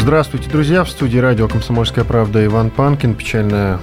Здравствуйте, 0.00 0.48
друзья. 0.48 0.82
В 0.82 0.88
студии 0.88 1.18
радио 1.18 1.46
«Комсомольская 1.46 2.04
правда» 2.04 2.42
Иван 2.46 2.70
Панкин. 2.70 3.12
Печальное 3.12 3.80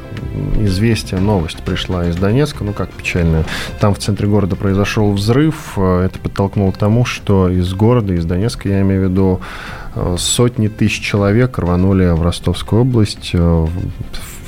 известие, 0.56 1.22
новость 1.22 1.62
пришла 1.62 2.08
из 2.08 2.16
Донецка. 2.16 2.64
Ну, 2.64 2.74
как 2.74 2.90
печальная. 2.90 3.46
Там 3.80 3.94
в 3.94 4.00
центре 4.00 4.28
города 4.28 4.56
произошел 4.56 5.12
взрыв. 5.12 5.78
Это 5.78 6.18
подтолкнуло 6.18 6.72
к 6.72 6.78
тому, 6.78 7.06
что 7.06 7.50
из 7.50 7.72
города, 7.76 8.16
из 8.16 8.26
Донецка, 8.26 8.68
я 8.68 8.82
имею 8.82 9.08
в 9.08 9.12
виду, 9.12 9.42
сотни 10.18 10.70
тысяч 10.70 11.02
человек 11.02 11.60
рванули 11.60 12.08
в 12.08 12.24
Ростовскую 12.24 12.82
область 12.82 13.34
в 13.34 13.70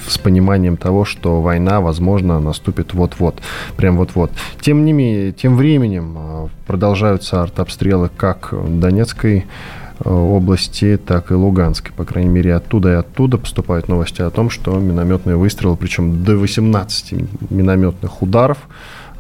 с 0.08 0.18
пониманием 0.18 0.76
того, 0.76 1.05
что 1.05 1.40
война, 1.40 1.82
возможно, 1.82 2.40
наступит 2.40 2.96
вот-вот, 2.96 3.44
прям 3.77 3.96
вот-вот. 3.96 4.32
Тем 4.60 4.84
не 4.84 4.91
менее, 4.91 5.32
тем 5.34 5.55
временем 5.55 6.49
продолжаются 6.66 7.44
артобстрелы 7.44 8.10
как 8.18 8.52
Донецкой 8.52 9.46
Э, 9.46 9.88
области, 10.03 10.98
так 11.03 11.31
и 11.31 11.34
Луганской. 11.34 11.91
По 11.95 12.05
крайней 12.05 12.30
мере, 12.30 12.55
оттуда 12.55 12.90
и 12.90 12.95
оттуда 12.95 13.38
поступают 13.38 13.88
новости 13.88 14.21
о 14.21 14.30
том, 14.30 14.49
что 14.49 14.77
минометные 14.77 15.35
выстрелы, 15.35 15.76
причем 15.76 16.23
до 16.23 16.35
18 16.38 17.13
минометных 17.49 18.21
ударов, 18.21 18.57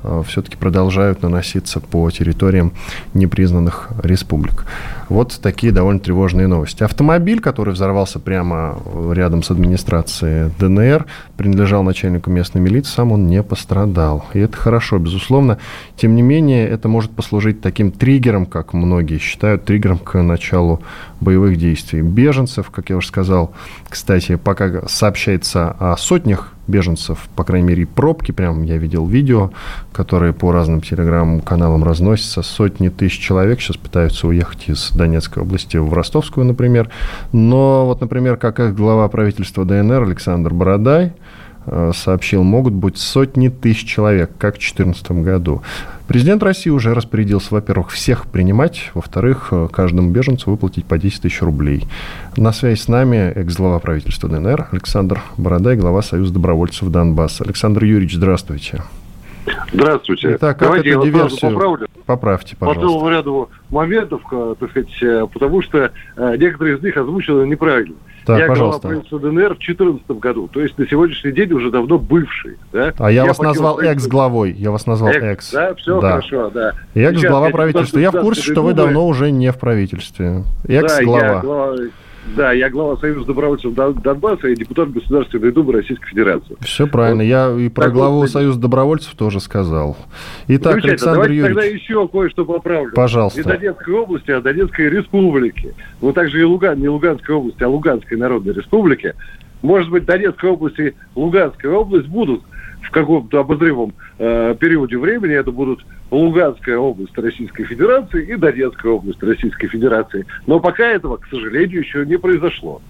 Э, 0.03 0.23
все-таки 0.25 0.55
продолжают 0.55 1.21
наноситься 1.21 1.79
по 1.79 2.09
территориям 2.11 2.73
непризнанных 3.13 3.89
республик. 4.01 4.65
Вот 5.09 5.39
такие 5.41 5.73
довольно 5.73 5.99
тревожные 5.99 6.45
новости. 6.45 6.83
Автомобиль, 6.83 7.41
который 7.41 7.73
взорвался 7.73 8.19
прямо 8.19 8.79
рядом 9.11 9.41
с 9.41 9.49
администрацией 9.49 10.51
ДНР, 10.59 11.07
принадлежал 11.35 11.81
начальнику 11.81 12.29
местной 12.29 12.61
милиции, 12.61 12.91
сам 12.91 13.11
он 13.11 13.27
не 13.27 13.41
пострадал. 13.41 14.25
И 14.33 14.39
это 14.39 14.55
хорошо, 14.55 14.99
безусловно. 14.99 15.57
Тем 15.95 16.15
не 16.15 16.21
менее, 16.21 16.67
это 16.67 16.87
может 16.87 17.09
послужить 17.09 17.59
таким 17.59 17.91
триггером, 17.91 18.45
как 18.45 18.73
многие 18.73 19.17
считают, 19.17 19.65
триггером 19.65 19.97
к 19.97 20.21
началу 20.21 20.81
боевых 21.19 21.57
действий. 21.57 22.01
Беженцев, 22.01 22.69
как 22.69 22.91
я 22.91 22.97
уже 22.97 23.07
сказал, 23.07 23.53
кстати, 23.89 24.35
пока 24.35 24.87
сообщается 24.87 25.75
о 25.79 25.97
сотнях 25.97 26.53
беженцев, 26.69 27.27
по 27.35 27.43
крайней 27.43 27.67
мере, 27.67 27.85
пробки, 27.87 28.31
прям 28.31 28.63
я 28.63 28.77
видел 28.77 29.05
видео, 29.05 29.51
которые 29.91 30.33
по 30.33 30.51
разным 30.51 30.81
телеграм-каналам 30.81 31.83
разносятся. 31.83 32.41
Сотни 32.43 32.89
тысяч 32.89 33.19
человек 33.19 33.59
сейчас 33.59 33.77
пытаются 33.77 34.27
уехать 34.27 34.69
из 34.69 34.91
Донецкой 34.99 35.43
области 35.43 35.77
в 35.77 35.91
Ростовскую, 35.93 36.45
например. 36.45 36.89
Но 37.31 37.85
вот, 37.85 38.01
например, 38.01 38.37
как 38.37 38.75
глава 38.75 39.07
правительства 39.07 39.65
ДНР 39.65 40.03
Александр 40.03 40.53
Бородай, 40.53 41.13
Э, 41.71 41.91
сообщил, 41.93 42.43
могут 42.43 42.73
быть 42.73 42.97
сотни 42.97 43.49
тысяч 43.49 43.85
человек, 43.85 44.31
как 44.37 44.55
в 44.55 44.59
2014 44.59 45.11
году. 45.23 45.61
Президент 46.07 46.41
России 46.41 46.71
уже 46.71 46.95
распорядился, 46.95 47.49
во-первых, 47.51 47.91
всех 47.91 48.25
принимать, 48.25 48.89
во-вторых, 48.95 49.49
э, 49.51 49.67
каждому 49.71 50.09
беженцу 50.09 50.49
выплатить 50.49 50.85
по 50.85 50.97
10 50.97 51.21
тысяч 51.21 51.41
рублей. 51.41 51.87
На 52.37 52.53
связи 52.53 52.79
с 52.79 52.87
нами 52.87 53.33
экс-глава 53.35 53.79
правительства 53.79 54.27
ДНР 54.29 54.69
Александр 54.71 55.21
Бородай, 55.37 55.75
глава 55.75 56.01
Союза 56.01 56.33
добровольцев 56.33 56.89
Донбасса. 56.89 57.43
Александр 57.43 57.83
Юрьевич, 57.83 58.15
здравствуйте. 58.15 58.81
Здравствуйте. 59.71 60.35
Итак, 60.35 60.57
как 60.57 60.67
Давайте 60.67 60.89
эту 60.89 61.03
диверсию... 61.03 61.51
поправлю. 61.51 61.87
Поправьте, 62.05 62.55
пожалуйста. 62.55 62.81
По 62.81 62.87
целому 62.87 63.09
ряду 63.09 63.49
моментов, 63.69 64.21
так 64.59 64.69
сказать, 64.71 65.03
э, 65.03 65.27
потому 65.31 65.61
что 65.61 65.91
некоторые 66.17 66.77
из 66.77 66.83
них 66.83 66.97
озвучены 66.97 67.45
неправильно. 67.45 67.95
Так, 68.25 68.39
я 68.39 68.47
пожалуйста. 68.47 68.81
глава 68.81 69.01
правительства 69.01 69.19
ДНР 69.19 69.55
в 69.55 69.59
2014 69.59 70.11
году, 70.19 70.49
то 70.51 70.61
есть 70.61 70.77
на 70.77 70.87
сегодняшний 70.87 71.31
день 71.31 71.51
уже 71.51 71.71
давно 71.71 71.97
бывший. 71.97 72.57
Да? 72.71 72.93
А 72.99 73.11
я, 73.11 73.21
я 73.21 73.25
вас 73.25 73.39
назвал 73.39 73.79
экс-главой, 73.79 74.51
я 74.51 74.71
вас 74.71 74.85
назвал 74.85 75.11
экс. 75.11 75.23
экс. 75.23 75.51
Да, 75.51 75.73
все 75.75 75.99
да. 75.99 76.09
хорошо, 76.11 76.49
да. 76.51 76.73
Экс-глава 76.93 77.49
правительства. 77.49 77.97
Я 77.97 78.11
в 78.11 78.21
курсе, 78.21 78.51
что 78.51 78.61
вы 78.61 78.73
давно 78.73 79.07
уже 79.07 79.31
не 79.31 79.51
в 79.51 79.57
правительстве. 79.57 80.43
Экс-глава. 80.67 81.41
Да, 81.41 81.75
да, 82.35 82.51
я 82.51 82.69
глава 82.69 82.97
Союза 82.97 83.25
добровольцев 83.25 83.73
Донбасса 83.73 84.47
и 84.47 84.55
депутат 84.55 84.91
Государственной 84.91 85.51
Думы 85.51 85.73
Российской 85.73 86.07
Федерации. 86.07 86.55
Все 86.61 86.87
правильно. 86.87 87.23
Вот. 87.23 87.29
Я 87.29 87.65
и 87.65 87.69
про 87.69 87.85
так 87.85 87.93
главу 87.93 88.19
вот, 88.19 88.29
Союза 88.29 88.59
добровольцев 88.59 89.15
тоже 89.15 89.39
сказал. 89.39 89.97
Итак, 90.47 90.83
Александр 90.83 91.13
давайте 91.15 91.35
Юрьевич. 91.35 91.55
тогда 91.55 91.75
еще 91.75 92.07
кое-что 92.07 92.45
поправлю. 92.45 92.91
Пожалуйста. 92.93 93.39
Не 93.39 93.45
Донецкой 93.45 93.93
области, 93.95 94.31
а 94.31 94.41
Донецкой 94.41 94.89
республики. 94.89 95.73
Ну, 96.01 96.13
также 96.13 96.41
и 96.41 96.43
Луган, 96.43 96.79
не 96.79 96.89
Луганской 96.89 97.35
области, 97.35 97.63
а 97.63 97.67
Луганской 97.69 98.17
Народной 98.17 98.53
Республики. 98.53 99.15
Может 99.61 99.89
быть, 99.89 100.05
Донецкой 100.05 100.51
области 100.51 100.81
и 100.81 100.93
Луганская 101.15 101.71
область 101.71 102.07
будут 102.07 102.43
в 102.81 102.91
каком-то 102.91 103.39
обозримом 103.39 103.93
э, 104.17 104.55
периоде 104.59 104.97
времени 104.97 105.33
это 105.33 105.51
будут 105.51 105.85
Луганская 106.11 106.77
область 106.77 107.17
Российской 107.17 107.63
Федерации 107.65 108.25
и 108.25 108.35
Донецкая 108.35 108.93
область 108.93 109.21
Российской 109.21 109.67
Федерации. 109.67 110.25
Но 110.47 110.59
пока 110.59 110.85
этого, 110.85 111.17
к 111.17 111.27
сожалению, 111.27 111.81
еще 111.81 112.05
не 112.05 112.17
произошло. 112.17 112.81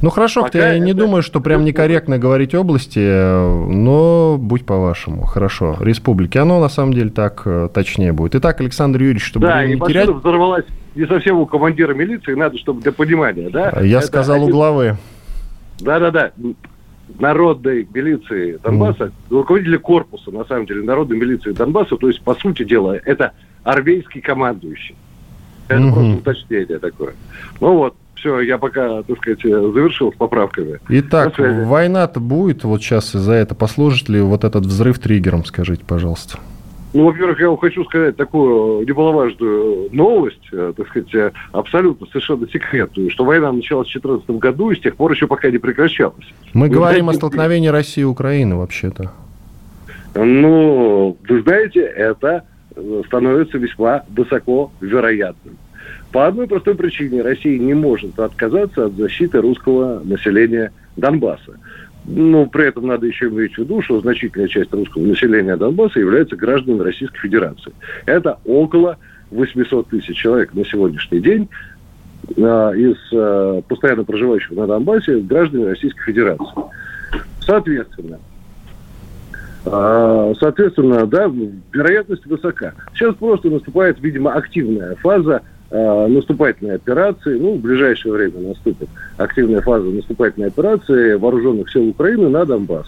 Ну 0.00 0.10
хорошо, 0.10 0.42
Пока 0.42 0.58
я 0.58 0.74
это... 0.74 0.78
не 0.78 0.92
думаю, 0.92 1.22
что 1.22 1.40
прям 1.40 1.64
некорректно 1.64 2.18
говорить 2.18 2.54
области, 2.54 3.00
но 3.00 4.36
будь 4.38 4.64
по-вашему. 4.64 5.24
Хорошо, 5.24 5.76
республики. 5.80 6.38
Оно 6.38 6.60
на 6.60 6.68
самом 6.68 6.94
деле 6.94 7.10
так 7.10 7.42
э, 7.44 7.68
точнее 7.72 8.12
будет. 8.12 8.36
Итак, 8.36 8.60
Александр 8.60 9.00
Юрьевич, 9.00 9.24
чтобы 9.24 9.46
да, 9.46 9.64
не 9.66 9.78
терять... 9.78 10.08
взорвалась 10.08 10.64
не 10.94 11.06
совсем 11.06 11.38
у 11.38 11.46
командира 11.46 11.94
милиции, 11.94 12.34
надо, 12.34 12.58
чтобы 12.58 12.80
для 12.82 12.92
понимания, 12.92 13.50
да? 13.50 13.80
Я 13.82 13.98
это 13.98 14.06
сказал 14.06 14.36
один... 14.36 14.48
у 14.48 14.52
главы. 14.52 14.96
Да-да-да 15.80 16.32
народной 17.18 17.86
милиции 17.92 18.58
Донбасса, 18.62 19.04
mm. 19.04 19.12
руководителя 19.30 19.78
корпуса, 19.78 20.30
на 20.30 20.44
самом 20.44 20.66
деле, 20.66 20.82
народной 20.82 21.16
милиции 21.16 21.52
Донбасса, 21.52 21.96
то 21.96 22.08
есть, 22.08 22.20
по 22.22 22.34
сути 22.34 22.64
дела, 22.64 22.96
это 23.04 23.32
армейский 23.64 24.20
командующий. 24.20 24.96
Это 25.68 25.80
mm-hmm. 25.80 25.92
просто 25.92 26.16
уточнение 26.16 26.78
такое. 26.78 27.14
Ну 27.60 27.76
вот, 27.76 27.94
все, 28.14 28.40
я 28.40 28.58
пока, 28.58 29.02
так 29.02 29.18
сказать, 29.18 29.42
завершил 29.42 30.12
с 30.12 30.16
поправками. 30.16 30.80
Итак, 30.88 31.38
война-то 31.38 32.20
будет 32.20 32.64
вот 32.64 32.82
сейчас 32.82 33.14
из-за 33.14 33.32
этого. 33.32 33.58
Послужит 33.58 34.08
ли 34.08 34.20
вот 34.20 34.44
этот 34.44 34.66
взрыв 34.66 34.98
триггером, 34.98 35.44
скажите, 35.44 35.84
пожалуйста? 35.86 36.38
Ну, 36.94 37.04
во-первых, 37.04 37.38
я 37.38 37.48
вам 37.48 37.58
хочу 37.58 37.84
сказать 37.84 38.16
такую 38.16 38.86
немаловажную 38.86 39.88
новость, 39.92 40.40
э, 40.52 40.72
так 40.74 40.88
сказать, 40.88 41.14
э, 41.14 41.32
абсолютно 41.52 42.06
совершенно 42.06 42.48
секретную, 42.48 43.10
что 43.10 43.24
война 43.24 43.52
началась 43.52 43.88
в 43.88 43.92
2014 43.92 44.38
году 44.38 44.70
и 44.70 44.76
с 44.76 44.80
тех 44.80 44.96
пор 44.96 45.12
еще 45.12 45.26
пока 45.26 45.50
не 45.50 45.58
прекращалась. 45.58 46.26
Мы 46.54 46.68
вы 46.68 46.74
говорим 46.74 47.04
знаете, 47.04 47.18
о 47.18 47.20
столкновении 47.20 47.68
России 47.68 48.00
и 48.00 48.04
Украины 48.04 48.56
вообще-то. 48.56 49.12
Ну, 50.14 51.16
вы 51.28 51.42
знаете, 51.42 51.80
это 51.80 52.44
становится 53.06 53.58
весьма 53.58 54.04
высоко 54.08 54.72
вероятным. 54.80 55.56
По 56.12 56.26
одной 56.26 56.46
простой 56.46 56.74
причине 56.74 57.22
Россия 57.22 57.58
не 57.58 57.74
может 57.74 58.18
отказаться 58.18 58.86
от 58.86 58.94
защиты 58.94 59.40
русского 59.40 60.00
населения 60.04 60.72
Донбасса. 60.96 61.58
Но 62.10 62.46
при 62.46 62.66
этом 62.66 62.86
надо 62.86 63.06
еще 63.06 63.26
иметь 63.28 63.54
в 63.54 63.58
виду, 63.58 63.82
что 63.82 64.00
значительная 64.00 64.48
часть 64.48 64.72
русского 64.72 65.02
населения 65.02 65.56
Донбасса 65.56 66.00
является 66.00 66.36
гражданами 66.36 66.82
Российской 66.82 67.18
Федерации. 67.18 67.72
Это 68.06 68.38
около 68.46 68.96
800 69.30 69.88
тысяч 69.88 70.16
человек 70.16 70.54
на 70.54 70.64
сегодняшний 70.64 71.20
день 71.20 71.50
а, 72.38 72.70
из 72.72 72.96
а, 73.12 73.60
постоянно 73.60 74.04
проживающих 74.04 74.52
на 74.52 74.66
Донбассе 74.66 75.18
граждане 75.18 75.66
Российской 75.66 76.02
Федерации. 76.04 76.46
Соответственно, 77.40 78.18
а, 79.66 80.32
соответственно, 80.40 81.06
да, 81.06 81.30
вероятность 81.74 82.24
высока. 82.24 82.72
Сейчас 82.94 83.16
просто 83.16 83.50
наступает, 83.50 84.00
видимо, 84.00 84.32
активная 84.32 84.94
фаза 84.96 85.42
наступательной 85.70 86.76
операции, 86.76 87.38
ну, 87.38 87.56
в 87.56 87.60
ближайшее 87.60 88.12
время 88.12 88.40
наступит 88.40 88.88
активная 89.16 89.60
фаза 89.60 89.86
наступательной 89.86 90.48
операции 90.48 91.14
вооруженных 91.14 91.70
сил 91.70 91.88
Украины 91.88 92.28
на 92.28 92.46
Донбасс. 92.46 92.86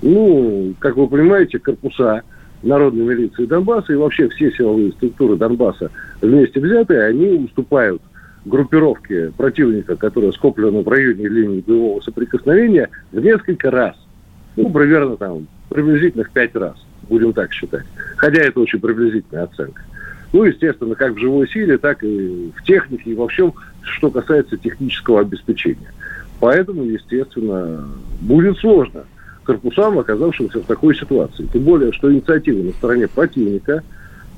Ну, 0.00 0.74
как 0.78 0.96
вы 0.96 1.08
понимаете, 1.08 1.58
корпуса 1.58 2.22
народной 2.62 3.04
милиции 3.04 3.44
Донбасса 3.44 3.92
и 3.92 3.96
вообще 3.96 4.28
все 4.28 4.50
силовые 4.50 4.92
структуры 4.92 5.36
Донбасса 5.36 5.90
вместе 6.20 6.60
взятые, 6.60 7.04
они 7.04 7.44
уступают 7.44 8.00
группировке 8.44 9.30
противника, 9.36 9.96
которая 9.96 10.32
скоплена 10.32 10.80
в 10.80 10.88
районе 10.88 11.28
линии 11.28 11.60
боевого 11.60 12.00
соприкосновения, 12.00 12.88
в 13.12 13.20
несколько 13.20 13.70
раз. 13.70 13.96
Ну, 14.56 14.70
примерно 14.70 15.16
там, 15.16 15.46
приблизительно 15.68 16.24
в 16.24 16.30
пять 16.30 16.54
раз, 16.54 16.74
будем 17.08 17.32
так 17.32 17.52
считать. 17.52 17.84
Хотя 18.16 18.42
это 18.42 18.60
очень 18.60 18.80
приблизительная 18.80 19.44
оценка. 19.44 19.82
Ну, 20.32 20.44
естественно, 20.44 20.94
как 20.94 21.12
в 21.12 21.18
живой 21.18 21.48
силе, 21.48 21.76
так 21.78 22.02
и 22.02 22.52
в 22.56 22.62
технике, 22.64 23.10
и 23.10 23.14
во 23.14 23.28
всем, 23.28 23.52
что 23.82 24.10
касается 24.10 24.56
технического 24.56 25.20
обеспечения. 25.20 25.92
Поэтому, 26.40 26.84
естественно, 26.84 27.86
будет 28.20 28.56
сложно 28.58 29.04
корпусам, 29.44 29.98
оказавшимся 29.98 30.60
в 30.60 30.66
такой 30.66 30.94
ситуации. 30.96 31.48
Тем 31.52 31.62
более, 31.62 31.92
что 31.92 32.12
инициатива 32.12 32.62
на 32.62 32.72
стороне 32.72 33.08
противника, 33.08 33.82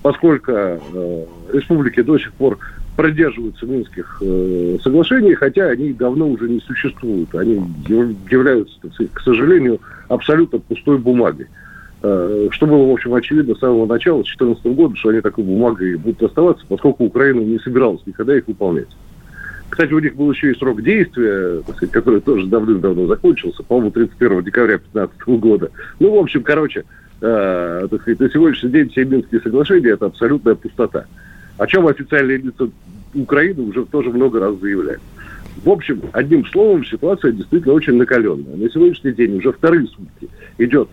поскольку 0.03 0.53
э, 0.53 1.25
республики 1.53 2.03
до 2.03 2.19
сих 2.19 2.33
пор 2.33 2.59
продерживаются 2.97 3.67
Минских 3.67 4.19
э, 4.21 4.79
соглашений, 4.83 5.35
хотя 5.35 5.67
они 5.69 5.93
давно 5.93 6.29
уже 6.29 6.49
не 6.49 6.61
существуют. 6.61 7.35
Они 7.35 7.63
являются, 7.87 8.77
к 9.13 9.21
сожалению, 9.21 9.81
абсолютно 10.09 10.59
пустой 10.59 10.99
бумагой. 10.99 11.47
Э, 12.07 12.49
что 12.51 12.67
было, 12.67 12.87
в 12.87 12.93
общем, 12.93 13.15
очевидно 13.15 13.55
с 13.55 13.61
самого 13.61 13.87
начала, 13.87 14.19
с 14.19 14.27
2014 14.37 14.67
года, 14.77 14.95
что 14.95 15.09
они 15.09 15.23
такой 15.23 15.43
бумагой 15.43 15.97
будут 15.97 16.23
оставаться, 16.23 16.63
поскольку 16.69 17.05
Украина 17.05 17.41
не 17.41 17.59
собиралась 17.59 18.03
никогда 18.05 18.37
их 18.37 18.47
выполнять. 18.47 18.89
Кстати, 19.71 19.91
у 19.95 19.99
них 20.01 20.15
был 20.15 20.31
еще 20.31 20.53
и 20.53 20.59
срок 20.59 20.83
действия, 20.83 21.63
сказать, 21.63 21.93
который 21.93 22.21
тоже 22.21 22.47
давным-давно 22.47 23.07
закончился, 23.07 23.63
по-моему, 23.63 23.91
31 23.93 24.45
декабря 24.45 24.77
2015 24.93 25.29
года. 25.41 25.71
Ну, 25.99 26.15
в 26.15 26.19
общем, 26.19 26.43
короче, 26.43 26.85
э, 27.23 27.89
так 27.91 28.03
сказать, 28.03 28.21
на 28.21 28.31
сегодняшний 28.31 28.71
день 28.71 28.91
все 28.91 29.05
Минские 29.07 29.41
соглашения– 29.41 29.89
это 29.93 30.05
абсолютная 30.05 30.57
пустота. 30.57 31.07
О 31.57 31.67
чем 31.67 31.87
официальные 31.87 32.37
лица 32.37 32.69
Украины 33.15 33.63
уже 33.63 33.87
тоже 33.87 34.11
много 34.11 34.41
раз 34.41 34.57
заявляют. 34.61 35.01
В 35.65 35.71
общем, 35.71 36.03
одним 36.13 36.45
словом, 36.45 36.85
ситуация 36.85 37.33
действительно 37.33 37.73
очень 37.73 37.95
накаленная. 37.95 38.57
На 38.57 38.69
сегодняшний 38.69 39.13
день 39.13 39.39
уже 39.39 39.53
вторые 39.53 39.87
сутки 39.87 40.29
идет 40.59 40.91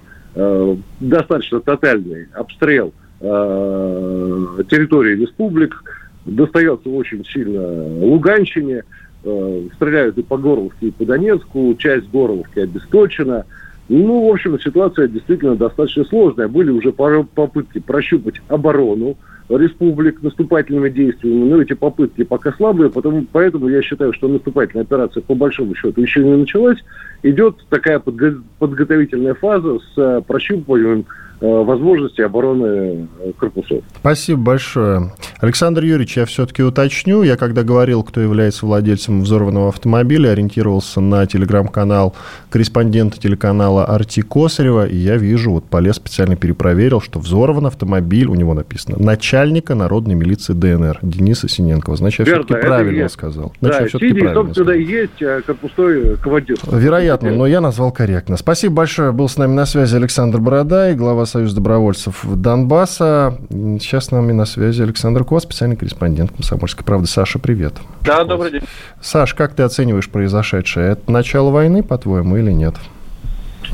достаточно 1.00 1.60
тотальный 1.60 2.28
обстрел 2.34 2.94
э, 3.20 4.64
территории 4.70 5.16
республик, 5.16 5.84
достается 6.26 6.90
очень 6.90 7.26
сильно 7.26 7.62
Луганщине, 8.06 8.84
э, 9.24 9.68
стреляют 9.76 10.18
и 10.18 10.24
по 10.24 10.38
Горловке, 10.38 10.88
и 10.88 10.92
по 10.92 11.06
Донецку, 11.06 11.76
часть 11.78 12.10
Горловки 12.10 12.60
обесточена. 12.60 13.46
Ну, 13.90 14.30
в 14.30 14.32
общем, 14.32 14.60
ситуация 14.60 15.08
действительно 15.08 15.56
достаточно 15.56 16.06
сложная. 16.06 16.48
Были 16.48 16.72
уже 16.72 16.94
попытки 16.94 17.80
прощупать 17.80 18.42
оборону, 18.48 19.18
республик 19.58 20.22
наступательными 20.22 20.90
действиями, 20.90 21.50
но 21.50 21.62
эти 21.62 21.74
попытки 21.74 22.24
пока 22.24 22.52
слабые, 22.54 22.90
потому, 22.90 23.26
поэтому 23.32 23.68
я 23.68 23.82
считаю, 23.82 24.14
что 24.14 24.28
наступательная 24.28 24.84
операция 24.84 25.22
по 25.22 25.36
большому 25.36 25.76
счету 25.76 26.02
еще 26.02 26.24
не 26.24 26.36
началась. 26.36 26.78
Идет 27.24 27.66
такая 27.70 28.00
подго- 28.00 28.42
подготовительная 28.60 29.34
фаза 29.34 29.80
с 29.80 29.98
э, 29.98 30.22
прощупыванием 30.26 31.06
возможности 31.42 32.22
обороны 32.22 33.08
э, 33.20 33.32
корпусов. 33.38 33.84
Спасибо 34.00 34.42
большое. 34.42 35.14
Александр 35.40 35.84
Юрьевич, 35.84 36.18
я 36.18 36.26
все-таки 36.26 36.62
уточню. 36.62 37.24
Я 37.24 37.36
когда 37.36 37.64
говорил, 37.64 38.04
кто 38.04 38.22
является 38.22 38.66
владельцем 38.66 39.22
взорванного 39.22 39.70
автомобиля, 39.70 40.30
ориентировался 40.30 41.02
на 41.02 41.26
телеграм-канал 41.26 42.16
корреспондента 42.52 43.20
телеканала 43.20 43.86
Арти 43.86 44.22
Косарева, 44.22 44.88
и 44.88 44.96
я 44.96 45.18
вижу, 45.18 45.52
вот 45.52 45.66
полез 45.66 45.96
специально 45.96 46.36
перепроверил, 46.36 47.02
что 47.02 47.20
взорван 47.20 47.66
автомобиль, 47.66 48.28
у 48.28 48.36
него 48.36 48.54
написано, 48.54 48.98
начальника 49.00 49.74
народной 49.74 50.14
милиции 50.14 50.54
ДНР 50.54 51.00
Дениса 51.02 51.50
Синенкова. 51.50 51.98
Значит, 51.98 52.28
я 52.28 52.36
все-таки 52.36 52.62
правильно 52.62 53.02
есть. 53.02 53.16
сказал. 53.16 53.54
Значит, 53.60 53.78
да, 53.78 53.84
я 53.84 53.88
все-таки 53.90 54.14
правильно 54.14 54.54
сказал. 54.54 54.74
есть 54.74 55.24
а 55.24 55.42
корпусной 55.42 56.18
командир. 56.18 56.58
Вероятно, 56.72 57.32
но 57.32 57.48
я 57.48 57.62
назвал 57.62 57.92
корректно. 57.92 58.38
Спасибо 58.38 58.76
большое. 58.76 59.12
Был 59.12 59.28
с 59.28 59.38
нами 59.38 59.54
на 59.54 59.66
связи 59.66 59.96
Александр 59.96 60.40
Бородай, 60.40 60.94
глава 60.94 61.26
Союз 61.32 61.54
добровольцев 61.54 62.26
Донбасса. 62.26 63.38
Сейчас 63.50 64.08
с 64.08 64.12
нами 64.12 64.34
на 64.34 64.44
связи 64.44 64.82
Александр 64.82 65.24
Кот, 65.24 65.44
специальный 65.44 65.78
корреспондент 65.78 66.32
«Комсомольской 66.32 66.84
правды». 66.84 67.08
Саша, 67.08 67.40
привет. 67.40 67.76
Да, 68.02 68.26
добрый 68.26 68.52
день. 68.52 68.64
Саш, 69.00 69.34
как 69.34 69.56
ты 69.56 69.64
оцениваешь 69.64 70.10
произошедшее? 70.10 70.92
Это 70.92 71.10
начало 71.10 71.50
войны, 71.50 71.84
по-твоему, 71.84 72.36
или 72.36 72.52
нет? 72.52 72.76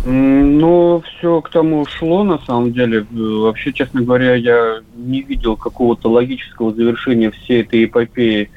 Ну, 0.05 1.01
все 1.01 1.41
к 1.41 1.49
тому 1.49 1.87
шло, 1.87 2.23
на 2.23 2.37
самом 2.45 2.73
деле. 2.73 3.07
Вообще, 3.09 3.73
честно 3.73 4.03
говоря, 4.03 4.35
я 4.35 4.81
не 4.95 5.23
видел 5.23 5.57
какого-то 5.57 6.11
логического 6.11 6.71
завершения 6.75 7.31
всей 7.31 7.63
этой 7.63 7.85
эпопеи 7.85 8.51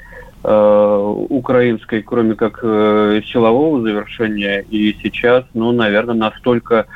э, 0.44 1.14
украинской, 1.30 2.02
кроме 2.02 2.34
как 2.34 2.60
э, 2.62 3.22
силового 3.32 3.80
завершения. 3.80 4.62
И 4.68 4.94
сейчас, 5.02 5.44
ну, 5.54 5.72
наверное, 5.72 6.14
настолько 6.14 6.80
а, 6.80 6.86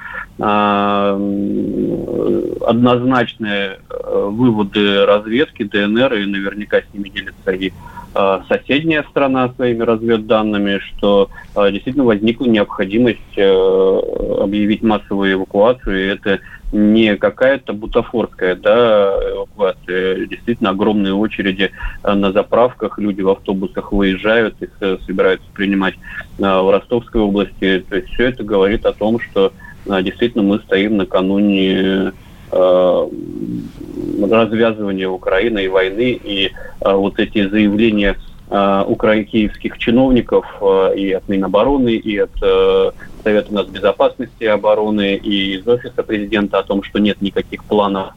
однозначные 2.67 3.79
э, 3.89 4.29
выводы 4.31 5.07
разведки 5.07 5.63
ДНР, 5.63 6.15
и 6.15 6.27
наверняка 6.27 6.81
с 6.81 6.85
ними 6.93 7.09
делится 7.09 7.53
и 7.53 7.73
а, 8.17 8.45
соседняя 8.49 9.03
страна 9.11 9.53
своими 9.57 9.83
разведданными, 9.83 10.79
что 10.79 11.31
а, 11.57 11.73
действительно 11.73 12.05
возникла 12.05 12.45
необходимость 12.45 13.19
э, 13.37 14.01
объявить 14.41 14.85
массовую 14.85 15.33
эвакуацию, 15.33 16.01
и 16.01 16.07
это 16.07 16.39
не 16.71 17.17
какая-то 17.17 17.73
бутафорская 17.73 18.55
да, 18.55 19.17
эвакуация. 19.33 20.27
Действительно, 20.27 20.71
огромные 20.71 21.13
очереди 21.13 21.73
э, 22.05 22.13
на 22.13 22.31
заправках, 22.31 23.01
люди 23.01 23.21
в 23.21 23.31
автобусах 23.31 23.91
выезжают, 23.91 24.63
их 24.63 24.71
собираются 25.05 25.47
принимать 25.53 25.95
в 26.39 26.71
Ростовской 26.71 27.21
области. 27.21 27.85
То 27.89 27.97
есть 27.97 28.09
все 28.11 28.29
это 28.29 28.45
говорит 28.45 28.87
о 28.87 28.93
том, 28.93 29.19
что 29.19 29.47
а, 29.47 29.53
действительно 29.87 30.43
мы 30.43 30.59
стоим 30.61 30.97
накануне 30.97 32.13
э, 32.53 33.09
развязывания 34.31 35.09
Украины 35.09 35.65
и 35.65 35.69
войны, 35.69 36.19
и 36.23 36.51
э, 36.81 36.93
вот 36.93 37.19
эти 37.19 37.49
заявления 37.49 38.17
э, 38.51 38.85
украинских 38.87 39.79
чиновников 39.79 40.47
и 40.97 41.13
от 41.13 41.29
Минобороны, 41.29 41.95
и 41.95 42.19
от 42.19 42.95
Совета 43.25 43.53
нацбезопасности 43.53 44.45
и 44.45 44.47
обороны, 44.47 45.17
и 45.17 45.57
из 45.57 45.67
Офиса 45.67 46.03
президента 46.03 46.59
о 46.59 46.63
том, 46.63 46.83
что 46.83 46.99
нет 47.01 47.21
никаких 47.23 47.65
планов 47.65 48.13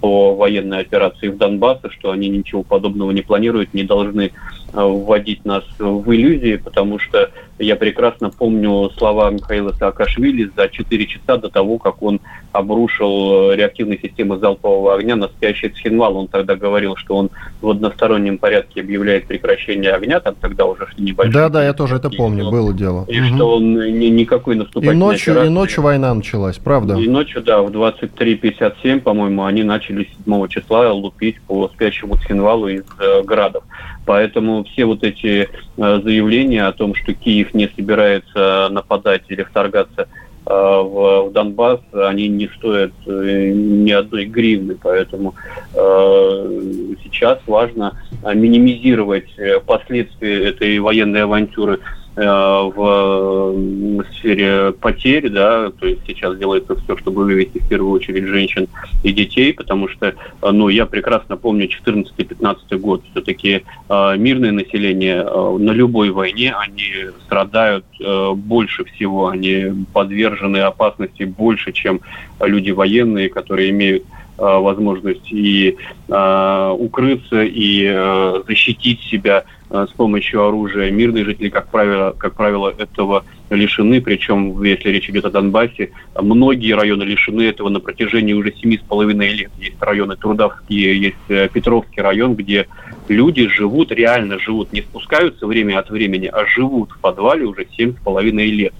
по 0.00 0.34
военной 0.34 0.80
операции 0.80 1.28
в 1.28 1.36
Донбассе, 1.36 1.88
что 1.90 2.10
они 2.10 2.28
ничего 2.28 2.64
подобного 2.64 3.12
не 3.12 3.22
планируют, 3.22 3.74
не 3.74 3.84
должны 3.84 4.32
вводить 4.72 5.44
нас 5.44 5.64
в 5.78 6.12
иллюзии, 6.12 6.56
потому 6.56 6.98
что 6.98 7.30
я 7.58 7.76
прекрасно 7.76 8.30
помню 8.30 8.90
слова 8.98 9.30
Михаила 9.30 9.72
Саакашвили 9.72 10.50
за 10.54 10.68
4 10.68 11.06
часа 11.06 11.38
до 11.38 11.48
того, 11.48 11.78
как 11.78 12.02
он 12.02 12.20
обрушил 12.52 13.52
реактивные 13.52 13.98
системы 13.98 14.38
залпового 14.38 14.94
огня 14.94 15.16
на 15.16 15.28
спящий 15.28 15.68
Цхинвал. 15.70 16.16
Он 16.16 16.28
тогда 16.28 16.56
говорил, 16.56 16.96
что 16.96 17.16
он 17.16 17.30
в 17.62 17.70
одностороннем 17.70 18.36
порядке 18.38 18.80
объявляет 18.80 19.26
прекращение 19.26 19.92
огня, 19.92 20.20
там 20.20 20.34
тогда 20.34 20.66
уже 20.66 20.86
шли 20.88 21.04
небольшие... 21.04 21.32
Да-да, 21.32 21.64
я 21.64 21.72
тоже 21.72 21.96
это 21.96 22.10
помню, 22.10 22.50
было 22.50 22.74
дело. 22.74 23.06
И 23.08 23.20
угу. 23.20 23.34
что 23.34 23.56
он 23.56 23.74
ни, 23.74 24.05
никакой 24.10 24.56
наступательной 24.56 24.94
и 24.94 24.98
ночью, 24.98 25.32
операции... 25.32 25.50
И 25.50 25.54
ночью 25.54 25.82
война 25.82 26.14
началась, 26.14 26.56
правда? 26.58 26.94
И 26.94 27.08
ночью, 27.08 27.42
да, 27.42 27.62
в 27.62 27.68
23.57, 27.70 29.00
по-моему, 29.00 29.44
они 29.44 29.62
начали 29.62 30.08
7 30.24 30.48
числа 30.48 30.92
лупить 30.92 31.40
по 31.42 31.68
спящему 31.68 32.16
Цхинвалу 32.16 32.68
из 32.68 32.84
э, 32.98 33.22
градов. 33.22 33.64
Поэтому 34.06 34.64
все 34.64 34.84
вот 34.84 35.02
эти 35.02 35.48
э, 35.76 36.00
заявления 36.02 36.66
о 36.66 36.72
том, 36.72 36.94
что 36.94 37.12
Киев 37.12 37.54
не 37.54 37.68
собирается 37.68 38.68
нападать 38.70 39.22
или 39.28 39.42
вторгаться 39.42 40.02
э, 40.46 40.50
в, 40.50 41.28
в 41.28 41.32
Донбасс, 41.32 41.80
они 41.92 42.28
не 42.28 42.48
стоят 42.56 42.92
э, 43.06 43.50
ни 43.52 43.90
одной 43.90 44.26
гривны. 44.26 44.76
Поэтому 44.80 45.34
э, 45.74 46.94
сейчас 47.02 47.40
важно 47.46 48.00
минимизировать 48.22 49.28
последствия 49.66 50.48
этой 50.48 50.78
военной 50.78 51.24
авантюры 51.24 51.80
Э, 51.80 52.05
в 52.16 54.04
сфере 54.14 54.72
потерь, 54.72 55.28
да, 55.28 55.70
то 55.70 55.86
есть 55.86 56.00
сейчас 56.06 56.38
делается 56.38 56.74
все, 56.76 56.96
чтобы 56.96 57.24
вывести 57.24 57.58
в 57.58 57.68
первую 57.68 57.92
очередь 57.92 58.24
женщин 58.24 58.68
и 59.02 59.12
детей, 59.12 59.52
потому 59.52 59.88
что, 59.88 60.06
э, 60.06 60.50
ну, 60.50 60.68
я 60.68 60.86
прекрасно 60.86 61.36
помню 61.36 61.68
14-15 61.68 62.78
год, 62.78 63.02
все-таки 63.10 63.64
э, 63.88 64.16
мирное 64.16 64.52
население 64.52 65.24
э, 65.26 65.56
на 65.58 65.72
любой 65.72 66.10
войне, 66.10 66.54
они 66.54 67.10
страдают 67.24 67.84
э, 68.00 68.32
больше 68.34 68.84
всего, 68.84 69.28
они 69.28 69.84
подвержены 69.92 70.58
опасности 70.58 71.24
больше, 71.24 71.72
чем 71.72 72.00
люди 72.40 72.70
военные, 72.70 73.28
которые 73.28 73.70
имеют 73.70 74.04
э, 74.04 74.06
возможность 74.38 75.30
и 75.30 75.76
э, 76.08 76.76
укрыться, 76.78 77.42
и 77.42 77.84
э, 77.86 78.42
защитить 78.46 79.02
себя. 79.02 79.44
Э, 79.44 79.55
с 79.70 79.90
помощью 79.90 80.46
оружия. 80.46 80.90
Мирные 80.90 81.24
жители, 81.24 81.48
как 81.48 81.68
правило, 81.68 82.14
как 82.16 82.34
правило, 82.34 82.72
этого 82.76 83.24
лишены, 83.50 84.00
причем, 84.00 84.62
если 84.62 84.90
речь 84.90 85.08
идет 85.08 85.24
о 85.24 85.30
Донбассе, 85.30 85.90
многие 86.20 86.72
районы 86.72 87.02
лишены 87.02 87.42
этого 87.42 87.68
на 87.68 87.80
протяжении 87.80 88.32
уже 88.32 88.52
семи 88.52 88.78
с 88.78 88.80
половиной 88.80 89.30
лет. 89.30 89.50
Есть 89.58 89.80
районы 89.80 90.16
Трудовские, 90.16 91.00
есть 91.00 91.16
э, 91.28 91.48
Петровский 91.52 92.00
район, 92.00 92.34
где 92.34 92.66
люди 93.08 93.48
живут, 93.48 93.92
реально 93.92 94.38
живут, 94.38 94.72
не 94.72 94.82
спускаются 94.82 95.46
время 95.46 95.78
от 95.78 95.90
времени, 95.90 96.26
а 96.26 96.44
живут 96.46 96.90
в 96.92 96.98
подвале 96.98 97.44
уже 97.44 97.66
семь 97.76 97.94
с 97.94 98.02
половиной 98.02 98.50
лет. 98.50 98.74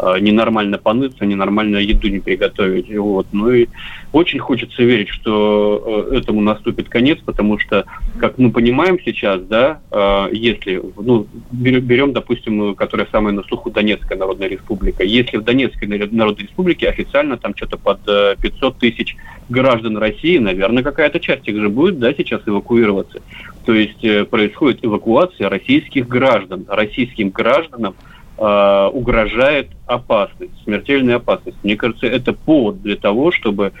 Э, 0.00 0.20
ненормально 0.20 0.78
поныться, 0.78 1.26
ненормально 1.26 1.78
еду 1.78 2.08
не 2.08 2.18
приготовить. 2.18 2.96
Вот. 2.96 3.26
Ну 3.32 3.50
и 3.50 3.68
очень 4.12 4.38
хочется 4.38 4.82
верить, 4.82 5.08
что 5.08 6.08
э, 6.10 6.18
этому 6.18 6.40
наступит 6.40 6.88
конец, 6.88 7.18
потому 7.24 7.58
что, 7.58 7.84
как 8.18 8.38
мы 8.38 8.50
понимаем 8.50 8.98
сейчас, 9.04 9.42
да, 9.42 9.80
э, 9.90 10.28
если, 10.32 10.82
ну, 10.96 11.26
берем, 11.50 12.12
допустим, 12.12 12.74
которая 12.74 13.06
самая 13.10 13.32
на 13.32 13.42
слуху 13.44 13.70
Донецкая 13.70 14.18
Народная 14.18 14.48
Республика, 14.48 15.04
если 15.04 15.36
в 15.36 15.44
Донецкой 15.44 15.88
Народной 15.88 16.44
Республике 16.44 16.88
официально 16.88 17.36
там 17.36 17.54
что-то 17.56 17.76
под 17.76 18.00
500 18.04 18.78
тысяч 18.78 19.16
граждан 19.48 19.96
России, 19.96 20.38
наверное, 20.38 20.82
какая-то 20.82 21.20
часть 21.20 21.46
их 21.48 21.56
же 21.56 21.68
будет, 21.68 21.98
да, 21.98 22.12
сейчас 22.14 22.42
эвакуироваться. 22.46 23.20
То 23.64 23.74
есть 23.74 24.28
происходит 24.30 24.84
эвакуация 24.84 25.48
российских 25.48 26.08
граждан. 26.08 26.64
Российским 26.68 27.30
гражданам 27.30 27.94
э, 28.40 28.90
угрожает 28.92 29.68
опасность, 29.86 30.52
смертельная 30.64 31.16
опасность. 31.16 31.58
Мне 31.62 31.76
кажется, 31.76 32.06
это 32.06 32.32
повод 32.32 32.82
для 32.82 32.96
того, 32.96 33.30
чтобы 33.30 33.72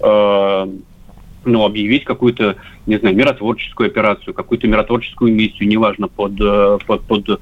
э, 0.00 0.68
ну, 1.44 1.64
объявить 1.64 2.04
какую-то, 2.04 2.56
не 2.86 2.98
знаю, 2.98 3.16
миротворческую 3.16 3.86
операцию, 3.86 4.34
какую-то 4.34 4.66
миротворческую 4.66 5.32
миссию, 5.32 5.68
неважно 5.68 6.08
под, 6.08 6.32
э, 6.40 6.78
под, 6.86 7.02
под 7.02 7.40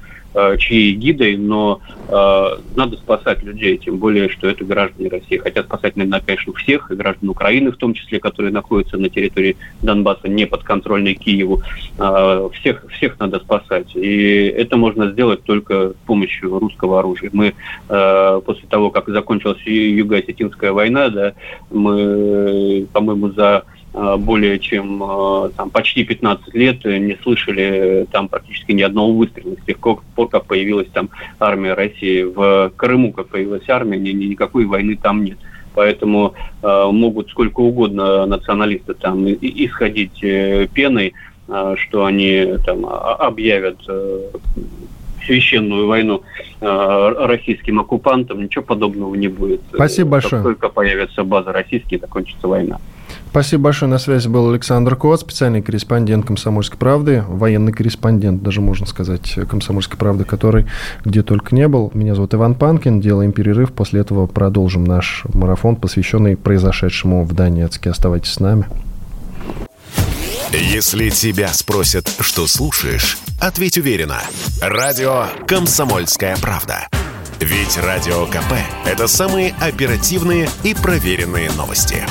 чьей 0.57 0.93
гидой, 0.93 1.37
но 1.37 1.81
э, 2.07 2.45
надо 2.75 2.97
спасать 2.97 3.43
людей, 3.43 3.77
тем 3.77 3.97
более, 3.97 4.29
что 4.29 4.47
это 4.47 4.63
граждане 4.63 5.09
России. 5.09 5.37
Хотя 5.37 5.63
спасать, 5.63 5.95
наверное, 5.95 6.21
конечно, 6.25 6.53
всех, 6.53 6.91
и 6.91 6.95
граждан 6.95 7.29
Украины 7.29 7.71
в 7.71 7.77
том 7.77 7.93
числе, 7.93 8.19
которые 8.19 8.51
находятся 8.51 8.97
на 8.97 9.09
территории 9.09 9.57
Донбасса, 9.81 10.27
не 10.27 10.45
подконтрольной 10.45 11.15
Киеву. 11.15 11.61
Э, 11.97 12.49
всех, 12.53 12.85
всех 12.91 13.19
надо 13.19 13.39
спасать. 13.39 13.95
И 13.95 14.53
это 14.55 14.77
можно 14.77 15.11
сделать 15.11 15.43
только 15.43 15.89
с 15.91 16.05
помощью 16.05 16.59
русского 16.59 16.99
оружия. 16.99 17.29
Мы 17.33 17.53
э, 17.89 18.41
после 18.45 18.67
того, 18.67 18.89
как 18.91 19.07
закончилась 19.07 19.61
Юго-Осетинская 19.65 20.71
война, 20.71 21.09
да, 21.09 21.33
мы, 21.71 22.87
по-моему, 22.93 23.31
за 23.31 23.47
Э, 23.47 23.76
более 23.93 24.59
чем 24.59 25.01
э, 25.01 25.49
там, 25.55 25.69
почти 25.69 26.03
15 26.03 26.53
лет 26.53 26.85
не 26.85 27.17
слышали 27.23 28.05
там 28.11 28.27
практически 28.27 28.71
ни 28.71 28.81
одного 28.81 29.13
выстрела 29.13 29.55
с 29.55 29.65
тех 29.65 29.79
пор, 29.79 30.01
как 30.29 30.45
появилась 30.45 30.87
там 30.93 31.09
армия 31.39 31.73
России. 31.73 32.23
В 32.23 32.71
Крыму, 32.75 33.11
как 33.11 33.29
появилась 33.29 33.67
армия, 33.69 33.97
ни, 33.97 34.11
никакой 34.11 34.65
войны 34.65 34.97
там 35.01 35.23
нет. 35.23 35.37
Поэтому 35.73 36.33
э, 36.61 36.89
могут 36.91 37.29
сколько 37.29 37.61
угодно 37.61 38.25
националисты 38.25 38.93
там 38.93 39.27
исходить 39.27 40.23
э, 40.23 40.67
пеной, 40.73 41.13
э, 41.47 41.75
что 41.77 42.05
они 42.05 42.55
там 42.65 42.85
объявят 42.85 43.77
э, 43.87 44.29
священную 45.27 45.87
войну 45.87 46.23
э, 46.61 47.15
российским 47.27 47.79
оккупантам, 47.79 48.43
ничего 48.43 48.63
подобного 48.63 49.13
не 49.15 49.27
будет. 49.27 49.61
Спасибо 49.73 50.11
большое. 50.11 50.41
Как 50.41 50.43
только 50.43 50.69
появятся 50.69 51.23
базы 51.23 51.51
российские, 51.51 51.99
закончится 51.99 52.47
война. 52.47 52.79
Спасибо 53.37 53.65
большое. 53.65 53.91
На 53.91 53.99
связи 53.99 54.27
был 54.27 54.49
Александр 54.49 54.95
Кот, 54.95 55.21
специальный 55.21 55.61
корреспондент 55.61 56.25
«Комсомольской 56.25 56.79
правды», 56.79 57.23
военный 57.27 57.71
корреспондент, 57.71 58.41
даже 58.41 58.61
можно 58.61 58.87
сказать, 58.87 59.37
«Комсомольской 59.47 59.95
правды», 59.95 60.23
который 60.23 60.65
где 61.05 61.21
только 61.21 61.53
не 61.53 61.67
был. 61.67 61.91
Меня 61.93 62.15
зовут 62.15 62.33
Иван 62.33 62.55
Панкин. 62.55 62.99
Делаем 62.99 63.31
перерыв. 63.31 63.73
После 63.73 64.01
этого 64.01 64.25
продолжим 64.25 64.85
наш 64.85 65.23
марафон, 65.35 65.75
посвященный 65.75 66.35
произошедшему 66.35 67.25
в 67.25 67.33
Донецке. 67.33 67.91
Оставайтесь 67.91 68.31
с 68.31 68.39
нами. 68.39 68.65
Если 70.51 71.09
тебя 71.09 71.49
спросят, 71.49 72.11
что 72.19 72.47
слушаешь, 72.47 73.19
ответь 73.39 73.77
уверенно. 73.77 74.17
Радио 74.63 75.25
«Комсомольская 75.45 76.37
правда». 76.41 76.87
Ведь 77.39 77.77
Радио 77.77 78.25
КП– 78.25 78.53
это 78.87 79.05
самые 79.05 79.53
оперативные 79.61 80.49
и 80.63 80.73
проверенные 80.73 81.51
новости. 81.51 82.03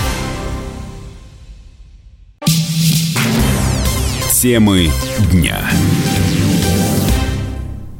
Темы 4.47 4.93
дня. 5.33 5.69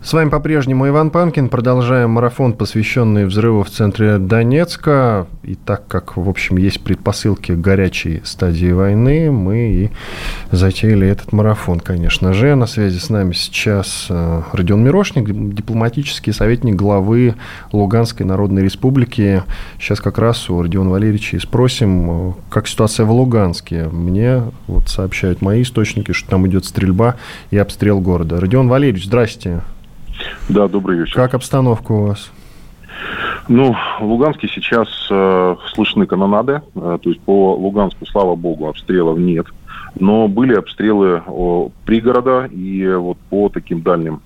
С 0.07 0.13
вами 0.13 0.29
по-прежнему 0.29 0.87
Иван 0.87 1.11
Панкин. 1.11 1.49
Продолжаем 1.49 2.11
марафон, 2.11 2.53
посвященный 2.53 3.25
взрыву 3.25 3.65
в 3.65 3.71
центре 3.71 4.19
Донецка. 4.19 5.27
И 5.43 5.57
так 5.57 5.89
как, 5.89 6.17
в 6.17 6.29
общем, 6.29 6.59
есть 6.59 6.81
предпосылки 6.81 7.51
горячей 7.51 8.23
стадии 8.25 8.71
войны, 8.71 9.33
мы 9.33 9.59
и 9.73 9.91
затеяли 10.53 11.09
этот 11.09 11.33
марафон, 11.33 11.81
конечно 11.81 12.33
же. 12.33 12.55
На 12.55 12.67
связи 12.67 12.99
с 12.99 13.11
нами 13.11 13.33
сейчас 13.33 14.07
э, 14.09 14.43
Родион 14.53 14.85
Мирошник, 14.85 15.29
дипломатический 15.53 16.31
советник 16.31 16.77
главы 16.77 17.35
Луганской 17.73 18.25
Народной 18.25 18.63
Республики. 18.63 19.43
Сейчас 19.81 20.01
как 20.01 20.19
раз 20.19 20.49
у 20.49 20.63
Родиона 20.63 20.91
Валерьевича 20.91 21.37
и 21.37 21.41
спросим, 21.41 22.11
э, 22.11 22.33
как 22.49 22.69
ситуация 22.69 23.07
в 23.07 23.11
Луганске. 23.11 23.89
Мне 23.89 24.45
вот 24.69 24.89
сообщают 24.89 25.43
мои 25.43 25.63
источники, 25.63 26.13
что 26.13 26.31
там 26.31 26.47
идет 26.47 26.65
стрельба 26.65 27.17
и 27.51 27.59
обстрел 27.59 27.99
города. 27.99 28.39
Родион 28.39 28.69
Валерьевич, 28.69 29.07
здрасте. 29.07 29.63
Да, 30.49 30.68
добрый 30.68 30.99
вечер. 30.99 31.14
Как 31.14 31.35
обстановка 31.35 31.92
у 31.92 32.06
вас? 32.06 32.30
Ну, 33.49 33.76
в 34.00 34.04
Луганске 34.04 34.49
сейчас 34.49 34.88
э, 35.11 35.56
слышны 35.75 36.06
канонады. 36.06 36.62
Э, 36.75 36.99
то 37.00 37.11
есть 37.11 37.20
по 37.20 37.54
Луганску, 37.54 38.06
слава 38.06 38.35
богу, 38.35 38.68
обстрелов 38.68 39.18
нет. 39.18 39.46
Но 39.99 40.28
были 40.28 40.54
обстрелы 40.54 41.23
о, 41.26 41.70
пригорода 41.85 42.46
и 42.46 42.87
вот 42.94 43.18
по 43.30 43.49
таким 43.49 43.82
дальним 43.82 44.20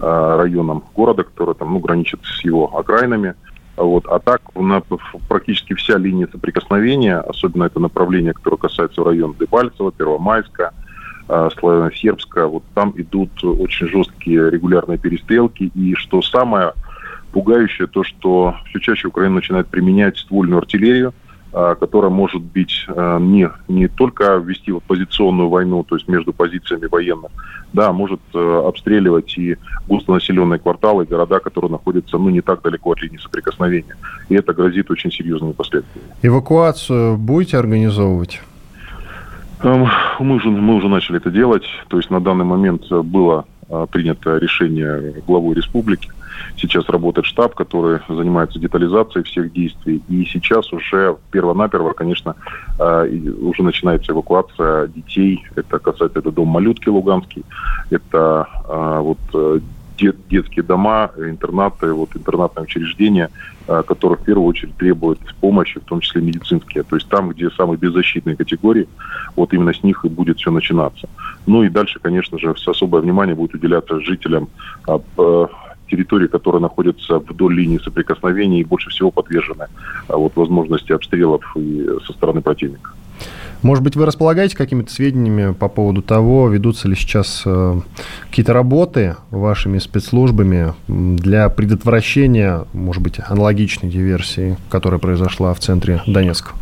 э, 0.00 0.36
районам 0.38 0.82
города, 0.94 1.24
которые 1.24 1.54
там, 1.54 1.74
ну, 1.74 1.78
граничат 1.78 2.20
с 2.24 2.42
его 2.44 2.74
окраинами. 2.76 3.34
Вот. 3.76 4.06
А 4.06 4.18
так 4.18 4.40
на, 4.54 4.82
практически 5.28 5.74
вся 5.74 5.98
линия 5.98 6.28
соприкосновения, 6.30 7.18
особенно 7.18 7.64
это 7.64 7.80
направление, 7.80 8.32
которое 8.32 8.56
касается 8.56 9.04
района 9.04 9.34
Дебальцева, 9.38 9.92
Первомайска, 9.92 10.72
славяно-сербская, 11.26 12.46
вот 12.46 12.62
там 12.74 12.92
идут 12.96 13.42
очень 13.42 13.88
жесткие 13.88 14.50
регулярные 14.50 14.98
перестрелки. 14.98 15.70
И 15.74 15.94
что 15.94 16.20
самое 16.22 16.72
пугающее, 17.32 17.88
то, 17.88 18.04
что 18.04 18.54
все 18.66 18.78
чаще 18.78 19.08
Украина 19.08 19.36
начинает 19.36 19.66
применять 19.66 20.18
ствольную 20.18 20.58
артиллерию, 20.58 21.12
а, 21.52 21.74
которая 21.74 22.10
может 22.10 22.42
быть 22.42 22.84
а, 22.88 23.18
не, 23.18 23.48
не 23.68 23.88
только 23.88 24.36
вести 24.36 24.72
в 24.72 24.80
позиционную 24.80 25.48
войну, 25.48 25.84
то 25.84 25.96
есть 25.96 26.08
между 26.08 26.32
позициями 26.32 26.86
военных, 26.86 27.30
да, 27.72 27.92
может 27.92 28.20
обстреливать 28.32 29.36
и 29.36 29.56
густонаселенные 29.88 30.60
кварталы, 30.60 31.04
города, 31.04 31.40
которые 31.40 31.72
находятся 31.72 32.18
ну, 32.18 32.30
не 32.30 32.40
так 32.40 32.62
далеко 32.62 32.92
от 32.92 33.02
линии 33.02 33.18
соприкосновения. 33.18 33.96
И 34.28 34.34
это 34.36 34.52
грозит 34.52 34.90
очень 34.90 35.10
серьезными 35.10 35.52
последствиями. 35.52 36.08
Эвакуацию 36.22 37.16
будете 37.16 37.58
организовывать? 37.58 38.40
Эм, 39.64 39.88
мы 40.20 40.36
уже, 40.36 40.50
мы 40.50 40.74
уже 40.74 40.88
начали 40.88 41.16
это 41.16 41.30
делать. 41.30 41.64
То 41.88 41.96
есть 41.96 42.10
на 42.10 42.20
данный 42.20 42.44
момент 42.44 42.86
было 42.90 43.46
э, 43.68 43.86
принято 43.90 44.36
решение 44.36 45.22
главой 45.26 45.54
республики. 45.54 46.10
Сейчас 46.56 46.88
работает 46.88 47.26
штаб, 47.26 47.54
который 47.54 48.00
занимается 48.08 48.58
детализацией 48.58 49.24
всех 49.24 49.52
действий. 49.52 50.02
И 50.08 50.24
сейчас 50.26 50.70
уже 50.72 51.16
перво-наперво, 51.30 51.92
конечно, 51.94 52.36
э, 52.78 53.08
уже 53.40 53.62
начинается 53.62 54.12
эвакуация 54.12 54.88
детей. 54.88 55.42
Это 55.56 55.78
касается 55.78 56.18
это 56.18 56.30
дом 56.30 56.48
малютки 56.48 56.90
Луганский, 56.90 57.44
это 57.90 58.46
э, 58.68 58.98
вот 59.00 59.62
дет, 60.04 60.16
детские 60.28 60.62
дома, 60.62 61.10
интернаты, 61.16 61.92
вот 61.92 62.10
интернатные 62.14 62.64
учреждения, 62.64 63.30
а, 63.66 63.82
которые 63.82 64.18
в 64.18 64.22
первую 64.22 64.46
очередь 64.46 64.76
требуют 64.76 65.20
помощи, 65.40 65.80
в 65.80 65.84
том 65.84 66.00
числе 66.00 66.20
медицинские. 66.20 66.84
То 66.84 66.96
есть 66.96 67.08
там, 67.08 67.30
где 67.30 67.50
самые 67.50 67.78
беззащитные 67.78 68.36
категории, 68.36 68.88
вот 69.36 69.52
именно 69.54 69.72
с 69.72 69.82
них 69.82 70.04
и 70.04 70.08
будет 70.08 70.38
все 70.38 70.50
начинаться. 70.50 71.08
Ну 71.46 71.62
и 71.62 71.68
дальше, 71.68 71.98
конечно 72.00 72.38
же, 72.38 72.54
особое 72.66 73.02
внимание 73.02 73.34
будет 73.34 73.54
уделяться 73.54 74.00
жителям 74.00 74.48
а, 74.86 75.00
территории, 75.90 76.26
которые 76.26 76.60
находятся 76.60 77.18
вдоль 77.18 77.54
линии 77.54 77.78
соприкосновения 77.78 78.60
и 78.60 78.64
больше 78.64 78.90
всего 78.90 79.10
подвержены 79.10 79.66
а, 80.08 80.16
вот, 80.16 80.36
возможности 80.36 80.92
обстрелов 80.92 81.42
и 81.56 81.88
со 82.06 82.12
стороны 82.12 82.42
противника. 82.42 82.90
Может 83.64 83.82
быть, 83.82 83.96
вы 83.96 84.04
располагаете 84.04 84.58
какими-то 84.58 84.92
сведениями 84.92 85.54
по 85.54 85.68
поводу 85.68 86.02
того, 86.02 86.50
ведутся 86.50 86.86
ли 86.86 86.94
сейчас 86.94 87.44
э, 87.46 87.80
какие-то 88.28 88.52
работы 88.52 89.16
вашими 89.30 89.78
спецслужбами 89.78 90.74
для 90.86 91.48
предотвращения, 91.48 92.66
может 92.74 93.02
быть, 93.02 93.20
аналогичной 93.26 93.88
диверсии, 93.88 94.58
которая 94.68 95.00
произошла 95.00 95.54
в 95.54 95.60
центре 95.60 96.02
Донецка? 96.06 96.52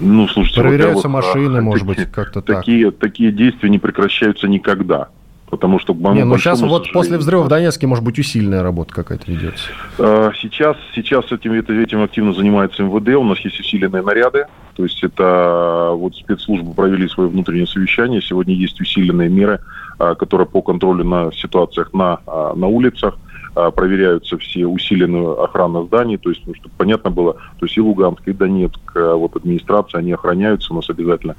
Ну, 0.00 0.26
слушайте, 0.26 0.60
Проверяются 0.60 1.08
машины, 1.08 1.60
может 1.60 1.86
такие, 1.86 2.06
быть, 2.06 2.12
как-то 2.12 2.42
так. 2.42 2.56
Такие, 2.56 2.90
такие 2.90 3.30
действия 3.30 3.70
не 3.70 3.78
прекращаются 3.78 4.48
никогда. 4.48 5.10
Потому 5.52 5.78
что, 5.78 5.92
Не, 5.92 6.24
ну 6.24 6.38
сейчас 6.38 6.62
вот 6.62 6.90
после 6.94 7.18
взрыва 7.18 7.42
в 7.42 7.48
Донецке, 7.48 7.86
может 7.86 8.02
быть, 8.02 8.18
усиленная 8.18 8.62
работа 8.62 8.94
какая-то 8.94 9.30
ведется. 9.30 9.66
А, 9.98 10.32
сейчас, 10.40 10.78
сейчас 10.94 11.30
этим, 11.30 11.52
этим 11.52 12.02
активно 12.02 12.32
занимается 12.32 12.82
МВД. 12.82 13.08
У 13.16 13.22
нас 13.22 13.38
есть 13.40 13.60
усиленные 13.60 14.00
наряды. 14.00 14.46
То 14.74 14.84
есть 14.84 15.04
это 15.04 15.90
вот 15.92 16.16
спецслужбы 16.16 16.72
провели 16.72 17.06
свое 17.06 17.28
внутреннее 17.28 17.66
совещание. 17.66 18.22
Сегодня 18.22 18.54
есть 18.54 18.80
усиленные 18.80 19.28
меры, 19.28 19.60
а, 19.98 20.14
которые 20.14 20.46
по 20.46 20.62
контролю 20.62 21.04
на 21.04 21.30
ситуациях 21.32 21.92
на, 21.92 22.20
а, 22.26 22.54
на 22.54 22.68
улицах. 22.68 23.18
А, 23.54 23.70
проверяются 23.70 24.38
все 24.38 24.66
усиленную 24.66 25.42
охрана 25.42 25.84
зданий, 25.84 26.16
то 26.16 26.30
есть, 26.30 26.42
ну, 26.46 26.54
чтобы 26.54 26.74
понятно 26.76 27.10
было, 27.10 27.34
то 27.34 27.66
есть 27.66 27.76
и 27.76 27.80
Луганск, 27.80 28.26
и 28.26 28.32
Донецк, 28.32 28.80
а, 28.94 29.14
вот 29.14 29.36
администрация, 29.36 29.98
они 29.98 30.12
охраняются 30.12 30.72
у 30.72 30.76
нас 30.76 30.88
обязательно. 30.88 31.36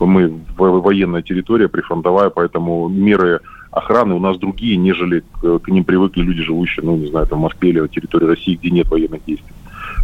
Мы 0.00 0.32
военная 0.56 1.22
территория, 1.22 1.68
прифронтовая, 1.68 2.30
поэтому 2.30 2.88
меры 2.88 3.40
охраны 3.70 4.14
у 4.14 4.18
нас 4.18 4.38
другие, 4.38 4.76
нежели 4.76 5.22
к, 5.40 5.68
ним 5.68 5.84
привыкли 5.84 6.22
люди, 6.22 6.42
живущие, 6.42 6.84
ну, 6.84 6.96
не 6.96 7.06
знаю, 7.06 7.26
там 7.26 7.38
в 7.38 7.42
Москве 7.42 7.70
или 7.70 7.80
в 7.80 7.88
территории 7.88 8.26
России, 8.26 8.58
где 8.60 8.70
нет 8.70 8.88
военных 8.88 9.24
действий. 9.24 9.54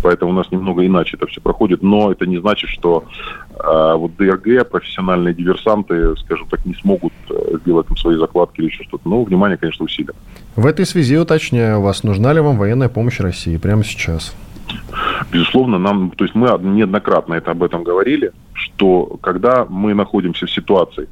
Поэтому 0.03 0.31
у 0.31 0.35
нас 0.35 0.51
немного 0.51 0.87
иначе 0.87 1.17
это 1.17 1.27
все 1.27 1.41
проходит. 1.41 1.83
Но 1.83 2.13
это 2.13 2.27
не 2.27 2.39
значит, 2.39 2.71
что 2.71 3.05
э, 3.51 3.95
вот 3.97 4.17
ДРГ, 4.17 4.69
профессиональные 4.69 5.35
диверсанты, 5.35 6.17
скажем 6.17 6.47
так, 6.49 6.65
не 6.67 6.75
смогут 6.75 7.13
э, 7.31 7.59
сделать 7.63 7.87
там 7.87 7.97
свои 7.97 8.17
закладки 8.17 8.61
или 8.61 8.67
еще 8.67 8.85
что-то. 8.85 9.09
Но 9.09 9.23
внимание, 9.25 9.57
конечно, 9.57 9.85
усилим. 9.85 10.15
В 10.57 10.67
этой 10.67 10.87
связи 10.87 11.17
уточняю 11.17 11.81
вас, 11.81 12.05
нужна 12.05 12.33
ли 12.33 12.41
вам 12.41 12.57
военная 12.57 12.89
помощь 12.89 13.21
России 13.21 13.57
прямо 13.57 13.85
сейчас? 13.85 14.35
Безусловно, 15.33 15.79
нам, 15.79 16.11
то 16.11 16.25
есть 16.25 16.35
мы 16.35 16.49
неоднократно 16.49 17.35
это 17.35 17.51
об 17.51 17.63
этом 17.63 17.85
говорили, 17.85 18.33
что 18.53 19.19
когда 19.23 19.65
мы 19.69 19.95
находимся 19.95 20.47
в 20.47 20.51
ситуации, 20.51 21.09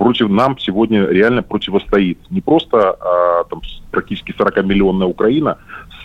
против 0.00 0.30
нам 0.30 0.58
сегодня 0.58 1.06
реально 1.06 1.42
противостоит 1.42 2.18
не 2.30 2.40
просто 2.40 2.96
а, 2.98 3.44
там, 3.44 3.60
практически 3.90 4.32
40-миллионная 4.32 5.06
Украина 5.06 5.58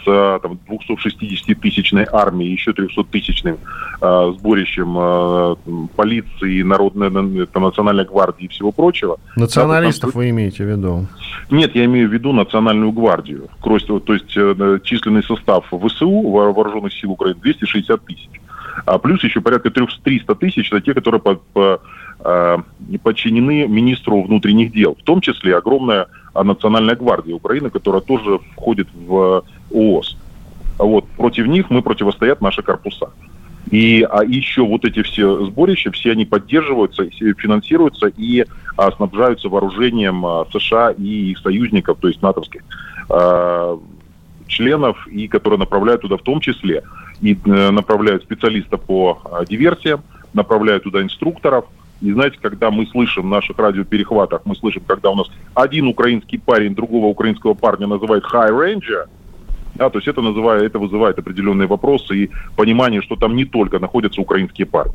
там, 0.05 0.59
260-тысячной 0.67 2.07
армией, 2.11 2.51
еще 2.51 2.71
300-тысячным 2.71 3.57
э, 4.01 4.33
сборищем 4.37 4.95
э, 4.97 5.87
полиции, 5.95 6.61
народной, 6.61 7.47
там, 7.47 7.63
национальной 7.63 8.05
гвардии 8.05 8.45
и 8.45 8.47
всего 8.47 8.71
прочего. 8.71 9.17
Националистов 9.35 10.13
да, 10.13 10.19
вы 10.19 10.29
имеете 10.29 10.63
в 10.63 10.69
виду? 10.69 11.07
Нет, 11.49 11.75
я 11.75 11.85
имею 11.85 12.09
в 12.09 12.13
виду 12.13 12.31
национальную 12.33 12.91
гвардию. 12.91 13.49
То 13.61 14.13
есть 14.13 14.35
э, 14.35 14.79
численный 14.83 15.23
состав 15.23 15.65
ВСУ, 15.67 16.21
вооруженных 16.29 16.93
сил 16.93 17.11
Украины, 17.11 17.39
260 17.41 18.05
тысяч. 18.05 18.29
А 18.85 18.97
плюс 18.97 19.23
еще 19.23 19.41
порядка 19.41 19.71
300 19.71 20.35
тысяч, 20.35 20.71
это 20.71 20.81
те, 20.81 20.93
которые 20.93 21.21
по, 21.21 21.35
по, 21.35 21.79
э, 22.19 22.57
подчинены 23.01 23.67
министру 23.67 24.21
внутренних 24.21 24.71
дел. 24.71 24.95
В 24.99 25.03
том 25.03 25.21
числе 25.21 25.55
огромная 25.55 26.07
Национальная 26.33 26.95
гвардия 26.95 27.35
Украины, 27.35 27.69
которая 27.69 28.01
тоже 28.01 28.39
входит 28.55 28.87
в 28.93 29.43
ООС. 29.73 30.17
Вот. 30.77 31.07
Против 31.09 31.47
них 31.47 31.69
мы 31.69 31.81
противостоят 31.81 32.41
наши 32.41 32.61
корпуса. 32.61 33.11
И 33.71 34.05
а 34.09 34.23
еще 34.23 34.63
вот 34.65 34.85
эти 34.85 35.01
все 35.01 35.45
сборища, 35.45 35.91
все 35.91 36.11
они 36.11 36.25
поддерживаются, 36.25 37.09
финансируются 37.09 38.07
и 38.15 38.45
а, 38.77 38.91
снабжаются 38.91 39.49
вооружением 39.49 40.25
а, 40.25 40.45
США 40.51 40.91
и 40.91 41.31
их 41.31 41.39
союзников, 41.39 41.97
то 41.99 42.07
есть 42.07 42.21
натовских 42.21 42.61
а, 43.09 43.79
членов, 44.47 45.07
и 45.07 45.27
которые 45.27 45.59
направляют 45.59 46.01
туда 46.01 46.17
в 46.17 46.21
том 46.21 46.41
числе 46.41 46.83
и 47.21 47.37
а, 47.45 47.71
направляют 47.71 48.23
специалистов 48.23 48.81
по 48.81 49.19
а, 49.25 49.45
диверсиям, 49.45 50.03
направляют 50.33 50.83
туда 50.83 51.01
инструкторов. 51.01 51.65
И 52.01 52.11
знаете, 52.11 52.37
когда 52.39 52.69
мы 52.69 52.85
слышим 52.87 53.23
в 53.23 53.27
наших 53.27 53.57
радиоперехватах, 53.57 54.41
мы 54.45 54.55
слышим, 54.55 54.83
когда 54.85 55.09
у 55.09 55.15
нас 55.15 55.27
один 55.55 55.87
украинский 55.87 56.37
парень 56.37 56.75
другого 56.75 57.07
украинского 57.07 57.53
парня 57.55 57.87
называет 57.87 58.23
high 58.25 58.51
ranger, 58.51 59.07
да, 59.75 59.89
то 59.89 59.99
есть 59.99 60.07
это, 60.07 60.21
называет, 60.21 60.63
это 60.63 60.79
вызывает 60.79 61.19
определенные 61.19 61.67
вопросы 61.67 62.15
и 62.15 62.29
понимание, 62.55 63.01
что 63.01 63.15
там 63.15 63.35
не 63.35 63.45
только 63.45 63.79
находятся 63.79 64.21
украинские 64.21 64.65
парни. 64.65 64.93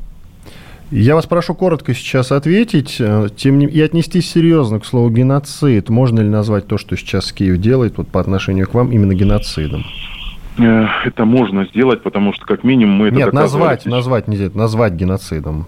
Я 0.90 1.14
вас 1.14 1.26
прошу 1.26 1.54
коротко 1.54 1.94
сейчас 1.94 2.32
ответить 2.32 2.96
э, 2.98 3.28
тем 3.36 3.60
не... 3.60 3.66
и 3.66 3.80
отнестись 3.80 4.28
серьезно 4.28 4.80
к 4.80 4.84
слову 4.84 5.08
геноцид. 5.10 5.88
Можно 5.88 6.20
ли 6.20 6.28
назвать 6.28 6.66
то, 6.66 6.78
что 6.78 6.96
сейчас 6.96 7.32
Киев 7.32 7.58
делает 7.58 7.96
вот, 7.96 8.08
по 8.08 8.18
отношению 8.20 8.66
к 8.66 8.74
вам, 8.74 8.90
именно 8.90 9.14
геноцидом? 9.14 9.84
Э, 10.58 10.86
это 11.04 11.24
можно 11.24 11.64
сделать, 11.66 12.02
потому 12.02 12.32
что 12.32 12.44
как 12.44 12.64
минимум 12.64 12.96
мы 12.96 13.06
это 13.08 13.16
Нет, 13.16 13.32
назвать, 13.32 13.86
назвать 13.86 14.26
нельзя, 14.26 14.50
назвать 14.52 14.94
геноцидом. 14.94 15.66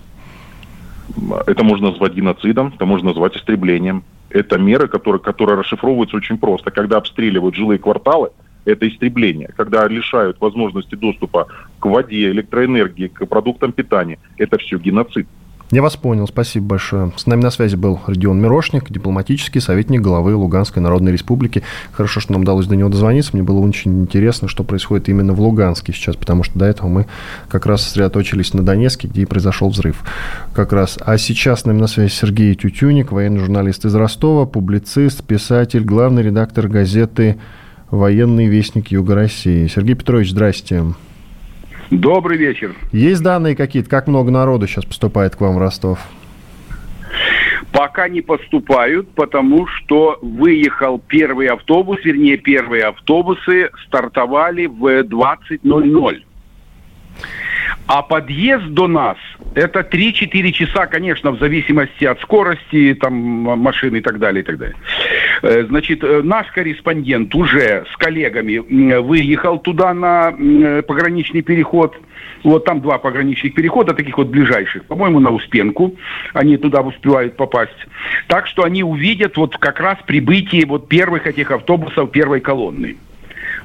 Это 1.47 1.63
можно 1.63 1.91
назвать 1.91 2.15
геноцидом, 2.15 2.73
это 2.75 2.85
можно 2.85 3.11
назвать 3.11 3.37
истреблением. 3.37 4.03
Это 4.29 4.59
меры, 4.59 4.89
которые, 4.89 5.21
которые 5.21 5.59
расшифровываются 5.59 6.17
очень 6.17 6.39
просто. 6.39 6.73
Когда 6.73 6.97
обстреливают 6.97 7.55
жилые 7.55 7.79
кварталы, 7.79 8.31
это 8.65 8.89
истребление. 8.89 9.51
Когда 9.57 9.87
лишают 9.89 10.41
возможности 10.41 10.95
доступа 10.95 11.47
к 11.79 11.87
воде, 11.87 12.31
электроэнергии, 12.31 13.09
к 13.09 13.27
продуктам 13.27 13.73
питания, 13.73 14.19
это 14.39 14.59
все 14.59 14.79
геноцид. 14.79 15.27
Я 15.73 15.81
вас 15.81 15.97
понял, 15.97 16.29
спасибо 16.29 16.67
большое. 16.67 17.13
С 17.17 17.25
нами 17.25 17.41
на 17.41 17.51
связи 17.51 17.77
был 17.77 17.99
Родион 18.07 18.39
Мирошник, 18.43 18.93
дипломатический 18.93 19.59
советник 19.59 20.03
главы 20.03 20.37
Луганской 20.37 20.83
Народной 20.83 21.13
Республики. 21.13 21.63
Хорошо, 21.93 22.21
что 22.21 22.33
нам 22.33 22.43
удалось 22.43 22.67
до 22.67 22.77
него 22.77 22.91
дозвониться. 22.91 23.31
Мне 23.33 23.43
было 23.43 23.59
очень 23.59 24.03
интересно, 24.03 24.49
что 24.49 24.65
происходит 24.65 25.09
именно 25.09 25.33
в 25.33 25.41
Луганске 25.41 25.95
сейчас, 25.95 26.15
потому 26.17 26.43
что 26.43 26.59
до 26.59 26.67
этого 26.67 26.89
мы 26.89 27.07
как 27.49 27.65
раз 27.65 27.85
сосредоточились 27.85 28.53
на 28.53 28.63
Донецке, 28.63 29.09
где 29.09 29.23
и 29.23 29.25
произошел 29.25 29.71
взрыв. 29.71 30.03
Как 30.53 30.75
раз. 30.75 30.99
А 31.01 31.17
сейчас 31.17 31.63
с 31.63 31.65
нами 31.65 31.81
на 31.81 31.87
связи 31.87 32.11
Сергей 32.11 32.55
Тютюник, 32.55 33.11
военный 33.11 33.41
журналист 33.41 33.87
из 33.87 33.95
Ростова, 33.95 34.45
публицист, 34.45 35.25
писатель, 35.27 35.85
главный 35.85 36.23
редактор 36.23 36.69
газеты 36.69 37.39
военный 37.93 38.47
вестник 38.47 38.89
Юга 38.89 39.15
России. 39.15 39.69
Сергей 39.69 39.95
Петрович, 39.95 40.31
здрасте. 40.31 40.83
Добрый 41.91 42.39
вечер. 42.39 42.75
Есть 42.91 43.23
данные 43.23 43.55
какие-то, 43.55 43.89
как 43.89 44.09
много 44.09 44.33
народу 44.33 44.67
сейчас 44.67 44.85
поступает 44.87 45.37
к 45.37 45.41
вам 45.41 45.57
в 45.57 45.59
Ростов? 45.59 46.01
Пока 47.71 48.09
не 48.09 48.23
поступают, 48.23 49.11
потому 49.11 49.67
что 49.67 50.19
выехал 50.23 50.99
первый 51.07 51.49
автобус, 51.49 51.99
вернее, 52.05 52.39
первые 52.39 52.85
автобусы 52.85 53.71
стартовали 53.87 54.67
в 54.67 55.03
20.00. 55.03 56.23
А 57.87 58.03
подъезд 58.03 58.67
до 58.69 58.87
нас 58.87 59.17
это 59.55 59.81
3-4 59.81 60.53
часа, 60.53 60.87
конечно, 60.87 61.33
в 61.33 61.39
зависимости 61.39 62.05
от 62.05 62.21
скорости 62.21 62.95
там, 62.95 63.15
машины 63.15 63.99
и 63.99 64.01
так 64.01 64.19
далее, 64.19 64.43
и 64.43 64.47
так 64.47 64.59
далее. 64.59 64.77
Э, 65.43 65.65
значит, 65.69 66.03
э, 66.03 66.23
наш 66.23 66.47
корреспондент 66.53 67.35
уже 67.35 67.85
с 67.93 67.97
коллегами 67.97 68.59
выехал 68.99 69.59
туда 69.59 69.93
на 69.93 70.33
пограничный 70.83 71.43
переход. 71.43 71.97
Вот 72.45 72.65
там 72.65 72.81
два 72.81 72.99
пограничных 72.99 73.55
перехода, 73.55 73.95
таких 73.95 74.19
вот 74.19 74.29
ближайших, 74.29 74.85
по-моему, 74.85 75.21
на 75.21 75.31
Успенку. 75.31 75.97
Они 76.35 76.57
туда 76.57 76.81
успевают 76.81 77.37
попасть. 77.37 77.87
Так 78.27 78.47
что 78.47 78.65
они 78.65 78.83
увидят 78.83 79.37
вот 79.37 79.57
как 79.59 79.81
раз 79.81 79.99
прибытие 80.07 80.67
вот 80.67 80.89
первых 80.89 81.27
этих 81.27 81.51
автобусов 81.51 82.11
первой 82.11 82.41
колонны. 82.41 82.97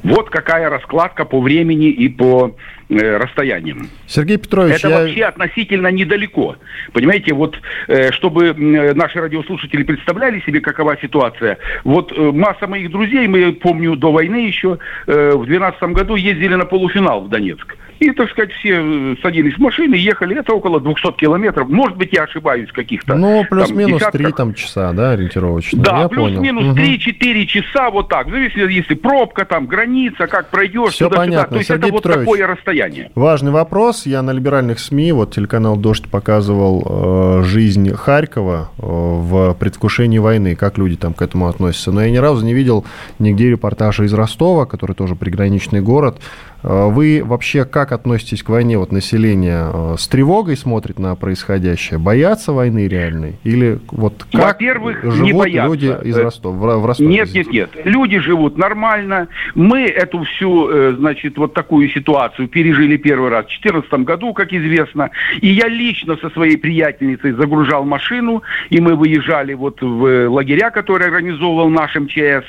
Вот 0.04 0.30
какая 0.30 0.70
раскладка 0.70 1.26
по 1.26 1.42
времени 1.42 1.90
и 1.90 2.08
по 2.08 2.56
э, 2.90 3.18
расстояниям. 3.18 3.90
Сергей 4.08 4.38
Петрович, 4.38 4.78
это 4.78 4.90
я... 4.90 5.00
вообще 5.00 5.24
относительно 5.26 5.88
недалеко. 5.92 6.56
Понимаете, 6.94 7.34
вот 7.34 7.58
э, 7.88 8.12
чтобы 8.12 8.48
э, 8.48 8.94
наши 8.94 9.20
радиослушатели 9.20 9.84
представляли 9.84 10.40
себе, 10.42 10.60
какова 10.62 10.98
ситуация. 10.98 11.58
Вот 11.84 12.16
масса 12.18 12.68
моих 12.68 12.92
друзей, 12.92 13.28
мы 13.28 13.54
помню 13.54 13.96
до 13.96 14.12
войны 14.12 14.48
еще 14.48 14.80
в 15.06 15.46
2012 15.46 15.82
году 15.84 16.16
ездили 16.16 16.56
на 16.56 16.66
полуфинал 16.66 17.22
в 17.22 17.30
Донецк. 17.30 17.76
И, 18.00 18.12
так 18.12 18.30
сказать, 18.30 18.52
все 18.54 18.80
э, 18.82 19.16
садились 19.22 19.56
в 19.56 19.60
машины, 19.60 19.96
ехали. 19.96 20.40
Это 20.40 20.54
около 20.54 20.80
200 20.80 21.14
километров. 21.14 21.68
Может 21.70 21.98
быть, 21.98 22.14
я 22.14 22.24
ошибаюсь 22.24 22.72
каких-то. 22.72 23.16
Ну, 23.16 23.46
плюс-минус 23.50 24.04
3 24.12 24.32
там, 24.34 24.54
часа, 24.54 24.92
да, 24.94 25.12
ориентировочно. 25.12 25.82
Да, 25.82 26.08
плюс-минус 26.08 26.78
3-4 26.78 27.46
часа 27.46 27.90
вот 27.90 28.10
так. 28.10 28.28
В 28.28 28.32
зависимости, 28.32 28.74
если 28.74 28.94
пробка, 28.94 29.46
там, 29.46 29.66
граница, 29.66 30.28
как 30.28 30.50
пройдешь. 30.50 30.94
Все 30.94 31.10
понятно. 31.10 31.54
То 31.54 31.58
есть 31.58 31.70
Сергей 31.70 31.90
это 31.90 31.98
Петрович, 31.98 32.28
вот 32.28 32.38
такое 32.38 32.48
расстояние. 32.48 33.12
Важный 33.16 33.52
вопрос. 33.52 34.06
Я 34.06 34.22
на 34.22 34.32
либеральных 34.32 34.80
СМИ, 34.80 35.12
вот 35.14 35.34
телеканал 35.34 35.76
«Дождь» 35.76 36.08
показывал 36.08 37.40
э, 37.40 37.44
жизнь 37.44 37.94
Харькова 37.94 38.70
э, 38.78 38.82
в 38.82 39.56
предвкушении 39.56 40.20
войны, 40.20 40.56
как 40.56 40.78
люди 40.78 40.96
там 40.96 41.14
к 41.14 41.22
этому 41.22 41.48
относятся. 41.48 41.92
Но 41.92 42.04
я 42.04 42.12
ни 42.12 42.18
разу 42.18 42.46
не 42.46 42.54
видел 42.54 42.86
нигде 43.20 43.50
репортажа 43.50 44.04
из 44.04 44.14
Ростова, 44.14 44.66
который 44.66 44.96
тоже 44.96 45.16
приграничный 45.16 45.82
город, 45.82 46.20
вы 46.68 47.22
вообще 47.24 47.64
как 47.64 47.94
относитесь 47.94 48.44
к 48.44 48.50
войне? 48.50 48.78
Вот 48.78 48.92
население 48.92 49.70
э, 49.72 49.96
с 49.98 50.08
тревогой 50.10 50.58
смотрит 50.58 51.00
на 51.00 51.16
происходящее? 51.16 51.98
Боятся 51.98 52.52
войны 52.52 52.88
реальной? 52.88 53.36
Или 53.46 53.80
вот 53.90 54.26
как 54.32 54.42
Во-первых, 54.42 55.02
живут 55.02 55.22
не 55.22 55.34
боятся. 55.34 55.72
люди 55.72 56.08
из 56.10 56.18
Ростова, 56.18 56.78
в 56.78 56.86
Ростове? 56.86 57.10
Нет, 57.10 57.34
нет, 57.34 57.48
нет. 57.48 57.70
Люди 57.86 58.20
живут 58.20 58.58
нормально. 58.58 59.30
Мы 59.56 59.84
эту 59.84 60.24
всю, 60.24 60.70
э, 60.70 60.96
значит, 60.98 61.38
вот 61.38 61.54
такую 61.54 61.88
ситуацию 61.90 62.50
пережили 62.50 62.98
первый 62.98 63.30
раз 63.30 63.46
в 63.46 63.62
2014 63.62 64.04
году, 64.04 64.34
как 64.34 64.52
известно. 64.52 65.12
И 65.40 65.48
я 65.48 65.70
лично 65.70 66.18
со 66.18 66.30
своей 66.32 66.58
приятельницей 66.58 67.32
загружал 67.32 67.86
машину, 67.86 68.44
и 68.70 68.82
мы 68.82 68.96
выезжали 68.96 69.54
вот 69.54 69.82
в 69.82 70.28
лагеря, 70.28 70.70
которые 70.72 71.08
организовывал 71.08 71.70
наш 71.70 71.96
МЧС, 71.96 72.46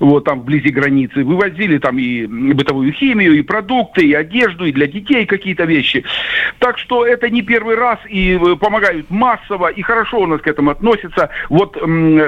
вот 0.00 0.24
там 0.24 0.40
вблизи 0.40 0.70
границы. 0.70 1.24
Вывозили 1.24 1.78
там 1.78 1.98
и 1.98 2.26
бытовую 2.26 2.92
химию, 2.92 3.34
и 3.34 3.42
продукты, 3.42 4.06
и 4.06 4.14
одежду, 4.14 4.64
и 4.64 4.72
для 4.72 4.86
детей 4.86 5.26
какие-то 5.26 5.64
вещи. 5.64 6.04
Так 6.58 6.78
что 6.78 7.06
это 7.06 7.30
не 7.30 7.42
первый 7.42 7.76
раз, 7.76 7.98
и 8.08 8.38
э, 8.40 8.56
помогают 8.56 9.10
массово, 9.10 9.68
и 9.68 9.82
хорошо 9.82 10.20
у 10.20 10.26
нас 10.26 10.40
к 10.40 10.46
этому 10.46 10.70
относятся. 10.70 11.30
Вот, 11.48 11.76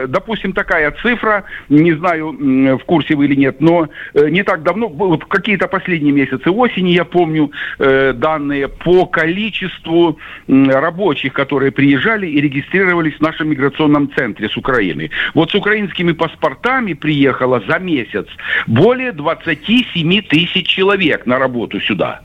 допустим, 0.08 0.52
такая 0.52 0.90
цифра, 1.02 1.44
не 1.68 1.92
знаю, 1.92 2.32
в 2.78 2.84
курсе 2.84 3.14
вы 3.14 3.26
или 3.26 3.34
нет, 3.34 3.60
но 3.60 3.88
э, 4.14 4.28
не 4.28 4.42
так 4.42 4.62
давно, 4.62 4.88
вот 4.88 5.24
какие-то 5.26 5.68
последние 5.68 6.12
месяцы 6.12 6.50
осени, 6.50 6.90
я 6.90 7.04
помню, 7.04 7.50
э, 7.78 8.12
данные 8.12 8.68
по 8.68 9.06
количеству 9.06 10.18
рабочих, 10.48 11.32
которые 11.32 11.72
приезжали 11.72 12.26
и 12.26 12.40
регистрировались 12.40 13.14
в 13.14 13.20
нашем 13.20 13.50
миграционном 13.50 14.10
центре 14.14 14.48
с 14.48 14.56
Украины. 14.56 15.10
Вот 15.34 15.50
с 15.50 15.54
украинскими 15.54 16.12
паспортами 16.12 16.94
приехало 17.34 17.62
за 17.66 17.78
месяц 17.78 18.26
более 18.66 19.12
27 19.12 20.22
тысяч 20.22 20.66
человек 20.66 21.26
на 21.26 21.38
работу 21.38 21.80
сюда. 21.80 22.20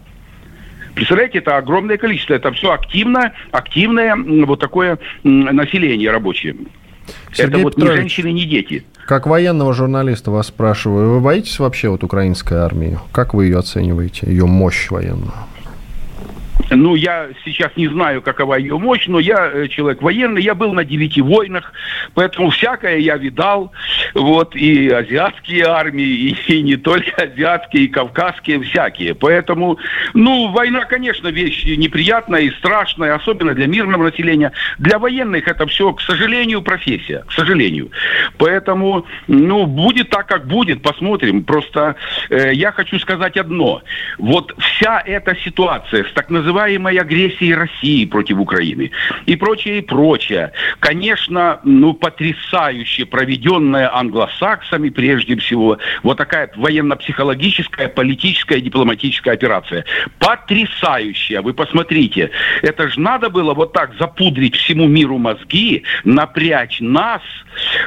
Представляете, 0.93 1.39
это 1.39 1.57
огромное 1.57 1.97
количество. 1.97 2.33
Это 2.33 2.51
все 2.51 2.71
активно, 2.71 3.33
активное 3.51 4.15
вот 4.45 4.59
такое 4.59 4.99
население 5.23 6.11
рабочее. 6.11 6.55
Сергей 7.33 7.55
это 7.55 7.63
вот 7.63 7.75
Петрович, 7.75 7.93
ни 7.93 8.01
женщины, 8.01 8.31
ни 8.31 8.43
дети. 8.43 8.83
Как 9.07 9.25
военного 9.25 9.73
журналиста 9.73 10.31
вас 10.31 10.47
спрашиваю, 10.47 11.15
вы 11.15 11.19
боитесь 11.21 11.57
вообще 11.59 11.89
вот 11.89 12.03
украинской 12.03 12.55
армии? 12.55 12.99
Как 13.11 13.33
вы 13.33 13.45
ее 13.45 13.57
оцениваете, 13.57 14.27
ее 14.27 14.45
мощь 14.45 14.91
военную? 14.91 15.33
Ну, 16.71 16.95
я 16.95 17.29
сейчас 17.45 17.71
не 17.75 17.87
знаю, 17.87 18.21
какова 18.21 18.55
ее 18.55 18.77
мощь, 18.77 19.07
но 19.07 19.19
я 19.19 19.49
э, 19.51 19.67
человек 19.69 20.01
военный, 20.01 20.41
я 20.41 20.53
был 20.53 20.73
на 20.73 20.85
девяти 20.85 21.21
войнах, 21.21 21.73
поэтому 22.13 22.51
всякое 22.51 22.97
я 22.97 23.17
видал, 23.17 23.71
вот, 24.13 24.55
и 24.55 24.89
азиатские 24.89 25.65
армии, 25.65 26.03
и, 26.03 26.37
и 26.47 26.61
не 26.61 26.77
только 26.77 27.23
азиатские, 27.23 27.85
и 27.85 27.87
кавказские, 27.87 28.61
всякие. 28.61 29.15
Поэтому, 29.15 29.79
ну, 30.13 30.51
война, 30.51 30.85
конечно, 30.85 31.29
вещь 31.29 31.65
неприятная 31.65 32.41
и 32.41 32.51
страшная, 32.51 33.15
особенно 33.15 33.53
для 33.53 33.67
мирного 33.67 34.03
населения. 34.03 34.51
Для 34.77 34.99
военных 34.99 35.47
это 35.47 35.65
все, 35.65 35.91
к 35.93 36.01
сожалению, 36.01 36.61
профессия, 36.61 37.23
к 37.27 37.31
сожалению. 37.31 37.89
Поэтому, 38.37 39.05
ну, 39.27 39.65
будет 39.65 40.09
так, 40.09 40.27
как 40.27 40.45
будет, 40.47 40.83
посмотрим. 40.83 41.43
Просто 41.43 41.95
э, 42.29 42.53
я 42.53 42.71
хочу 42.71 42.99
сказать 42.99 43.37
одно. 43.37 43.81
Вот 44.19 44.53
вся 44.59 45.01
эта 45.03 45.35
ситуация 45.35 46.03
с 46.03 46.11
так 46.13 46.29
называемым 46.29 46.58
называемой 46.59 46.97
агрессии 46.97 47.53
России 47.53 48.05
против 48.05 48.37
Украины 48.39 48.91
и 49.25 49.35
прочее, 49.35 49.79
и 49.79 49.81
прочее. 49.81 50.51
Конечно, 50.79 51.59
ну, 51.63 51.93
потрясающе 51.93 53.05
проведенная 53.05 53.95
англосаксами, 53.95 54.89
прежде 54.89 55.35
всего, 55.37 55.77
вот 56.03 56.17
такая 56.17 56.51
военно-психологическая, 56.55 57.87
политическая, 57.87 58.59
дипломатическая 58.59 59.33
операция. 59.33 59.85
Потрясающая. 60.19 61.41
Вы 61.41 61.53
посмотрите, 61.53 62.31
это 62.61 62.89
же 62.89 62.99
надо 62.99 63.29
было 63.29 63.53
вот 63.53 63.73
так 63.73 63.91
запудрить 63.97 64.55
всему 64.55 64.87
миру 64.87 65.17
мозги, 65.17 65.83
напрячь 66.03 66.81
нас, 66.81 67.21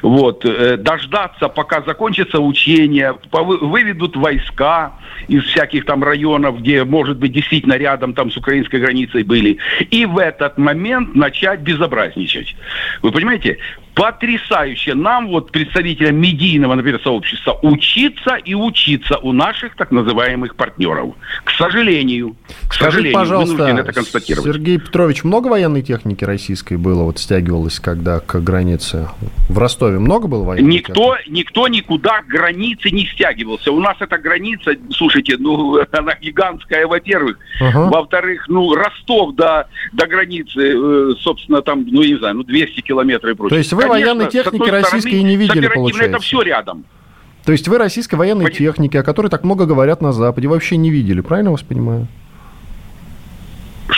вот, 0.03 0.45
э, 0.45 0.77
дождаться, 0.77 1.49
пока 1.49 1.83
закончится 1.83 2.41
учение, 2.41 3.15
выведут 3.33 4.17
войска 4.17 4.93
из 5.29 5.45
всяких 5.45 5.85
там 5.85 6.03
районов, 6.03 6.61
где, 6.61 6.85
может 6.85 7.19
быть, 7.19 7.33
действительно 7.33 7.75
рядом 7.75 8.15
там 8.15 8.31
с 8.31 8.37
Украиной 8.37 8.62
украинской 8.63 8.81
границей 8.81 9.23
были, 9.23 9.59
и 9.91 10.07
в 10.07 10.19
этот 10.19 10.59
момент 10.59 11.15
начать 11.15 11.61
безобразничать. 11.61 12.55
Вы 13.03 13.13
понимаете? 13.13 13.59
Потрясающе 13.95 14.95
нам, 14.95 15.29
вот 15.29 15.53
представителям 15.53 16.17
медийного, 16.17 16.75
например, 16.75 17.01
сообщества, 17.03 17.59
учиться 17.63 18.37
и 18.37 18.55
учиться 18.55 19.19
у 19.19 19.33
наших 19.33 19.77
так 19.77 19.91
называемых 19.91 20.57
партнеров. 20.57 21.15
К 21.45 21.51
сожалению, 21.51 22.37
к 22.69 22.75
сожалению, 22.75 23.15
пожалуйста, 23.15 23.69
это 23.69 23.93
констатировать. 23.93 24.51
Сергей 24.51 24.79
Петрович, 24.79 25.25
много 25.25 25.49
военной 25.49 25.83
техники 25.83 26.25
российской 26.25 26.77
было, 26.77 27.05
вот 27.05 27.19
стягивалось, 27.19 27.81
когда 27.81 28.21
к 28.21 28.41
границе? 28.43 29.09
В 29.49 29.59
Ростове 29.59 29.99
много 29.99 30.27
было 30.27 30.45
военной 30.45 30.71
никто, 30.71 31.17
техники? 31.17 31.39
Никто 31.39 31.69
никуда 31.69 32.23
к 32.23 32.27
границе 32.27 32.91
не 32.91 33.07
стягивался. 33.07 33.73
У 33.73 33.81
нас 33.81 33.97
эта 34.01 34.19
граница, 34.19 34.73
слушайте, 34.91 35.37
ну, 35.39 35.81
она 35.93 36.15
гигантская, 36.21 36.87
во-первых. 36.87 37.39
Ага. 37.61 37.91
Во-вторых, 37.91 38.49
ну, 38.49 38.75
Ростов 38.75 39.35
до, 39.35 39.69
до 39.93 40.07
границы, 40.07 40.75
э, 40.75 41.15
собственно, 41.21 41.63
там, 41.63 41.85
ну, 41.87 42.03
не 42.03 42.17
знаю, 42.17 42.37
ну, 42.37 42.43
200 42.45 42.81
километров 42.81 43.33
и 43.33 43.37
прочее. 43.37 43.51
То 43.51 43.59
есть 43.59 43.73
вы 43.73 43.82
вы 43.87 43.93
Конечно, 43.95 44.15
военной 44.15 44.31
техники 44.31 44.69
российской 44.71 45.09
стороны, 45.11 45.23
не 45.23 45.37
видели, 45.37 45.69
получается? 45.69 46.11
это 46.11 46.19
все 46.21 46.43
рядом. 46.43 46.85
То 47.45 47.53
есть 47.53 47.67
вы 47.69 47.79
российской 47.79 48.15
военной 48.15 48.45
Понятно. 48.45 48.59
техники, 48.67 48.97
о 48.97 49.03
которой 49.03 49.29
так 49.29 49.43
много 49.45 49.67
говорят 49.67 50.01
на 50.01 50.13
Западе, 50.13 50.49
вообще 50.49 50.77
не 50.77 50.91
видели, 50.91 51.21
правильно 51.21 51.51
вас 51.51 51.63
понимаю? 51.63 52.07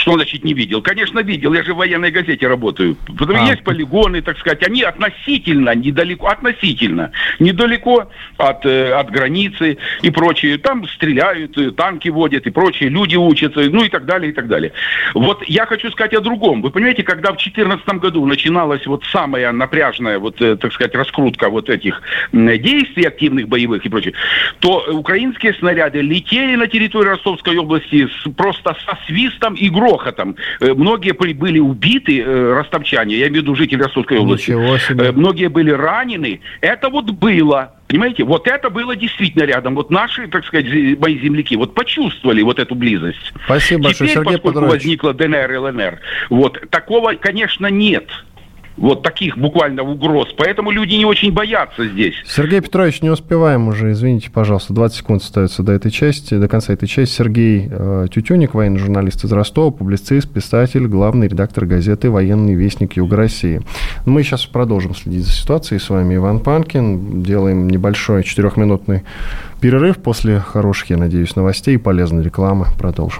Что 0.05 0.17
значит 0.17 0.43
не 0.43 0.53
видел? 0.53 0.83
Конечно, 0.83 1.21
видел. 1.21 1.51
Я 1.53 1.63
же 1.63 1.73
в 1.73 1.77
военной 1.77 2.11
газете 2.11 2.47
работаю. 2.47 2.95
Потому 3.17 3.39
а. 3.43 3.49
есть 3.49 3.63
полигоны, 3.63 4.21
так 4.21 4.37
сказать. 4.37 4.61
Они 4.61 4.83
относительно 4.83 5.73
недалеко, 5.73 6.27
относительно 6.27 7.09
недалеко 7.39 8.07
от, 8.37 8.65
э, 8.67 8.93
от 8.93 9.09
границы 9.09 9.79
и 10.03 10.11
прочее. 10.11 10.59
Там 10.59 10.87
стреляют, 10.89 11.57
э, 11.57 11.71
танки 11.71 12.09
водят 12.09 12.45
и 12.45 12.51
прочее. 12.51 12.89
Люди 12.89 13.15
учатся, 13.15 13.61
ну 13.61 13.83
и 13.83 13.89
так 13.89 14.05
далее, 14.05 14.29
и 14.29 14.33
так 14.35 14.47
далее. 14.47 14.73
Вот 15.15 15.43
я 15.47 15.65
хочу 15.65 15.89
сказать 15.89 16.13
о 16.13 16.21
другом. 16.21 16.61
Вы 16.61 16.69
понимаете, 16.69 17.01
когда 17.01 17.31
в 17.31 17.37
2014 17.37 17.99
году 17.99 18.23
начиналась 18.27 18.85
вот 18.85 19.03
самая 19.11 19.51
напряжная, 19.53 20.19
вот, 20.19 20.39
э, 20.39 20.55
так 20.55 20.71
сказать, 20.71 20.93
раскрутка 20.93 21.49
вот 21.49 21.67
этих 21.67 22.03
действий 22.31 23.05
активных 23.05 23.47
боевых 23.47 23.83
и 23.83 23.89
прочее, 23.89 24.13
то 24.59 24.85
украинские 24.91 25.55
снаряды 25.55 26.01
летели 26.01 26.53
на 26.55 26.67
территорию 26.67 27.13
Ростовской 27.13 27.57
области 27.57 28.07
с, 28.07 28.29
просто 28.33 28.77
со 28.85 28.99
свистом 29.07 29.55
и 29.55 29.67
грохотом. 29.95 30.35
Э, 30.59 30.73
многие 30.73 31.11
были 31.11 31.59
убиты, 31.59 32.21
э, 32.21 32.53
ростовчане, 32.53 33.15
я 33.15 33.27
имею 33.27 33.41
в 33.41 33.43
виду 33.43 33.55
жители 33.55 33.81
Ростовской 33.81 34.17
области. 34.17 34.51
Э, 34.51 35.11
многие 35.11 35.47
были 35.47 35.71
ранены. 35.71 36.41
Это 36.61 36.89
вот 36.89 37.11
было. 37.11 37.73
Понимаете, 37.87 38.23
вот 38.23 38.47
это 38.47 38.69
было 38.69 38.95
действительно 38.95 39.43
рядом. 39.43 39.75
Вот 39.75 39.91
наши, 39.91 40.27
так 40.27 40.45
сказать, 40.45 40.65
мои 40.99 41.19
земляки 41.19 41.55
вот 41.55 41.73
почувствовали 41.73 42.41
вот 42.41 42.59
эту 42.59 42.75
близость. 42.75 43.33
Спасибо 43.45 43.79
Теперь, 43.79 43.81
большое, 43.83 44.09
Сергей 44.09 44.23
поскольку 44.23 44.47
Петрович. 44.49 44.71
возникла 44.71 45.13
ДНР 45.13 45.51
и 45.51 45.57
ЛНР, 45.57 45.99
вот 46.29 46.69
такого, 46.69 47.13
конечно, 47.13 47.67
нет 47.67 48.09
вот 48.77 49.03
таких 49.03 49.37
буквально 49.37 49.83
угроз. 49.83 50.29
Поэтому 50.37 50.71
люди 50.71 50.95
не 50.95 51.05
очень 51.05 51.31
боятся 51.31 51.87
здесь. 51.87 52.15
Сергей 52.25 52.61
Петрович, 52.61 53.01
не 53.01 53.09
успеваем 53.09 53.67
уже, 53.67 53.91
извините, 53.91 54.29
пожалуйста, 54.31 54.73
20 54.73 54.97
секунд 54.97 55.21
остается 55.21 55.63
до 55.63 55.71
этой 55.71 55.91
части, 55.91 56.37
до 56.37 56.47
конца 56.47 56.73
этой 56.73 56.87
части. 56.87 57.15
Сергей 57.15 57.67
э, 57.69 58.07
Тютюник, 58.11 58.53
военный 58.53 58.79
журналист 58.79 59.23
из 59.23 59.31
Ростова, 59.31 59.71
публицист, 59.71 60.31
писатель, 60.31 60.87
главный 60.87 61.27
редактор 61.27 61.65
газеты 61.65 62.09
«Военный 62.09 62.53
вестник 62.53 62.97
Юга 62.97 63.15
России». 63.15 63.61
Мы 64.05 64.23
сейчас 64.23 64.45
продолжим 64.45 64.95
следить 64.95 65.25
за 65.25 65.31
ситуацией. 65.31 65.79
С 65.79 65.89
вами 65.89 66.15
Иван 66.15 66.39
Панкин. 66.39 67.23
Делаем 67.23 67.67
небольшой 67.67 68.23
четырехминутный 68.23 69.03
перерыв 69.61 69.97
после 69.97 70.39
хороших, 70.39 70.89
я 70.89 70.97
надеюсь, 70.97 71.35
новостей 71.35 71.75
и 71.75 71.77
полезной 71.77 72.23
рекламы. 72.23 72.67
Продолжим. 72.77 73.19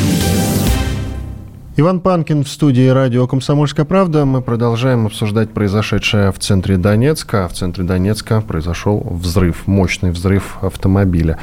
Иван 1.77 2.01
Панкин 2.01 2.43
в 2.43 2.49
студии 2.49 2.89
радио 2.89 3.27
«Комсомольская 3.27 3.85
правда». 3.85 4.25
Мы 4.25 4.41
продолжаем 4.41 5.05
обсуждать 5.05 5.51
произошедшее 5.51 6.33
в 6.33 6.39
центре 6.39 6.75
Донецка. 6.75 7.47
В 7.47 7.53
центре 7.53 7.85
Донецка 7.85 8.41
произошел 8.41 8.99
взрыв, 9.09 9.67
мощный 9.67 10.11
взрыв 10.11 10.57
автомобиля. 10.61 11.37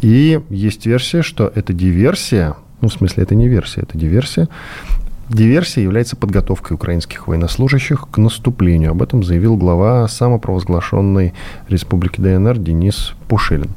И 0.00 0.40
есть 0.50 0.86
версия, 0.86 1.22
что 1.22 1.50
это 1.52 1.72
диверсия, 1.72 2.54
ну, 2.80 2.90
в 2.90 2.92
смысле, 2.92 3.24
это 3.24 3.34
не 3.34 3.48
версия, 3.48 3.80
это 3.80 3.98
диверсия. 3.98 4.48
Диверсия 5.32 5.82
является 5.82 6.14
подготовкой 6.14 6.74
украинских 6.74 7.26
военнослужащих 7.26 8.06
к 8.10 8.18
наступлению. 8.18 8.90
Об 8.90 9.02
этом 9.02 9.24
заявил 9.24 9.56
глава 9.56 10.06
самопровозглашенной 10.06 11.32
Республики 11.68 12.20
ДНР 12.20 12.58
Денис 12.58 13.14
Пушилин. 13.28 13.70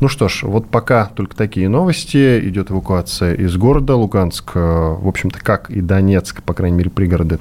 Ну 0.00 0.08
что 0.08 0.28
ж, 0.28 0.44
вот 0.44 0.66
пока 0.68 1.06
только 1.14 1.36
такие 1.36 1.68
новости. 1.68 2.40
Идет 2.48 2.70
эвакуация 2.70 3.34
из 3.34 3.54
города 3.56 3.94
Луганск. 3.94 4.54
В 4.54 5.06
общем-то, 5.06 5.38
как 5.38 5.70
и 5.70 5.82
Донецк, 5.82 6.42
по 6.42 6.54
крайней 6.54 6.78
мере, 6.78 6.90
пригороды 6.90 7.38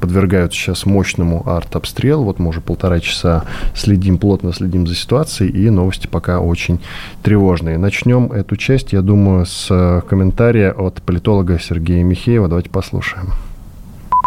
подвергают 0.00 0.52
сейчас 0.52 0.86
мощному 0.86 1.48
артобстрелу. 1.48 2.24
Вот 2.24 2.38
мы 2.38 2.48
уже 2.48 2.60
полтора 2.60 3.00
часа 3.00 3.44
следим, 3.74 4.18
плотно 4.18 4.52
следим 4.52 4.86
за 4.86 4.94
ситуацией, 4.94 5.50
и 5.50 5.70
новости 5.70 6.06
пока 6.06 6.40
очень 6.40 6.80
тревожные. 7.22 7.78
Начнем 7.78 8.32
эту 8.32 8.56
часть, 8.56 8.92
я 8.92 9.02
думаю, 9.02 9.46
с 9.46 10.02
комментария 10.08 10.72
от 10.72 11.02
политолога 11.02 11.58
Сергея 11.58 12.02
Михеева. 12.02 12.48
Давайте 12.48 12.70
послушаем. 12.70 13.32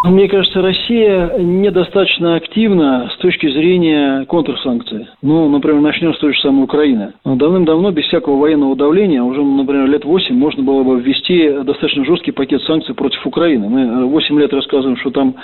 Мне 0.03 0.27
кажется, 0.27 0.61
Россия 0.61 1.37
недостаточно 1.37 2.35
активна 2.35 3.09
с 3.13 3.17
точки 3.19 3.49
зрения 3.49 4.25
контрсанкций. 4.25 5.07
Ну, 5.21 5.47
например, 5.47 5.79
начнем 5.79 6.13
с 6.13 6.19
той 6.19 6.33
же 6.33 6.41
самой 6.41 6.65
Украины. 6.65 7.13
Давным-давно, 7.23 7.91
без 7.91 8.03
всякого 8.07 8.35
военного 8.35 8.75
давления, 8.75 9.23
уже, 9.23 9.41
например, 9.41 9.87
лет 9.87 10.03
8 10.03 10.35
можно 10.35 10.61
было 10.61 10.83
бы 10.83 10.99
ввести 10.99 11.49
достаточно 11.63 12.03
жесткий 12.03 12.31
пакет 12.31 12.61
санкций 12.63 12.93
против 12.93 13.25
Украины. 13.25 13.69
Мы 13.69 14.05
8 14.07 14.39
лет 14.41 14.51
рассказываем, 14.51 14.97
что 14.97 15.11
там 15.11 15.35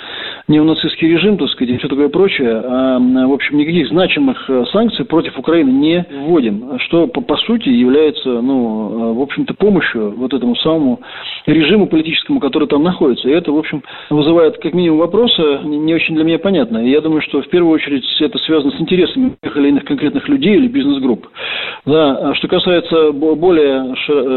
неонацистский 0.46 1.08
режим, 1.08 1.38
так 1.38 1.48
сказать, 1.48 1.74
и 1.74 1.78
все 1.78 1.88
такое 1.88 2.10
прочее, 2.10 2.62
а, 2.62 2.98
в 2.98 3.32
общем, 3.32 3.56
никаких 3.56 3.88
значимых 3.88 4.44
э, 4.50 4.64
санкций 4.72 5.06
против 5.06 5.38
Украины 5.38 5.70
не 5.70 6.04
вводим, 6.26 6.78
что, 6.80 7.06
по, 7.06 7.22
по 7.22 7.38
сути, 7.38 7.70
является, 7.70 8.28
ну, 8.28 9.12
э, 9.12 9.14
в 9.14 9.22
общем-то, 9.22 9.54
помощью 9.54 10.10
вот 10.16 10.34
этому 10.34 10.54
самому 10.56 11.00
режиму 11.46 11.86
политическому, 11.86 12.40
который 12.40 12.68
там 12.68 12.82
находится. 12.82 13.28
И 13.28 13.32
это, 13.32 13.52
в 13.52 13.58
общем, 13.58 13.82
вызывает 14.10 14.58
как 14.58 14.74
минимум 14.74 14.98
вопросы, 14.98 15.60
не 15.64 15.94
очень 15.94 16.14
для 16.14 16.24
меня 16.24 16.38
понятно. 16.38 16.78
И 16.78 16.90
я 16.90 17.00
думаю, 17.00 17.22
что 17.22 17.42
в 17.42 17.48
первую 17.48 17.72
очередь 17.74 18.04
это 18.20 18.38
связано 18.38 18.72
с 18.72 18.80
интересами 18.80 19.36
тех 19.42 19.56
или 19.56 19.68
иных 19.68 19.84
конкретных 19.84 20.28
людей 20.28 20.56
или 20.56 20.68
бизнес-групп. 20.68 21.28
Да, 21.86 22.30
а 22.30 22.34
что 22.34 22.48
касается 22.48 23.12
более 23.12 23.94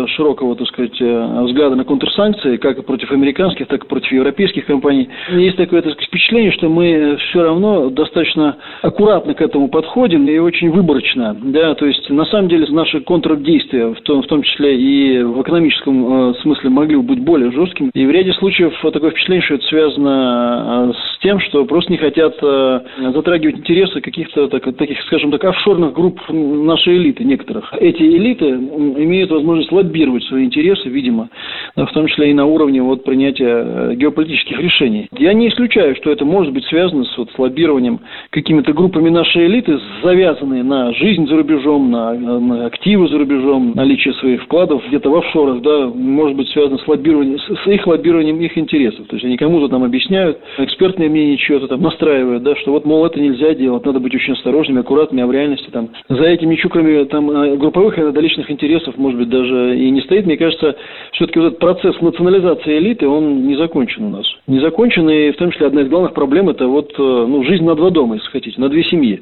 широкого, 0.07 0.55
так 0.55 0.67
сказать, 0.67 0.99
э, 1.01 1.41
взгляда 1.43 1.75
на 1.75 1.83
контрсанкции, 1.83 2.57
как 2.57 2.85
против 2.85 3.11
американских, 3.11 3.67
так 3.67 3.83
и 3.83 3.87
против 3.87 4.11
европейских 4.11 4.65
компаний, 4.65 5.09
есть 5.29 5.57
такое 5.57 5.81
так 5.81 5.93
сказать, 5.93 6.07
впечатление, 6.07 6.51
что 6.51 6.69
мы 6.69 7.17
все 7.29 7.43
равно 7.43 7.89
достаточно 7.89 8.57
аккуратно 8.81 9.33
к 9.33 9.41
этому 9.41 9.67
подходим 9.67 10.27
и 10.27 10.37
очень 10.37 10.69
выборочно. 10.71 11.35
Да, 11.41 11.75
то 11.75 11.85
есть, 11.85 12.09
на 12.09 12.25
самом 12.25 12.49
деле, 12.49 12.65
наши 12.69 13.01
контрдействия, 13.01 13.93
в 13.93 14.01
том, 14.01 14.21
в 14.21 14.27
том 14.27 14.43
числе 14.43 14.77
и 14.77 15.23
в 15.23 15.41
экономическом 15.41 16.31
э, 16.31 16.33
смысле, 16.41 16.69
могли 16.69 16.92
бы 16.97 17.03
быть 17.03 17.19
более 17.19 17.51
жесткими. 17.51 17.91
И 17.93 18.05
в 18.05 18.11
ряде 18.11 18.33
случаев 18.33 18.73
такое 18.81 19.11
впечатление, 19.11 19.43
что 19.43 19.55
это 19.55 19.65
связано 19.65 20.89
э, 20.89 20.93
с 20.93 21.19
тем, 21.19 21.39
что 21.39 21.65
просто 21.65 21.91
не 21.91 21.97
хотят 21.97 22.35
э, 22.41 22.79
затрагивать 23.13 23.57
интересы 23.57 24.01
каких-то 24.01 24.47
так, 24.47 24.63
таких, 24.75 25.01
скажем 25.03 25.31
так, 25.31 25.43
офшорных 25.43 25.93
групп 25.93 26.19
нашей 26.29 26.97
элиты 26.97 27.23
некоторых. 27.23 27.73
Эти 27.79 28.03
элиты 28.03 28.49
имеют 28.49 29.31
возможность 29.31 29.71
лоббировать 29.71 30.23
свои 30.23 30.45
интересы, 30.45 30.89
видимо, 30.89 31.29
в 31.75 31.91
том 31.93 32.07
числе 32.07 32.31
и 32.31 32.33
на 32.33 32.45
уровне 32.45 32.81
вот, 32.81 33.03
принятия 33.03 33.95
геополитических 33.95 34.59
решений. 34.59 35.07
Я 35.17 35.33
не 35.33 35.49
исключаю, 35.49 35.95
что 35.95 36.11
это 36.11 36.25
может 36.25 36.53
быть 36.53 36.65
связано 36.65 37.05
с, 37.05 37.17
вот, 37.17 37.31
с 37.31 37.39
лоббированием 37.39 37.99
какими-то 38.29 38.73
группами 38.73 39.09
нашей 39.09 39.47
элиты, 39.47 39.79
завязанные 40.03 40.63
на 40.63 40.93
жизнь 40.93 41.27
за 41.27 41.35
рубежом, 41.37 41.91
на, 41.91 42.13
на 42.13 42.65
активы 42.65 43.07
за 43.07 43.17
рубежом, 43.17 43.73
наличие 43.75 44.13
своих 44.15 44.43
вкладов 44.43 44.83
где-то 44.87 45.09
в 45.09 45.15
офшорах, 45.15 45.61
да, 45.61 45.87
может 45.87 46.35
быть 46.35 46.49
связано 46.49 46.77
с 46.83 46.87
лоббированием, 46.87 47.39
с 47.39 47.67
их 47.67 47.87
лоббированием 47.87 48.39
их 48.39 48.57
интересов. 48.57 49.07
То 49.07 49.15
есть 49.15 49.25
они 49.25 49.37
кому-то 49.37 49.67
там 49.67 49.83
объясняют, 49.83 50.39
экспертное 50.57 51.09
мнение 51.09 51.37
чего-то 51.37 51.67
там 51.67 51.81
настраивают, 51.81 52.43
да, 52.43 52.55
что 52.55 52.71
вот, 52.71 52.85
мол, 52.85 53.05
это 53.05 53.19
нельзя 53.19 53.53
делать, 53.53 53.85
надо 53.85 53.99
быть 53.99 54.15
очень 54.15 54.33
осторожными, 54.33 54.81
аккуратными, 54.81 55.23
а 55.23 55.27
в 55.27 55.31
реальности 55.31 55.69
там 55.71 55.89
за 56.09 56.23
этими 56.23 56.55
чукрами 56.55 57.03
там 57.05 57.29
э, 57.29 57.55
групповых 57.57 57.97
и 57.97 58.21
личных 58.21 58.49
интересов, 58.49 58.97
может 58.97 59.19
быть, 59.19 59.29
даже 59.29 59.77
и 59.77 59.89
не 59.89 60.01
стоит. 60.01 60.25
Мне 60.25 60.37
кажется, 60.37 60.75
все-таки 61.13 61.39
вот 61.39 61.47
этот 61.47 61.59
процесс 61.59 61.99
национализации 62.01 62.77
элиты, 62.77 63.07
он 63.07 63.47
не 63.47 63.55
закончен 63.55 64.05
у 64.05 64.09
нас. 64.09 64.25
Не 64.47 64.59
закончен, 64.59 65.09
и 65.09 65.31
в 65.31 65.37
том 65.37 65.51
числе 65.51 65.67
одна 65.67 65.81
из 65.81 65.89
главных 65.89 66.13
проблем 66.13 66.49
это 66.49 66.67
вот, 66.67 66.93
э, 66.97 67.01
ну, 67.01 67.43
жизнь 67.43 67.63
на 67.63 67.75
два 67.75 67.89
дома, 67.89 68.15
если 68.15 68.29
хотите, 68.29 68.59
на 68.59 68.69
две 68.69 68.83
семьи. 68.83 69.21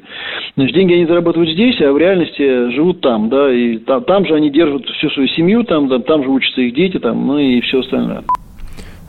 Значит, 0.56 0.74
деньги 0.74 0.94
они 0.94 1.06
зарабатывают 1.06 1.50
здесь, 1.50 1.80
а 1.80 1.92
в 1.92 1.98
реальности 1.98 2.70
живут 2.70 3.00
там, 3.00 3.28
да, 3.28 3.52
и 3.52 3.78
там, 3.78 4.04
там 4.04 4.26
же 4.26 4.34
они 4.34 4.50
держат 4.50 4.86
всю 4.86 5.10
свою 5.10 5.28
семью, 5.28 5.64
там, 5.64 5.88
там, 5.88 6.02
там 6.02 6.22
же 6.24 6.30
учатся 6.30 6.60
их 6.60 6.74
дети, 6.74 6.98
там, 6.98 7.26
ну 7.26 7.38
и 7.38 7.51
все 7.60 7.80
остальное. 7.80 8.24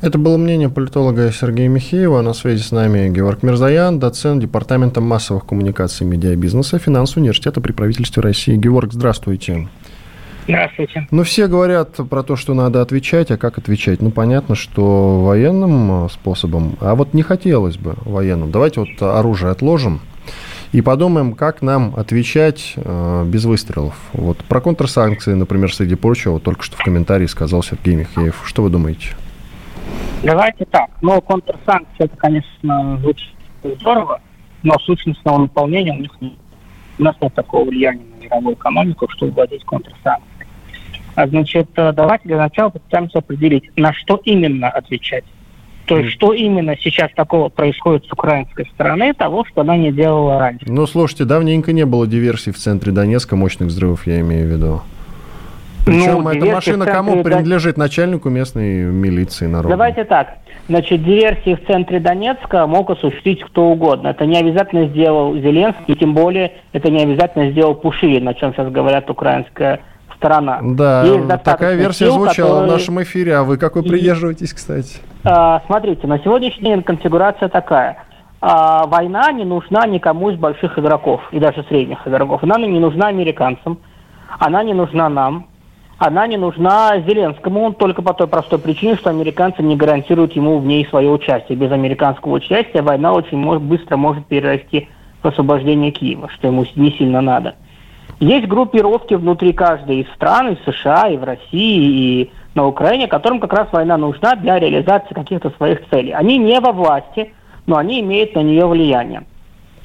Это 0.01 0.17
было 0.17 0.35
мнение 0.35 0.67
политолога 0.67 1.31
Сергея 1.31 1.69
Михеева. 1.69 2.21
На 2.21 2.33
связи 2.33 2.61
с 2.61 2.73
нами 2.73 3.07
Георг 3.09 3.41
Мирзаян, 3.41 3.99
доцент 3.99 4.41
Департамента 4.41 4.99
массовых 4.99 5.45
коммуникаций 5.45 6.05
и 6.05 6.09
медиабизнеса 6.09 6.77
Финансового 6.77 7.21
университета 7.21 7.61
при 7.61 7.71
правительстве 7.71 8.21
России. 8.21 8.57
Георг, 8.57 8.91
здравствуйте. 8.91 9.69
Здравствуйте. 10.45 11.07
Ну, 11.09 11.23
все 11.23 11.47
говорят 11.47 11.95
про 12.09 12.21
то, 12.21 12.35
что 12.35 12.53
надо 12.53 12.81
отвечать, 12.81 13.31
а 13.31 13.37
как 13.37 13.57
отвечать? 13.57 14.01
Ну, 14.01 14.11
понятно, 14.11 14.55
что 14.55 15.21
военным 15.21 16.09
способом, 16.09 16.75
а 16.81 16.95
вот 16.95 17.13
не 17.13 17.21
хотелось 17.21 17.77
бы 17.77 17.95
военным. 18.03 18.51
Давайте 18.51 18.81
вот 18.81 19.01
оружие 19.01 19.51
отложим 19.51 20.01
и 20.73 20.81
подумаем, 20.81 21.35
как 21.35 21.61
нам 21.61 21.93
отвечать 21.95 22.73
э, 22.75 23.25
без 23.25 23.45
выстрелов. 23.45 23.95
Вот 24.11 24.39
про 24.39 24.59
контрсанкции, 24.59 25.33
например, 25.33 25.73
среди 25.73 25.95
прочего, 25.95 26.39
только 26.39 26.63
что 26.63 26.75
в 26.75 26.83
комментарии 26.83 27.27
сказал 27.27 27.61
Сергей 27.61 27.95
Михеев. 27.95 28.41
Что 28.43 28.63
вы 28.63 28.69
думаете? 28.71 29.09
Давайте 30.23 30.65
так. 30.65 30.89
Ну, 31.01 31.21
контрсанкции, 31.21 32.05
это, 32.05 32.17
конечно, 32.17 32.97
звучит 33.01 33.35
здорово, 33.63 34.19
но 34.63 34.77
сущностного 34.79 35.37
наполнения 35.37 35.93
у 35.93 35.99
них 35.99 36.11
нет. 36.19 36.33
У 36.97 37.03
нас 37.03 37.15
нет 37.21 37.33
такого 37.35 37.69
влияния 37.69 38.03
на 38.17 38.23
мировую 38.23 38.55
экономику, 38.55 39.07
чтобы 39.11 39.33
вводить 39.33 39.63
контрсанкции. 39.65 40.47
А, 41.15 41.27
значит, 41.27 41.69
э, 41.75 41.93
давайте 41.93 42.27
для 42.27 42.37
начала 42.37 42.69
попытаемся 42.69 43.19
определить, 43.19 43.69
на 43.77 43.93
что 43.93 44.19
именно 44.25 44.69
отвечать. 44.69 45.23
То 45.85 45.97
есть, 45.97 46.11
что 46.11 46.33
именно 46.33 46.75
сейчас 46.79 47.11
такого 47.13 47.49
происходит 47.49 48.05
с 48.05 48.11
украинской 48.11 48.65
стороны, 48.73 49.13
того, 49.13 49.45
что 49.45 49.61
она 49.61 49.75
не 49.75 49.91
делала 49.91 50.39
раньше. 50.39 50.65
Ну, 50.67 50.87
слушайте, 50.87 51.25
давненько 51.25 51.73
не 51.73 51.85
было 51.85 52.07
диверсий 52.07 52.51
в 52.51 52.57
центре 52.57 52.91
Донецка, 52.91 53.35
мощных 53.35 53.69
взрывов, 53.69 54.07
я 54.07 54.21
имею 54.21 54.47
в 54.47 54.51
виду. 54.51 54.81
Причем 55.85 56.23
ну, 56.23 56.29
эта 56.29 56.45
машина 56.45 56.85
кому 56.85 57.11
центре... 57.11 57.31
принадлежит? 57.31 57.77
Начальнику 57.77 58.29
местной 58.29 58.83
милиции 58.83 59.47
народной. 59.47 59.71
Давайте 59.71 60.05
так. 60.05 60.37
Значит, 60.69 61.03
диверсии 61.03 61.55
в 61.55 61.67
центре 61.67 61.99
Донецка 61.99 62.65
мог 62.67 62.89
осуществить 62.89 63.43
кто 63.43 63.65
угодно. 63.65 64.07
Это 64.07 64.25
не 64.25 64.37
обязательно 64.37 64.87
сделал 64.87 65.35
Зеленский, 65.35 65.95
тем 65.95 66.13
более 66.13 66.53
это 66.71 66.89
не 66.89 67.03
обязательно 67.03 67.51
сделал 67.51 67.75
Пушилин, 67.75 68.25
о 68.29 68.33
чем 68.33 68.53
сейчас 68.53 68.71
говорят 68.71 69.09
украинская 69.09 69.81
сторона. 70.15 70.59
Да, 70.61 71.37
такая 71.43 71.75
версия 71.75 72.05
сил, 72.05 72.13
звучала 72.13 72.59
которые... 72.59 72.69
в 72.69 72.71
нашем 72.71 73.03
эфире. 73.03 73.35
А 73.35 73.43
вы 73.43 73.57
какой 73.57 73.83
придерживаетесь, 73.83 74.53
кстати? 74.53 74.99
А, 75.25 75.61
смотрите, 75.67 76.05
на 76.05 76.19
сегодняшний 76.19 76.65
день 76.65 76.83
конфигурация 76.83 77.47
такая. 77.47 77.97
А, 78.41 78.85
война 78.87 79.31
не 79.31 79.45
нужна 79.45 79.87
никому 79.87 80.29
из 80.29 80.37
больших 80.37 80.77
игроков 80.77 81.21
и 81.31 81.39
даже 81.39 81.63
средних 81.63 82.05
игроков. 82.05 82.43
Она 82.43 82.57
не 82.57 82.79
нужна 82.79 83.07
американцам, 83.07 83.79
она 84.37 84.63
не 84.63 84.73
нужна 84.73 85.07
нам, 85.07 85.47
она 85.97 86.27
не 86.27 86.35
нужна 86.35 86.99
Зеленскому 87.07 87.71
только 87.71 88.01
по 88.01 88.13
той 88.13 88.27
простой 88.27 88.59
причине, 88.59 88.95
что 88.95 89.11
американцы 89.11 89.63
не 89.63 89.77
гарантируют 89.77 90.33
ему 90.33 90.59
в 90.59 90.65
ней 90.65 90.85
свое 90.87 91.09
участие. 91.09 91.57
Без 91.57 91.71
американского 91.71 92.33
участия 92.33 92.81
война 92.81 93.13
очень 93.13 93.37
может, 93.37 93.63
быстро 93.63 93.95
может 93.95 94.25
перерасти 94.25 94.89
в 95.21 95.27
освобождение 95.27 95.91
Киева, 95.91 96.29
что 96.31 96.47
ему 96.47 96.65
не 96.75 96.91
сильно 96.91 97.21
надо. 97.21 97.55
Есть 98.19 98.47
группировки 98.47 99.13
внутри 99.13 99.53
каждой 99.53 100.01
из 100.01 100.13
стран, 100.15 100.49
и 100.49 100.55
в 100.55 100.73
США, 100.73 101.07
и 101.07 101.15
в 101.15 101.23
России, 101.23 102.21
и 102.21 102.31
на 102.55 102.67
Украине, 102.67 103.07
которым 103.07 103.39
как 103.39 103.53
раз 103.53 103.67
война 103.71 103.97
нужна 103.97 104.35
для 104.35 104.59
реализации 104.59 105.13
каких-то 105.13 105.49
своих 105.51 105.87
целей. 105.89 106.11
Они 106.11 106.37
не 106.37 106.59
во 106.59 106.71
власти, 106.71 107.33
но 107.65 107.77
они 107.77 108.01
имеют 108.01 108.35
на 108.35 108.39
нее 108.39 108.65
влияние. 108.67 109.23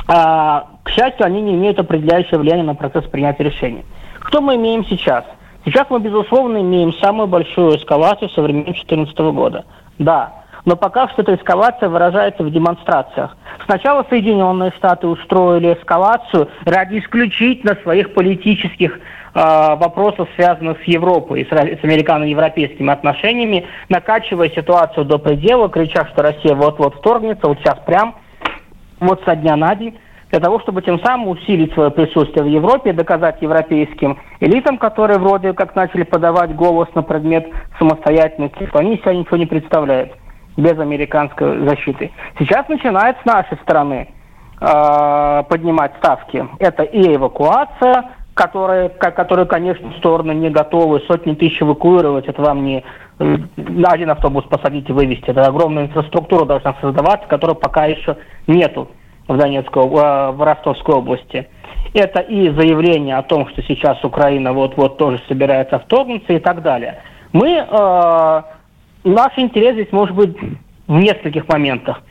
А, 0.07 0.67
к 0.83 0.91
счастью, 0.91 1.27
они 1.27 1.41
не 1.43 1.55
имеют 1.55 1.79
определяющего 1.79 2.39
влияния 2.39 2.63
на 2.63 2.75
процесс 2.75 3.05
принятия 3.05 3.45
решений. 3.45 3.85
Что 4.27 4.41
мы 4.41 4.57
имеем 4.57 4.85
сейчас? 4.85 5.25
Сейчас 5.65 5.87
мы, 5.91 6.01
безусловно, 6.01 6.59
имеем 6.59 6.93
самую 6.95 7.27
большую 7.29 7.77
эскалацию 7.77 8.31
со 8.31 8.43
времен 8.43 8.65
2014 8.65 9.19
года. 9.19 9.65
Да, 9.99 10.33
но 10.65 10.77
пока 10.77 11.09
что 11.09 11.23
эта 11.23 11.35
эскалация 11.35 11.89
выражается 11.89 12.43
в 12.43 12.51
демонстрациях. 12.51 13.37
Сначала 13.65 14.05
Соединенные 14.09 14.73
Штаты 14.77 15.07
устроили 15.07 15.75
эскалацию 15.75 16.49
ради 16.65 16.99
исключительно 16.99 17.75
своих 17.83 18.15
политических 18.15 18.99
вопросов, 19.41 20.29
связанных 20.37 20.83
с 20.83 20.85
Европой, 20.85 21.47
с, 21.49 21.53
с 21.53 21.85
американо-европейскими 21.85 22.91
отношениями, 22.91 23.67
накачивая 23.89 24.51
ситуацию 24.51 25.05
до 25.05 25.19
предела, 25.19 25.69
крича, 25.69 26.07
что 26.07 26.23
Россия 26.23 26.55
вот-вот 26.55 26.97
вторгнется, 26.97 27.47
вот 27.47 27.59
сейчас 27.59 27.79
прям, 27.87 28.17
вот 29.01 29.23
со 29.25 29.37
дня 29.37 29.55
на 29.57 29.75
день 29.75 29.99
для 30.31 30.41
того, 30.41 30.61
чтобы 30.61 30.83
тем 30.83 31.01
самым 31.01 31.29
усилить 31.29 31.73
свое 31.73 31.91
присутствие 31.91 32.45
в 32.45 32.49
Европе, 32.49 32.93
доказать 32.93 33.41
европейским 33.41 34.19
элитам, 34.41 34.79
которые 34.79 35.19
вроде 35.19 35.53
как 35.53 35.75
начали 35.75 36.03
подавать 36.03 36.55
голос 36.55 36.89
на 36.95 37.03
предмет 37.03 37.49
самостоятельности, 37.79 38.67
что 38.67 38.79
они 38.79 38.97
себя 38.99 39.15
ничего 39.15 39.37
не 39.37 39.47
представляют 39.47 40.13
без 40.57 40.79
американской 40.79 41.67
защиты. 41.67 42.11
Сейчас 42.39 42.69
начинает 42.69 43.17
с 43.23 43.25
нашей 43.25 43.57
стороны 43.59 44.09
э, 44.61 45.43
поднимать 45.49 45.93
ставки. 45.99 46.47
Это 46.59 46.83
и 46.83 47.15
эвакуация, 47.15 48.11
которая, 48.39 48.89
которую, 48.89 49.49
конечно, 49.49 49.93
стороны 49.99 50.31
не 50.31 50.49
готовы 50.49 51.01
сотни 51.09 51.35
тысяч 51.35 51.61
эвакуировать. 51.61 52.27
Это 52.27 52.41
вам 52.41 52.65
не 52.65 52.85
на 53.19 53.89
один 53.89 54.11
автобус 54.11 54.45
посадить 54.45 54.89
и 54.89 54.93
вывести. 54.93 55.31
Это 55.31 55.43
огромная 55.43 55.87
инфраструктура 55.87 56.45
должна 56.45 56.77
создаваться, 56.81 57.27
которой 57.27 57.57
пока 57.57 57.87
еще 57.87 58.17
нету 58.47 58.89
в 59.27 59.37
Донецкой, 59.37 59.83
э, 59.83 60.31
в 60.31 60.41
Ростовской 60.41 60.95
области. 60.95 61.49
Это 61.95 62.21
и 62.21 62.51
заявление 62.51 63.17
о 63.17 63.25
том, 63.25 63.49
что 63.49 63.61
сейчас 63.63 64.05
Украина 64.05 64.53
вот-вот 64.53 64.99
тоже 64.99 65.21
собирается 65.27 65.81
вторгнуться 65.81 66.33
и 66.33 66.39
так 66.39 66.63
далее. 66.63 67.03
Мы, 67.33 67.57
э, 67.57 68.43
наш 69.03 69.33
интерес 69.37 69.73
здесь 69.75 69.91
может 69.91 70.15
быть 70.15 70.37
в 70.87 70.97
нескольких 70.97 71.49
моментах. 71.49 72.03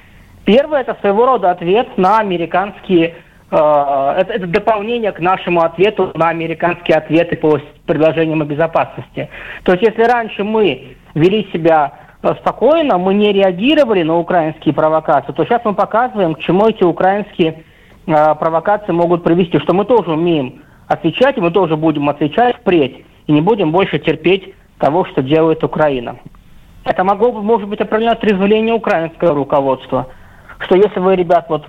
Первое– 0.43 0.81
это 0.81 0.97
своего 0.99 1.25
рода 1.25 1.51
ответ 1.51 1.97
на 1.97 2.19
американские 2.19 3.13
Э, 3.13 3.26
это, 3.55 4.33
это 4.33 4.47
дополнение 4.47 5.11
к 5.11 5.19
нашему 5.19 5.61
ответу 5.61 6.11
на 6.15 6.29
американские 6.29 6.97
ответы 6.97 7.37
по 7.37 7.59
предложениям 7.85 8.41
о 8.41 8.45
безопасности. 8.45 9.29
То 9.63 9.73
есть, 9.73 9.83
если 9.83 10.03
раньше 10.03 10.43
мы 10.43 10.97
вели 11.13 11.47
себя 11.53 11.93
э, 12.21 12.33
спокойно, 12.41 12.97
мы 12.97 13.13
не 13.13 13.31
реагировали 13.31 14.03
на 14.03 14.17
украинские 14.17 14.73
провокации, 14.73 15.31
то 15.31 15.45
сейчас 15.45 15.61
мы 15.63 15.73
показываем, 15.73 16.35
к 16.35 16.39
чему 16.39 16.67
эти 16.67 16.83
украинские 16.83 17.63
э, 18.05 18.35
провокации 18.35 18.91
могут 18.91 19.23
привести, 19.23 19.59
что 19.59 19.73
мы 19.73 19.85
тоже 19.85 20.11
умеем 20.11 20.63
отвечать, 20.87 21.37
и 21.37 21.41
мы 21.41 21.51
тоже 21.51 21.77
будем 21.77 22.09
отвечать 22.09 22.57
впредь, 22.57 23.05
и 23.27 23.31
не 23.31 23.41
будем 23.41 23.71
больше 23.71 23.99
терпеть 23.99 24.53
того, 24.77 25.05
что 25.05 25.21
делает 25.21 25.63
Украина. 25.63 26.17
Это 26.83 27.03
могло 27.03 27.31
бы, 27.31 27.41
может 27.41 27.67
быть, 27.67 27.81
определенно 27.81 28.13
отрезвление 28.13 28.73
украинского 28.73 29.33
руководства, 29.33 30.07
что 30.59 30.75
если 30.75 30.99
вы, 30.99 31.15
ребят, 31.15 31.47
вот 31.49 31.65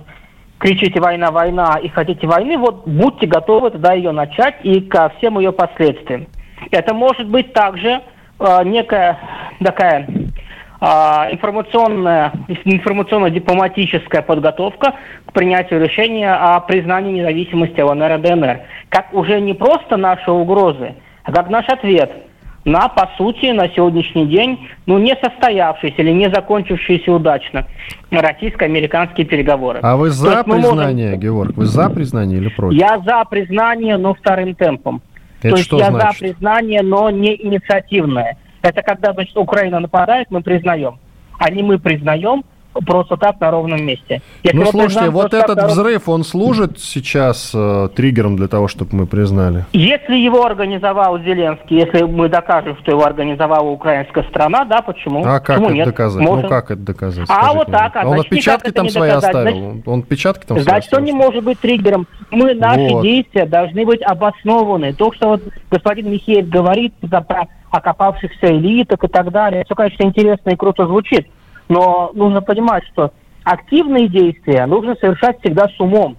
кричите 0.59 0.99
«война, 0.99 1.31
война» 1.31 1.79
и 1.81 1.87
хотите 1.89 2.27
войны, 2.27 2.57
вот 2.57 2.87
будьте 2.87 3.25
готовы 3.25 3.71
тогда 3.71 3.93
ее 3.93 4.11
начать 4.11 4.55
и 4.63 4.81
ко 4.81 5.09
всем 5.17 5.39
ее 5.39 5.51
последствиям. 5.51 6.27
Это 6.69 6.93
может 6.93 7.27
быть 7.27 7.53
также 7.53 8.01
э, 8.39 8.63
некая 8.65 9.17
такая 9.63 10.07
э, 10.07 10.85
информационная, 11.31 12.33
информационно-дипломатическая 12.65 14.21
подготовка 14.21 14.95
к 15.25 15.33
принятию 15.33 15.81
решения 15.81 16.31
о 16.31 16.59
признании 16.59 17.21
независимости 17.21 17.79
ЛНР 17.79 18.15
и 18.15 18.17
ДНР. 18.17 18.59
Как 18.89 19.13
уже 19.13 19.39
не 19.39 19.53
просто 19.53 19.95
наши 19.97 20.29
угрозы, 20.29 20.95
а 21.23 21.31
как 21.31 21.49
наш 21.49 21.67
ответ– 21.69 22.11
на, 22.69 22.87
по 22.87 23.09
сути, 23.17 23.47
на 23.47 23.67
сегодняшний 23.69 24.27
день, 24.27 24.69
ну, 24.85 24.99
не 24.99 25.15
состоявшиеся 25.15 26.01
или 26.01 26.11
не 26.11 26.29
закончившиеся 26.29 27.11
удачно 27.11 27.65
российско-американские 28.11 29.25
переговоры. 29.25 29.79
А 29.81 29.97
вы 29.97 30.11
за 30.11 30.43
признание, 30.43 31.07
можем... 31.07 31.19
Георг? 31.19 31.57
Вы 31.57 31.65
за 31.65 31.89
признание 31.89 32.37
или 32.37 32.49
против? 32.49 32.79
Я 32.79 32.99
за 32.99 33.25
признание, 33.25 33.97
но 33.97 34.13
вторым 34.13 34.53
темпом. 34.55 35.01
Это 35.41 35.49
То 35.51 35.57
есть 35.57 35.71
я 35.71 35.89
значит? 35.89 36.19
за 36.19 36.19
признание, 36.19 36.81
но 36.83 37.09
не 37.09 37.35
инициативное. 37.35 38.37
Это 38.61 38.81
когда, 38.83 39.13
значит, 39.13 39.35
Украина 39.37 39.79
нападает, 39.79 40.27
мы 40.29 40.41
признаем. 40.41 40.99
А 41.39 41.49
не 41.49 41.63
мы 41.63 41.79
признаем, 41.79 42.43
просто 42.85 43.17
так 43.17 43.39
на 43.39 43.51
ровном 43.51 43.83
месте. 43.85 44.21
Если 44.43 44.57
ну, 44.57 44.65
слушайте, 44.65 44.99
признаем, 44.99 45.11
вот 45.13 45.33
этот 45.33 45.55
так, 45.55 45.69
взрыв, 45.69 46.09
он 46.09 46.23
служит 46.23 46.79
сейчас 46.79 47.51
э, 47.53 47.89
триггером 47.95 48.35
для 48.35 48.47
того, 48.47 48.67
чтобы 48.67 48.95
мы 48.95 49.07
признали? 49.07 49.65
Если 49.73 50.15
его 50.15 50.45
организовал 50.45 51.19
Зеленский, 51.19 51.77
если 51.77 52.03
мы 52.03 52.29
докажем, 52.29 52.77
что 52.81 52.91
его 52.91 53.03
организовала 53.03 53.69
украинская 53.69 54.23
страна, 54.25 54.65
да, 54.65 54.81
почему? 54.81 55.23
А 55.25 55.39
как 55.39 55.57
почему 55.57 55.65
это 55.65 55.73
нет? 55.73 55.85
доказать? 55.87 56.21
Ну, 56.21 56.29
Можем. 56.29 56.43
Ну, 56.43 56.49
как 56.49 56.71
это 56.71 56.81
доказать? 56.81 57.25
А 57.29 57.53
вот 57.53 57.67
так. 57.67 57.95
А, 57.95 58.01
он 58.05 58.15
значит, 58.15 58.25
отпечатки 58.25 58.71
там 58.71 58.89
свои 58.89 59.09
доказать. 59.09 59.35
оставил? 59.35 59.59
Значит, 59.59 59.87
он 59.87 59.99
отпечатки 59.99 60.45
там 60.45 60.59
значит, 60.59 60.89
свои 60.89 60.99
он 60.99 61.05
не 61.05 61.11
может 61.11 61.43
быть 61.43 61.59
триггером. 61.59 62.07
Мы, 62.31 62.53
наши 62.53 62.89
вот. 62.89 63.03
действия 63.03 63.45
должны 63.45 63.85
быть 63.85 64.01
обоснованы. 64.01 64.93
То, 64.93 65.11
что 65.13 65.29
вот 65.29 65.41
господин 65.69 66.11
Михеев 66.11 66.47
говорит 66.49 66.93
про 67.01 67.47
окопавшихся 67.71 68.47
элиток 68.47 69.03
и 69.03 69.07
так 69.07 69.31
далее, 69.31 69.63
все, 69.65 69.75
конечно, 69.75 70.03
интересно 70.03 70.51
и 70.51 70.55
круто 70.55 70.85
звучит. 70.85 71.27
Но 71.69 72.11
нужно 72.13 72.41
понимать, 72.41 72.83
что 72.91 73.13
активные 73.43 74.07
действия 74.07 74.65
нужно 74.65 74.95
совершать 74.95 75.39
всегда 75.39 75.69
с 75.69 75.79
умом. 75.79 76.17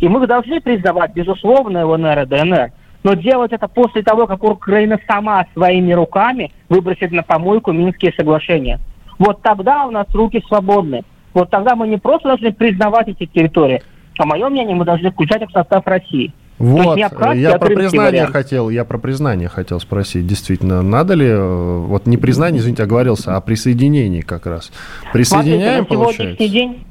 И 0.00 0.08
мы 0.08 0.26
должны 0.26 0.60
признавать, 0.60 1.14
безусловно, 1.14 1.86
ЛНР 1.86 2.22
и 2.22 2.26
ДНР. 2.26 2.72
Но 3.04 3.14
делать 3.14 3.52
это 3.52 3.68
после 3.68 4.02
того, 4.02 4.26
как 4.26 4.42
Украина 4.44 4.98
сама 5.08 5.46
своими 5.54 5.92
руками 5.92 6.52
выбросит 6.68 7.12
на 7.12 7.22
помойку 7.22 7.72
Минские 7.72 8.12
соглашения. 8.12 8.80
Вот 9.18 9.42
тогда 9.42 9.86
у 9.86 9.90
нас 9.90 10.06
руки 10.12 10.42
свободны. 10.48 11.02
Вот 11.34 11.50
тогда 11.50 11.76
мы 11.76 11.88
не 11.88 11.96
просто 11.96 12.28
должны 12.28 12.52
признавать 12.52 13.08
эти 13.08 13.26
территории, 13.26 13.82
а 14.18 14.26
мое 14.26 14.48
мнение, 14.48 14.76
мы 14.76 14.84
должны 14.84 15.10
включать 15.10 15.42
их 15.42 15.48
в 15.48 15.52
состав 15.52 15.86
России. 15.86 16.32
Вот, 16.58 16.96
я 16.96 17.08
про 17.08 17.34
признание 17.66 18.10
вариант. 18.10 18.32
хотел, 18.32 18.70
я 18.70 18.84
про 18.84 18.98
признание 18.98 19.48
хотел 19.48 19.80
спросить, 19.80 20.26
действительно, 20.26 20.82
надо 20.82 21.14
ли, 21.14 21.26
э, 21.26 21.78
вот 21.78 22.06
не 22.06 22.16
признание, 22.16 22.60
извините, 22.60 22.84
оговорился, 22.84 23.36
а 23.36 23.40
присоединение 23.40 24.22
как 24.22 24.46
раз. 24.46 24.70
Присоединяем, 25.12 25.86
Смотрите, 25.86 25.96
на 25.96 26.12
сегодняшний 26.12 26.48
день 26.48 26.84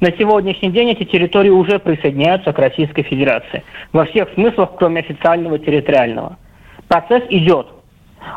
на 0.00 0.10
сегодняшний 0.12 0.70
день 0.70 0.90
эти 0.90 1.04
территории 1.04 1.48
уже 1.48 1.78
присоединяются 1.78 2.52
к 2.52 2.58
Российской 2.58 3.02
Федерации. 3.02 3.62
Во 3.92 4.04
всех 4.04 4.28
смыслах, 4.34 4.70
кроме 4.78 5.00
официального 5.00 5.58
территориального. 5.58 6.36
Процесс 6.86 7.22
идет. 7.30 7.66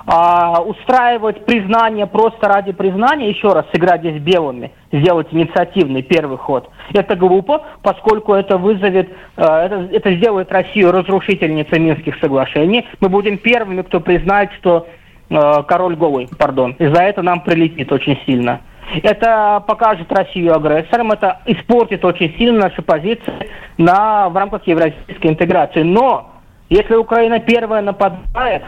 А, 0.05 0.61
устраивать 0.61 1.45
признание 1.45 2.07
просто 2.07 2.47
ради 2.47 2.71
признания, 2.71 3.29
еще 3.29 3.53
раз 3.53 3.65
сыграть 3.71 4.01
здесь 4.01 4.21
белыми, 4.21 4.71
сделать 4.91 5.27
инициативный 5.31 6.01
первый 6.01 6.37
ход, 6.37 6.69
это 6.93 7.15
глупо, 7.15 7.63
поскольку 7.83 8.33
это 8.33 8.57
вызовет, 8.57 9.09
э, 9.37 9.43
это, 9.43 9.87
это 9.91 10.15
сделает 10.15 10.51
Россию 10.51 10.91
разрушительницей 10.91 11.79
Минских 11.79 12.17
соглашений. 12.19 12.87
Мы 12.99 13.09
будем 13.09 13.37
первыми, 13.37 13.81
кто 13.83 13.99
признает, 13.99 14.51
что 14.53 14.87
э, 15.29 15.63
король 15.67 15.95
голый, 15.95 16.27
пардон, 16.37 16.71
и 16.79 16.87
за 16.87 17.03
это 17.03 17.21
нам 17.21 17.41
прилетит 17.41 17.91
очень 17.91 18.19
сильно. 18.25 18.61
Это 19.03 19.63
покажет 19.67 20.11
Россию 20.11 20.55
агрессором, 20.55 21.11
это 21.11 21.41
испортит 21.45 22.03
очень 22.03 22.35
сильно 22.37 22.61
наши 22.61 22.81
позиции 22.81 23.49
на, 23.77 24.29
в 24.29 24.35
рамках 24.35 24.65
евразийской 24.65 25.29
интеграции. 25.29 25.83
Но 25.83 26.31
если 26.69 26.95
Украина 26.95 27.39
первая 27.39 27.81
нападает, 27.81 28.63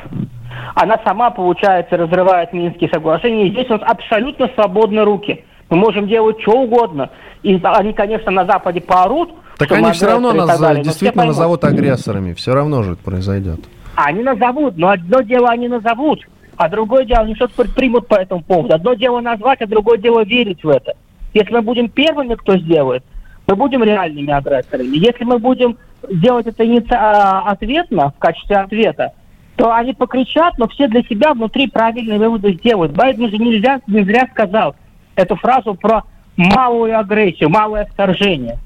она 0.75 0.99
сама, 1.05 1.29
получается, 1.29 1.97
разрывает 1.97 2.53
Минские 2.53 2.89
соглашения. 2.89 3.47
И 3.47 3.51
здесь 3.51 3.69
у 3.69 3.73
нас 3.73 3.81
абсолютно 3.83 4.49
свободны 4.55 5.03
руки. 5.03 5.43
Мы 5.69 5.77
можем 5.77 6.07
делать 6.07 6.41
что 6.41 6.61
угодно. 6.61 7.09
И 7.43 7.59
они, 7.63 7.93
конечно, 7.93 8.31
на 8.31 8.45
Западе 8.45 8.81
поорут. 8.81 9.31
Так 9.57 9.71
они 9.71 9.91
все 9.91 10.07
равно 10.07 10.33
нас 10.33 10.59
далее, 10.59 10.83
действительно 10.83 11.25
назовут 11.25 11.63
агрессорами. 11.63 12.33
Все 12.33 12.53
равно 12.53 12.83
же 12.83 12.93
это 12.93 13.03
произойдет. 13.03 13.59
Они 13.95 14.23
назовут, 14.23 14.77
но 14.77 14.89
одно 14.89 15.21
дело 15.21 15.49
они 15.49 15.67
назовут, 15.67 16.21
а 16.55 16.69
другое 16.69 17.05
дело 17.05 17.21
они 17.21 17.35
что-то 17.35 17.53
предпримут 17.55 18.07
по 18.07 18.15
этому 18.15 18.41
поводу. 18.41 18.73
Одно 18.73 18.93
дело 18.93 19.19
назвать, 19.19 19.61
а 19.61 19.67
другое 19.67 19.97
дело 19.97 20.23
верить 20.23 20.63
в 20.63 20.69
это. 20.69 20.93
Если 21.33 21.53
мы 21.53 21.61
будем 21.61 21.89
первыми, 21.89 22.35
кто 22.35 22.57
сделает, 22.57 23.03
мы 23.47 23.55
будем 23.55 23.83
реальными 23.83 24.31
агрессорами. 24.31 24.97
Если 24.97 25.23
мы 25.23 25.39
будем 25.39 25.77
делать 26.09 26.47
это 26.47 26.65
иници... 26.65 26.93
А, 26.93 27.41
ответно, 27.51 28.11
в 28.11 28.19
качестве 28.19 28.57
ответа, 28.57 29.13
то 29.55 29.73
они 29.73 29.93
покричат, 29.93 30.57
но 30.57 30.67
все 30.67 30.87
для 30.87 31.03
себя 31.03 31.33
внутри 31.33 31.67
правильные 31.67 32.19
выводы 32.19 32.53
сделают. 32.53 32.93
Байден 32.93 33.29
же 33.29 33.37
нельзя, 33.37 33.81
не 33.87 34.03
зря 34.03 34.27
сказал 34.31 34.75
эту 35.15 35.35
фразу 35.35 35.75
про 35.75 36.03
малую 36.37 36.97
агрессию, 36.97 37.49
малое 37.49 37.85
вторжение. 37.85 38.57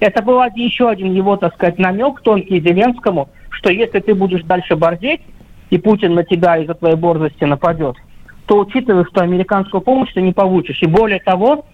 Это 0.00 0.22
был 0.22 0.40
еще 0.54 0.88
один 0.88 1.12
его, 1.12 1.36
так 1.36 1.54
сказать, 1.54 1.78
намек 1.78 2.20
тонкий 2.20 2.60
Зеленскому, 2.60 3.28
что 3.50 3.70
если 3.70 3.98
ты 3.98 4.14
будешь 4.14 4.42
дальше 4.44 4.76
борзеть, 4.76 5.20
и 5.70 5.78
Путин 5.78 6.14
на 6.14 6.24
тебя 6.24 6.58
из-за 6.58 6.74
твоей 6.74 6.96
борзости 6.96 7.44
нападет, 7.44 7.96
то 8.46 8.58
учитывая, 8.60 9.04
что 9.04 9.20
американскую 9.20 9.80
помощь 9.80 10.12
ты 10.14 10.22
не 10.22 10.32
получишь. 10.32 10.80
И 10.80 10.86
более 10.86 11.20
того, 11.20 11.66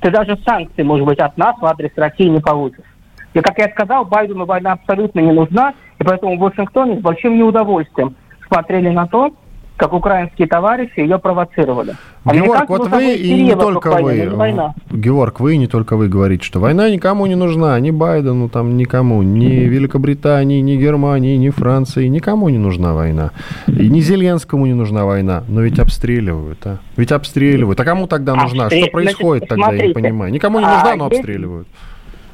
ты 0.00 0.10
даже 0.10 0.36
санкции, 0.44 0.82
может 0.82 1.06
быть, 1.06 1.18
от 1.18 1.38
нас 1.38 1.56
в 1.58 1.64
адрес 1.64 1.90
России 1.96 2.26
не 2.26 2.40
получишь. 2.40 2.84
И, 3.34 3.40
как 3.40 3.58
я 3.58 3.68
сказал, 3.68 4.04
Байдену 4.04 4.46
война 4.46 4.72
абсолютно 4.72 5.20
не 5.20 5.32
нужна, 5.32 5.74
и 5.98 6.04
поэтому 6.04 6.36
в 6.36 6.40
Вашингтоне 6.40 6.98
с 6.98 7.00
большим 7.00 7.36
неудовольствием 7.36 8.14
смотрели 8.48 8.88
на 8.88 9.06
то, 9.06 9.32
как 9.78 9.92
украинские 9.92 10.48
товарищи 10.48 10.98
ее 10.98 11.18
провоцировали. 11.18 11.94
Георг, 12.24 12.68
вот 12.68 12.88
вы 12.88 13.14
и 13.14 13.42
не 13.44 13.54
только 13.54 13.92
войны, 13.92 14.30
вы, 14.30 14.50
не 14.50 15.00
Георг, 15.00 15.38
вы 15.38 15.54
и 15.54 15.56
не 15.56 15.68
только 15.68 15.96
вы 15.96 16.08
говорите, 16.08 16.44
что 16.44 16.58
война 16.58 16.90
никому 16.90 17.26
не 17.26 17.36
нужна, 17.36 17.78
ни 17.78 17.92
Байдену, 17.92 18.48
там 18.48 18.76
никому, 18.76 19.22
ни 19.22 19.46
Великобритании, 19.46 20.60
ни 20.60 20.76
Германии, 20.76 21.36
ни 21.36 21.50
Франции, 21.50 22.08
никому 22.08 22.48
не 22.48 22.58
нужна 22.58 22.92
война. 22.92 23.30
И 23.68 23.88
ни 23.88 24.00
Зеленскому 24.00 24.66
не 24.66 24.74
нужна 24.74 25.04
война, 25.04 25.44
но 25.46 25.60
ведь 25.60 25.78
обстреливают, 25.78 26.58
а? 26.66 26.78
Ведь 26.96 27.12
обстреливают. 27.12 27.78
А 27.78 27.84
кому 27.84 28.08
тогда 28.08 28.34
нужна? 28.34 28.64
Обстрел... 28.64 28.82
Что 28.82 28.90
происходит 28.90 29.44
Значит, 29.44 29.48
тогда, 29.48 29.64
смотрите, 29.64 29.84
я 29.84 29.88
не 29.88 29.94
понимаю. 29.94 30.32
Никому 30.32 30.58
не 30.58 30.66
нужна, 30.66 30.96
но 30.96 31.06
обстреливают. 31.06 31.68
Есть, 31.68 31.87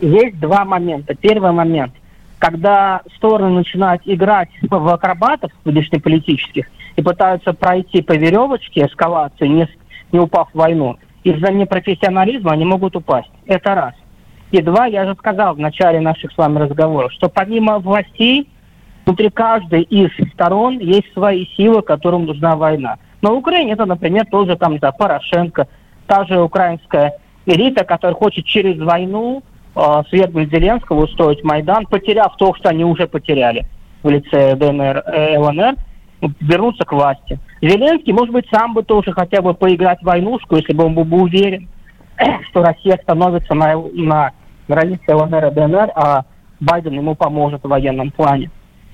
есть 0.04 0.38
два 0.38 0.64
момента. 0.64 1.14
Первый 1.14 1.52
момент– 1.52 1.94
когда 2.44 3.00
стороны 3.16 3.48
начинают 3.48 4.02
играть 4.04 4.50
в 4.60 4.88
акробатов 4.92 5.50
внешнеполитических 5.64 6.66
и 6.94 7.00
пытаются 7.00 7.54
пройти 7.54 8.02
по 8.02 8.12
веревочке 8.12 8.84
эскалацию, 8.84 9.50
не, 9.50 9.68
не 10.12 10.18
упав 10.18 10.50
в 10.52 10.58
войну, 10.58 10.98
из-за 11.22 11.50
непрофессионализма 11.50 12.52
они 12.52 12.66
могут 12.66 12.96
упасть. 12.96 13.30
Это 13.46 13.74
раз. 13.74 13.94
И 14.50 14.60
два, 14.60 14.84
я 14.84 15.06
же 15.06 15.14
сказал 15.14 15.54
в 15.54 15.58
начале 15.58 16.00
наших 16.00 16.32
с 16.32 16.36
вами 16.36 16.58
разговоров, 16.58 17.12
что 17.12 17.30
помимо 17.30 17.78
властей, 17.78 18.46
внутри 19.06 19.30
каждой 19.30 19.80
из 19.80 20.10
сторон 20.34 20.78
есть 20.80 21.10
свои 21.14 21.46
силы, 21.56 21.80
которым 21.80 22.26
нужна 22.26 22.56
война. 22.56 22.98
На 23.22 23.32
Украине 23.32 23.72
это, 23.72 23.86
например, 23.86 24.26
тоже 24.26 24.56
там, 24.56 24.78
да, 24.80 24.92
Порошенко, 24.92 25.66
та 26.06 26.26
же 26.26 26.42
украинская 26.42 27.14
элита, 27.46 27.84
которая 27.84 28.14
хочет 28.14 28.44
через 28.44 28.78
войну 28.78 29.42
свергнуть 30.08 30.50
Зеленского, 30.50 31.04
устроить 31.04 31.42
Майдан, 31.42 31.86
потеряв 31.86 32.36
то, 32.36 32.54
что 32.54 32.68
они 32.68 32.84
уже 32.84 33.06
потеряли 33.06 33.66
в 34.02 34.08
лице 34.08 34.54
ДНР, 34.54 35.02
э, 35.06 35.38
ЛНР, 35.38 35.74
вернуться 36.40 36.84
к 36.84 36.92
власти. 36.92 37.38
Зеленский, 37.60 38.12
может 38.12 38.32
быть, 38.32 38.46
сам 38.52 38.74
бы 38.74 38.82
тоже 38.82 39.12
хотя 39.12 39.42
бы 39.42 39.54
поиграть 39.54 40.00
в 40.00 40.06
войнушку, 40.06 40.56
если 40.56 40.72
бы 40.72 40.84
он 40.84 40.94
был 40.94 41.04
бы 41.04 41.22
уверен. 41.22 41.68
что 42.50 42.62
Россия 42.62 42.98
становится 43.02 43.54
на, 43.54 43.76
на 43.92 44.32
границе 44.68 45.14
ЛНР 45.14 45.46
и 45.46 45.50
ДНР, 45.50 45.90
а 45.94 46.24
Байден 46.60 46.94
ему 46.94 47.14
поможет 47.14 47.62
в 47.62 47.68
военном 47.68 48.10
плане. 48.10 48.50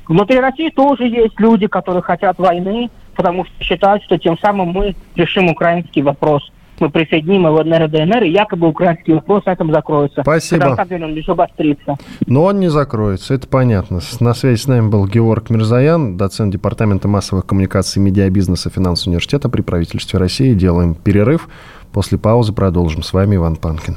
Внутри 0.06 0.40
России 0.40 0.70
тоже 0.70 1.06
есть 1.06 1.38
люди, 1.38 1.66
которые 1.66 2.02
хотят 2.02 2.38
войны, 2.38 2.90
потому 3.14 3.44
что 3.44 3.64
считают, 3.64 4.02
что 4.04 4.18
тем 4.18 4.36
самым 4.38 4.68
мы 4.70 4.96
решим 5.14 5.48
украинский 5.48 6.02
вопрос. 6.02 6.50
Мы 6.80 6.90
присоединим 6.90 7.46
ЛНР 7.46 7.84
и 7.84 7.88
ДНР, 7.88 8.24
и 8.24 8.30
якобы 8.30 8.68
украинский 8.68 9.14
вопрос 9.14 9.44
на 9.44 9.50
этом 9.50 9.72
закроется. 9.72 10.22
Спасибо. 10.22 10.60
Когда, 10.60 10.70
на 10.70 10.76
самом 10.76 10.88
деле 10.88 11.04
он 11.04 11.14
лишь 11.14 11.28
обострится. 11.28 11.96
Но 12.26 12.44
он 12.44 12.58
не 12.58 12.68
закроется, 12.68 13.34
это 13.34 13.46
понятно. 13.46 14.00
На 14.20 14.34
связи 14.34 14.60
с 14.60 14.66
нами 14.66 14.88
был 14.88 15.06
Георг 15.06 15.50
Мирзаян, 15.50 16.16
доцент 16.16 16.52
Департамента 16.52 17.06
массовых 17.06 17.46
коммуникаций 17.46 18.00
и 18.00 18.04
медиабизнеса 18.04 18.70
финансового 18.70 19.10
университета 19.12 19.48
при 19.48 19.62
правительстве 19.62 20.18
России. 20.18 20.54
Делаем 20.54 20.94
перерыв. 20.94 21.48
После 21.92 22.18
паузы 22.18 22.52
продолжим. 22.52 23.02
С 23.02 23.12
вами 23.12 23.36
Иван 23.36 23.56
Панкин. 23.56 23.96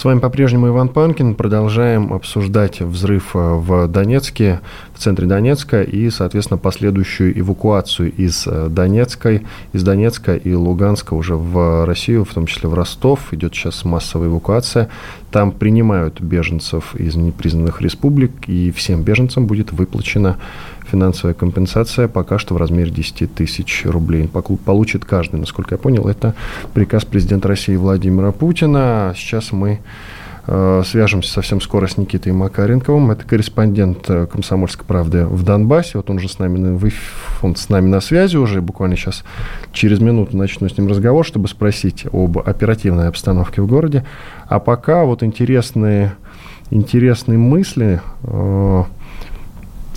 С 0.00 0.04
вами 0.04 0.18
по-прежнему 0.18 0.68
Иван 0.68 0.88
Панкин. 0.88 1.34
Продолжаем 1.34 2.14
обсуждать 2.14 2.80
взрыв 2.80 3.36
э, 3.36 3.38
в 3.38 3.86
Донецке, 3.86 4.60
в 4.94 4.98
центре 4.98 5.26
Донецка 5.26 5.82
и, 5.82 6.08
соответственно, 6.08 6.56
последующую 6.56 7.38
эвакуацию 7.38 8.10
из 8.10 8.46
э, 8.46 8.68
Донецкой, 8.70 9.42
из 9.74 9.82
Донецка 9.82 10.36
и 10.36 10.54
Луганска 10.54 11.12
уже 11.12 11.36
в 11.36 11.84
Россию, 11.84 12.24
в 12.24 12.32
том 12.32 12.46
числе 12.46 12.70
в 12.70 12.72
Ростов. 12.72 13.30
Идет 13.34 13.54
сейчас 13.54 13.84
массовая 13.84 14.28
эвакуация. 14.28 14.88
Там 15.30 15.52
принимают 15.52 16.18
беженцев 16.22 16.96
из 16.96 17.16
непризнанных 17.16 17.82
республик, 17.82 18.48
и 18.48 18.70
всем 18.70 19.02
беженцам 19.02 19.46
будет 19.46 19.70
выплачена 19.70 20.38
финансовая 20.90 21.34
компенсация 21.34 22.08
пока 22.08 22.38
что 22.38 22.54
в 22.54 22.56
размере 22.56 22.90
10 22.90 23.34
тысяч 23.34 23.84
рублей. 23.84 24.28
Получит 24.28 25.04
каждый, 25.04 25.40
насколько 25.40 25.74
я 25.74 25.78
понял, 25.78 26.08
это 26.08 26.34
приказ 26.74 27.04
президента 27.04 27.48
России 27.48 27.76
Владимира 27.76 28.32
Путина. 28.32 29.14
Сейчас 29.16 29.52
мы 29.52 29.80
э, 30.46 30.82
свяжемся 30.84 31.32
совсем 31.32 31.60
скоро 31.60 31.86
с 31.86 31.96
Никитой 31.96 32.32
Макаренковым. 32.32 33.12
Это 33.12 33.24
корреспондент 33.24 34.08
э, 34.08 34.26
«Комсомольской 34.26 34.84
правды» 34.84 35.26
в 35.26 35.44
Донбассе. 35.44 35.92
Вот 35.94 36.10
он 36.10 36.18
же 36.18 36.28
с 36.28 36.38
нами, 36.38 36.80
он 37.42 37.56
с 37.56 37.68
нами 37.68 37.88
на 37.88 38.00
связи 38.00 38.36
уже. 38.36 38.60
Буквально 38.60 38.96
сейчас 38.96 39.24
через 39.72 40.00
минуту 40.00 40.36
начну 40.36 40.68
с 40.68 40.76
ним 40.76 40.88
разговор, 40.88 41.24
чтобы 41.24 41.48
спросить 41.48 42.06
об 42.12 42.38
оперативной 42.38 43.08
обстановке 43.08 43.62
в 43.62 43.66
городе. 43.66 44.04
А 44.48 44.58
пока 44.58 45.04
вот 45.04 45.22
интересные, 45.22 46.14
интересные 46.70 47.38
мысли 47.38 48.00
э, 48.24 48.84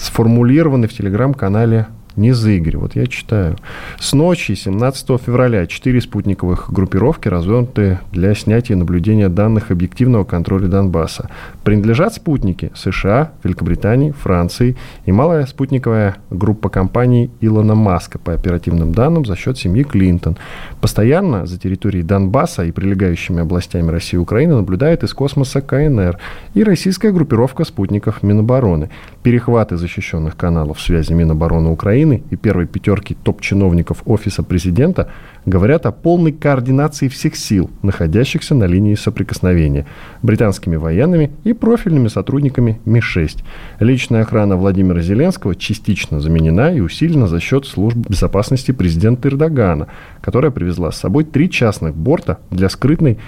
сформулированы 0.04 0.88
в 0.88 0.94
телеграм-канале 0.94 1.88
не 2.16 2.32
за 2.32 2.52
Игорь. 2.52 2.78
Вот 2.78 2.96
я 2.96 3.08
читаю. 3.08 3.58
С 4.00 4.14
ночи 4.14 4.54
17 4.54 5.22
февраля 5.22 5.66
четыре 5.68 6.02
спутниковых 6.02 6.72
группировки 6.72 7.28
развернуты 7.28 8.00
для 8.12 8.36
снятия 8.36 8.76
и 8.76 8.80
наблюдения 8.80 9.30
данных 9.30 9.72
объективного 9.72 10.24
контроля 10.24 10.68
Донбасса. 10.68 11.30
Принадлежат 11.64 12.14
спутники 12.14 12.72
США, 12.76 13.32
Великобритании, 13.44 14.12
Франции 14.12 14.78
и 15.06 15.12
малая 15.12 15.46
спутниковая 15.46 16.18
группа 16.30 16.70
компаний 16.70 17.32
Илона 17.42 17.76
Маска 17.76 18.20
по 18.20 18.34
оперативным 18.34 18.92
данным 18.92 19.26
за 19.26 19.36
счет 19.36 19.58
семьи 19.58 19.84
Клинтон. 19.84 20.38
Постоянно 20.82 21.46
за 21.46 21.60
территорией 21.60 22.04
Донбасса 22.04 22.64
и 22.64 22.72
прилегающими 22.72 23.42
областями 23.42 23.90
России 23.90 24.18
и 24.18 24.20
Украины 24.20 24.56
наблюдает 24.56 25.04
из 25.04 25.14
космоса 25.14 25.62
КНР 25.62 26.20
и 26.54 26.64
российская 26.64 27.12
группировка 27.12 27.64
спутников 27.64 28.22
Минобороны. 28.22 28.90
Перехваты 29.24 29.78
защищенных 29.78 30.36
каналов 30.36 30.82
связи 30.82 31.14
Минобороны 31.14 31.70
Украины 31.70 32.24
и 32.30 32.36
первой 32.36 32.66
пятерки 32.68 33.16
топ-чиновников 33.24 34.04
Офиса 34.06 34.44
президента 34.44 35.10
говорят 35.46 35.86
о 35.86 35.94
полной 35.94 36.34
координации 36.34 37.08
всех 37.08 37.38
сил, 37.38 37.72
находящихся 37.84 38.54
на 38.54 38.66
линии 38.66 38.96
соприкосновения, 38.96 39.86
британскими 40.22 40.76
военными 40.76 41.32
и 41.46 41.54
профильными 41.54 42.10
сотрудниками 42.10 42.82
Ми-6. 42.84 43.46
Личная 43.80 44.24
охрана 44.24 44.58
Владимира 44.58 45.02
Зеленского 45.02 45.56
частично 45.56 46.20
заменена 46.20 46.74
и 46.74 46.82
усилена 46.82 47.28
за 47.28 47.40
счет 47.40 47.66
служб 47.66 47.96
безопасности 47.96 48.74
президента 48.74 49.30
Эрдогана, 49.30 49.88
которая 50.20 50.52
привезла 50.52 50.92
с 50.92 51.00
собой 51.00 51.24
три 51.24 51.50
частных 51.50 51.96
борта 51.96 52.40
для 52.52 52.68
скрытной 52.68 53.20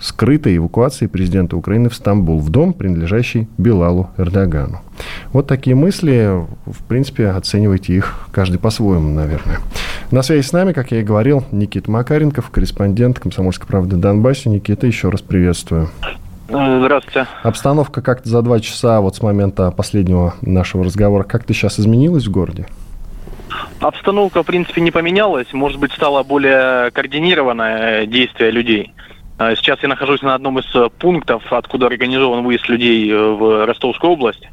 скрытой 0.00 0.56
эвакуации 0.56 1.06
президента 1.06 1.56
Украины 1.56 1.88
в 1.88 1.94
Стамбул, 1.94 2.40
в 2.40 2.50
дом, 2.50 2.72
принадлежащий 2.72 3.48
Белалу 3.58 4.10
Эрдогану. 4.16 4.80
Вот 5.32 5.46
такие 5.46 5.76
мысли, 5.76 6.46
в 6.66 6.84
принципе, 6.88 7.28
оценивайте 7.28 7.94
их 7.94 8.28
каждый 8.32 8.58
по-своему, 8.58 9.12
наверное. 9.12 9.58
На 10.10 10.22
связи 10.22 10.42
с 10.44 10.52
нами, 10.52 10.72
как 10.72 10.90
я 10.90 11.00
и 11.00 11.04
говорил, 11.04 11.44
Никита 11.52 11.90
Макаренков, 11.90 12.50
корреспондент 12.50 13.20
«Комсомольской 13.20 13.66
правды» 13.66 13.96
Донбассе. 13.96 14.48
Никита, 14.48 14.86
еще 14.86 15.08
раз 15.08 15.20
приветствую. 15.20 15.90
Э, 16.48 16.80
здравствуйте. 16.80 17.28
Обстановка 17.42 18.02
как-то 18.02 18.28
за 18.28 18.42
два 18.42 18.58
часа 18.58 19.00
вот 19.00 19.14
с 19.14 19.22
момента 19.22 19.70
последнего 19.70 20.34
нашего 20.40 20.84
разговора 20.84 21.22
как-то 21.22 21.54
сейчас 21.54 21.78
изменилась 21.78 22.26
в 22.26 22.30
городе? 22.30 22.66
Обстановка, 23.80 24.42
в 24.42 24.46
принципе, 24.46 24.80
не 24.80 24.90
поменялась. 24.90 25.52
Может 25.52 25.78
быть, 25.78 25.92
стало 25.92 26.22
более 26.22 26.90
координированное 26.90 28.06
действие 28.06 28.50
людей. 28.50 28.92
А, 29.40 29.56
сейчас 29.56 29.82
я 29.82 29.88
нахожусь 29.88 30.20
на 30.20 30.34
одном 30.34 30.58
из 30.58 30.66
э, 30.74 30.90
пунктов, 30.98 31.50
откуда 31.50 31.86
организован 31.86 32.44
выезд 32.44 32.68
людей 32.68 33.10
э, 33.10 33.16
в 33.16 33.64
Ростовскую 33.64 34.12
область. 34.12 34.46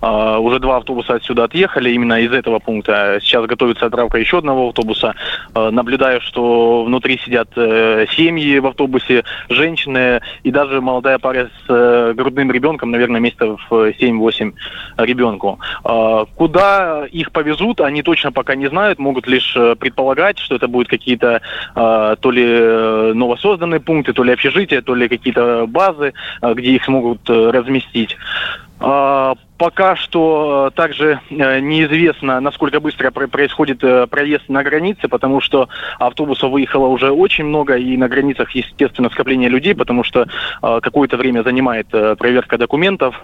А, 0.00 0.40
уже 0.40 0.58
два 0.58 0.78
автобуса 0.78 1.14
отсюда 1.14 1.44
отъехали 1.44 1.90
именно 1.90 2.20
из 2.20 2.32
этого 2.32 2.58
пункта. 2.58 3.20
Сейчас 3.22 3.46
готовится 3.46 3.86
отправка 3.86 4.18
еще 4.18 4.38
одного 4.38 4.70
автобуса. 4.70 5.14
А, 5.54 5.70
наблюдаю, 5.70 6.20
что 6.22 6.82
внутри 6.82 7.20
сидят 7.24 7.50
э, 7.54 8.06
семьи 8.16 8.58
в 8.58 8.66
автобусе, 8.66 9.22
женщины 9.48 10.20
и 10.42 10.50
даже 10.50 10.80
молодая 10.80 11.20
пара 11.20 11.48
с 11.64 12.12
грудным 12.14 12.50
ребенком, 12.50 12.90
наверное, 12.90 13.20
месяцев 13.20 13.60
7-8 13.70 14.54
ребенку. 14.98 15.60
Куда 16.34 17.06
их 17.06 17.30
повезут, 17.30 17.80
они 17.80 18.02
точно 18.02 18.32
пока 18.32 18.56
не 18.56 18.68
знают, 18.68 18.98
могут 18.98 19.26
лишь 19.28 19.52
предполагать, 19.78 20.38
что 20.38 20.56
это 20.56 20.68
будут 20.68 20.88
какие-то 20.88 21.40
то 21.74 22.30
ли 22.30 23.14
новосозданные 23.14 23.80
пункты, 23.80 24.12
то 24.16 24.24
ли 24.24 24.32
общежития, 24.32 24.80
то 24.80 24.94
ли 24.94 25.08
какие-то 25.08 25.66
базы, 25.68 26.14
а, 26.40 26.54
где 26.54 26.70
их 26.70 26.84
смогут 26.84 27.20
э, 27.28 27.50
разместить. 27.50 28.16
А, 28.80 29.34
пока 29.58 29.94
что 29.94 30.70
э, 30.72 30.76
также 30.76 31.20
э, 31.28 31.60
неизвестно, 31.60 32.40
насколько 32.40 32.80
быстро 32.80 33.10
происходит 33.10 33.80
проезд 34.10 34.48
на 34.48 34.62
границе, 34.62 35.08
потому 35.08 35.42
что 35.42 35.68
автобусов 35.98 36.50
выехало 36.50 36.86
уже 36.86 37.10
очень 37.10 37.44
много, 37.44 37.76
и 37.76 37.96
на 37.98 38.08
границах, 38.08 38.50
естественно, 38.52 39.10
скопление 39.10 39.50
людей, 39.50 39.74
потому 39.74 40.02
что 40.02 40.26
какое-то 40.62 41.16
время 41.18 41.42
занимает 41.42 41.88
проверка 41.88 42.56
документов. 42.58 43.14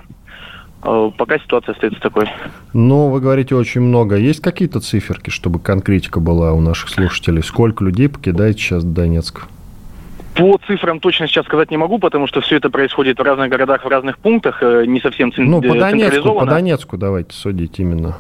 Пока 0.83 1.39
ситуация 1.39 1.75
остается 1.75 2.01
такой. 2.01 2.27
Ну, 2.73 3.09
вы 3.09 3.21
говорите 3.21 3.55
очень 3.55 3.83
много. 3.83 4.17
Есть 4.17 4.43
какие-то 4.43 4.81
циферки, 4.81 5.31
чтобы 5.31 5.61
конкретика 5.61 6.19
была 6.19 6.53
у 6.53 6.61
наших 6.61 6.89
слушателей? 6.89 7.43
Сколько 7.43 7.85
людей 7.85 8.09
покидает 8.09 8.59
сейчас 8.59 8.83
Донецк? 8.83 9.47
По 10.35 10.59
цифрам 10.67 10.99
точно 10.99 11.27
сейчас 11.27 11.45
сказать 11.45 11.71
не 11.71 11.77
могу, 11.77 11.99
потому 11.99 12.27
что 12.27 12.41
все 12.41 12.57
это 12.57 12.71
происходит 12.71 13.19
в 13.19 13.23
разных 13.23 13.51
городах, 13.51 13.85
в 13.85 13.89
разных 13.89 14.19
пунктах, 14.19 14.63
э, 14.63 14.85
не 14.87 15.01
совсем 15.01 15.33
централизованно. 15.33 15.75
Ну, 15.75 15.75
по 15.75 15.79
Донецку, 15.79 16.35
по 16.35 16.47
Донецку 16.47 16.97
давайте 16.97 17.35
судить 17.35 17.79
именно. 17.79 18.17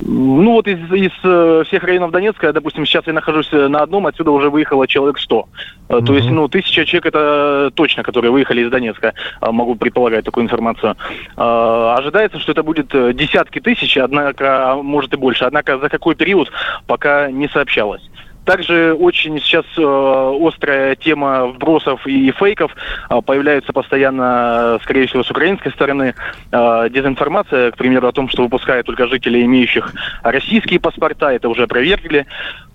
Ну 0.00 0.52
вот 0.52 0.66
из, 0.66 0.78
из 0.92 1.12
э, 1.22 1.62
всех 1.66 1.84
районов 1.84 2.10
Донецка, 2.10 2.52
допустим, 2.52 2.86
сейчас 2.86 3.06
я 3.06 3.12
нахожусь 3.12 3.48
э, 3.52 3.68
на 3.68 3.82
одном, 3.82 4.06
отсюда 4.06 4.30
уже 4.32 4.50
выехало 4.50 4.88
человек 4.88 5.18
100. 5.18 5.48
Uh-huh. 5.88 6.04
То 6.04 6.14
есть, 6.14 6.28
ну, 6.28 6.48
тысяча 6.48 6.84
человек 6.84 7.06
это 7.06 7.70
точно, 7.74 8.02
которые 8.02 8.32
выехали 8.32 8.62
из 8.62 8.70
Донецка, 8.70 9.14
могу 9.40 9.76
предполагать 9.76 10.24
такую 10.24 10.44
информацию. 10.44 10.96
Ожидается, 11.36 12.40
что 12.40 12.52
это 12.52 12.64
будет 12.64 12.88
десятки 13.14 13.60
тысяч, 13.60 13.96
однако, 13.96 14.72
а 14.72 14.82
может 14.82 15.12
и 15.12 15.16
больше. 15.16 15.44
Однако 15.44 15.78
за 15.78 15.88
какой 15.88 16.16
период 16.16 16.50
пока 16.86 17.30
не 17.30 17.48
сообщалось. 17.48 18.02
Также 18.46 18.94
очень 18.94 19.38
сейчас 19.40 19.66
э, 19.76 20.38
острая 20.40 20.94
тема 20.94 21.48
вбросов 21.48 22.06
и 22.06 22.30
фейков. 22.30 22.74
Э, 23.10 23.20
появляются 23.20 23.72
постоянно, 23.72 24.78
скорее 24.84 25.08
всего, 25.08 25.24
с 25.24 25.30
украинской 25.30 25.70
стороны 25.70 26.14
э, 26.52 26.88
дезинформация, 26.90 27.72
к 27.72 27.76
примеру, 27.76 28.06
о 28.06 28.12
том, 28.12 28.28
что 28.28 28.44
выпускают 28.44 28.86
только 28.86 29.08
жители, 29.08 29.42
имеющих 29.42 29.92
российские 30.22 30.78
паспорта, 30.78 31.32
это 31.32 31.48
уже 31.48 31.64
опровергли. 31.64 32.24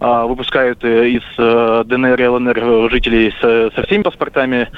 Э, 0.02 0.26
выпускают 0.28 0.84
э, 0.84 1.10
из 1.10 1.24
э, 1.38 1.84
ДНР 1.86 2.22
и 2.22 2.28
ЛНР 2.28 2.92
жителей 2.92 3.34
с, 3.40 3.74
со 3.74 3.84
всеми 3.86 4.02
паспортами. 4.02 4.70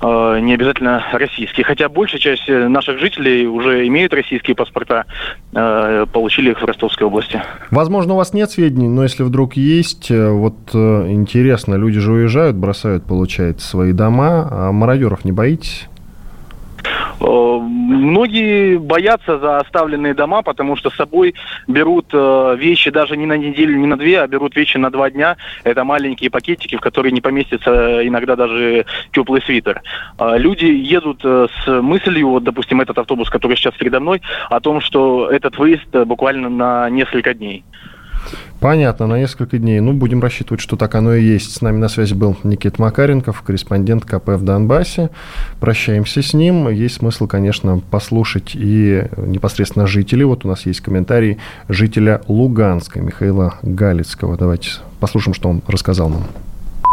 Э, 0.00 0.38
не 0.40 0.54
обязательно 0.54 1.02
российские. 1.12 1.64
Хотя 1.64 1.88
большая 1.88 2.20
часть 2.20 2.48
наших 2.48 2.98
жителей 2.98 3.46
уже 3.46 3.86
имеют 3.86 4.12
российские 4.12 4.54
паспорта, 4.54 5.04
э, 5.52 6.06
получили 6.12 6.50
их 6.50 6.60
в 6.60 6.64
Ростовской 6.64 7.06
области. 7.06 7.42
Возможно, 7.70 8.14
у 8.14 8.16
вас 8.16 8.34
нет 8.34 8.50
сведений, 8.50 8.88
но 8.88 9.02
если 9.02 9.22
вдруг 9.22 9.56
есть, 9.56 10.10
э, 10.10 10.30
вот 10.30 10.56
интересно, 10.74 11.76
люди 11.76 11.98
же 11.98 12.12
уезжают, 12.12 12.56
бросают, 12.56 13.04
получается, 13.04 13.66
свои 13.66 13.92
дома, 13.92 14.48
а 14.50 14.72
мародеров 14.72 15.24
не 15.24 15.32
боитесь? 15.32 15.88
Э, 17.20 17.58
многие 17.60 18.78
боятся 18.78 19.38
за 19.38 19.58
оставленные 19.58 20.14
дома, 20.14 20.42
потому 20.42 20.76
что 20.76 20.90
с 20.90 20.96
собой 20.96 21.34
берут 21.66 22.06
э, 22.12 22.56
вещи 22.58 22.90
даже 22.90 23.16
не 23.16 23.26
на 23.26 23.36
неделю, 23.36 23.76
не 23.76 23.86
на 23.86 23.96
две, 23.96 24.20
а 24.20 24.26
берут 24.26 24.56
вещи 24.56 24.76
на 24.76 24.90
два 24.90 25.10
дня. 25.10 25.36
Это 25.64 25.84
маленькие 25.84 26.30
пакетики, 26.30 26.76
в 26.76 26.80
которые 26.80 27.12
не 27.12 27.20
поместится 27.20 28.06
иногда 28.06 28.36
даже 28.36 28.86
теплый 29.12 29.42
свитер. 29.42 29.82
Э, 30.18 30.36
люди 30.38 30.66
едут 30.66 31.22
с 31.24 31.66
мыслью, 31.66 32.28
вот, 32.28 32.44
допустим, 32.44 32.80
этот 32.80 32.98
автобус, 32.98 33.30
который 33.30 33.56
сейчас 33.56 33.74
передо 33.74 34.00
мной, 34.00 34.20
о 34.50 34.60
том, 34.60 34.80
что 34.80 35.30
этот 35.30 35.58
выезд 35.58 35.88
буквально 36.06 36.48
на 36.48 36.90
несколько 36.90 37.34
дней. 37.34 37.64
Понятно, 38.60 39.06
на 39.06 39.18
несколько 39.18 39.58
дней. 39.58 39.80
Ну, 39.80 39.92
будем 39.92 40.20
рассчитывать, 40.20 40.60
что 40.60 40.76
так 40.76 40.94
оно 40.94 41.14
и 41.14 41.22
есть. 41.22 41.54
С 41.54 41.60
нами 41.60 41.78
на 41.78 41.88
связи 41.88 42.14
был 42.14 42.36
Никит 42.42 42.78
Макаренков, 42.78 43.42
корреспондент 43.42 44.04
КП 44.04 44.28
в 44.30 44.44
Донбассе. 44.44 45.10
Прощаемся 45.60 46.22
с 46.22 46.34
ним. 46.34 46.68
Есть 46.68 46.96
смысл, 46.96 47.26
конечно, 47.26 47.80
послушать 47.90 48.52
и 48.54 49.04
непосредственно 49.16 49.86
жителей. 49.86 50.24
Вот 50.24 50.44
у 50.44 50.48
нас 50.48 50.66
есть 50.66 50.80
комментарий 50.80 51.38
жителя 51.68 52.22
Луганска 52.28 53.00
Михаила 53.00 53.56
Галицкого. 53.62 54.36
Давайте 54.36 54.70
послушаем, 55.00 55.34
что 55.34 55.48
он 55.48 55.62
рассказал 55.66 56.08
нам. 56.08 56.24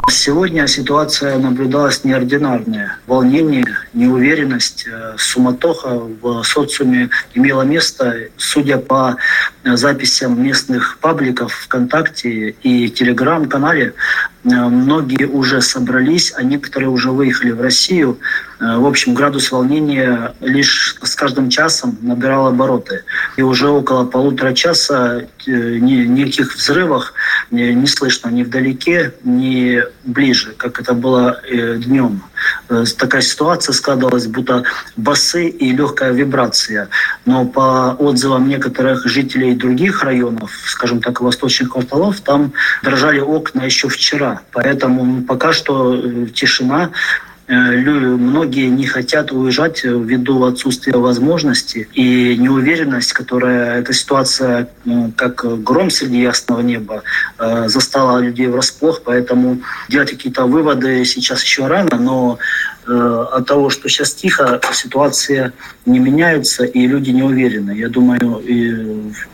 Сегодня 0.10 0.68
ситуация 0.68 1.38
наблюдалась 1.38 2.04
неординарная. 2.04 2.98
Волнение, 3.08 3.66
неуверенность, 3.94 4.86
э, 4.86 5.16
суматоха 5.18 6.00
в 6.22 6.44
социуме 6.44 7.10
имела 7.34 7.64
место, 7.64 8.30
судя 8.38 8.78
по 8.78 9.16
записям 9.64 10.42
местных 10.44 10.98
пабликов 11.00 11.54
ВКонтакте 11.54 12.50
и 12.64 12.90
Телеграм-канале, 12.90 13.88
э, 13.88 13.94
многие 14.44 15.26
уже 15.26 15.62
собрались, 15.62 16.34
а 16.36 16.44
некоторые 16.44 16.90
уже 16.90 17.12
выехали 17.12 17.52
в 17.52 17.62
Россию. 17.62 18.20
Э, 18.60 18.78
в 18.78 18.86
общем, 18.86 19.14
градус 19.14 19.52
волнения 19.52 20.34
лишь 20.42 20.98
с 21.02 21.16
каждым 21.16 21.50
часом 21.50 21.98
набирал 22.02 22.48
обороты. 22.48 23.04
И 23.38 23.42
уже 23.42 23.70
около 23.70 24.06
полутора 24.06 24.54
часа 24.54 25.24
ни, 25.48 26.06
никаких 26.06 26.56
взрывов 26.56 27.14
не 27.52 27.88
слышно 27.88 28.30
ни 28.30 28.44
вдалеке, 28.44 29.14
ни 29.24 29.82
ближе, 30.04 30.54
как 30.58 30.80
это 30.80 30.94
было 30.94 31.42
днем. 31.78 32.24
Э, 32.70 32.84
такая 32.98 33.22
ситуация 33.22 33.74
складывалась, 33.74 34.28
будто 34.28 34.64
басы 34.98 35.48
и 35.48 35.72
легкая 35.72 36.12
вибрация. 36.12 36.90
Но 37.26 37.46
по 37.46 37.96
отзывам 38.00 38.48
некоторых 38.48 39.06
жителей 39.06 39.56
других 39.56 40.04
районов, 40.04 40.52
скажем 40.66 41.02
так, 41.02 41.22
восточных 41.22 41.72
кварталов, 41.72 42.22
там 42.22 42.54
дрожали 42.84 43.20
окна 43.20 43.64
еще 43.64 43.90
вчера. 43.90 44.42
Поэтому 44.52 45.24
пока 45.24 45.54
что 45.54 45.96
э, 45.96 46.28
тишина. 46.34 46.92
Э, 47.54 48.16
многие 48.18 48.68
не 48.70 48.88
хотят 48.88 49.32
уезжать 49.32 49.84
ввиду 49.84 50.44
отсутствия 50.44 50.98
возможности 50.98 51.88
и 51.94 52.36
неуверенность, 52.38 53.14
которая 53.14 53.80
эта 53.80 53.94
ситуация, 53.94 54.68
как 55.16 55.64
гром 55.64 55.90
среди 55.90 56.22
ясного 56.22 56.62
неба, 56.62 57.04
э, 57.38 57.68
застала 57.68 58.20
людей 58.20 58.48
врасплох, 58.48 59.02
поэтому 59.04 59.62
делать 59.90 60.12
какие-то 60.12 60.46
выводы 60.46 61.06
сейчас 61.06 61.44
еще 61.44 61.68
рано, 61.68 61.98
но 61.98 62.40
Э, 62.40 62.73
от 62.88 63.46
того, 63.46 63.70
что 63.70 63.90
сейчас 63.90 64.14
тихо, 64.14 64.60
ситуация 64.74 65.54
не 65.86 66.00
меняется, 66.00 66.66
и 66.66 66.88
люди 66.88 67.12
не 67.12 67.24
уверены. 67.24 67.72
Я 67.72 67.90
думаю, 67.90 68.44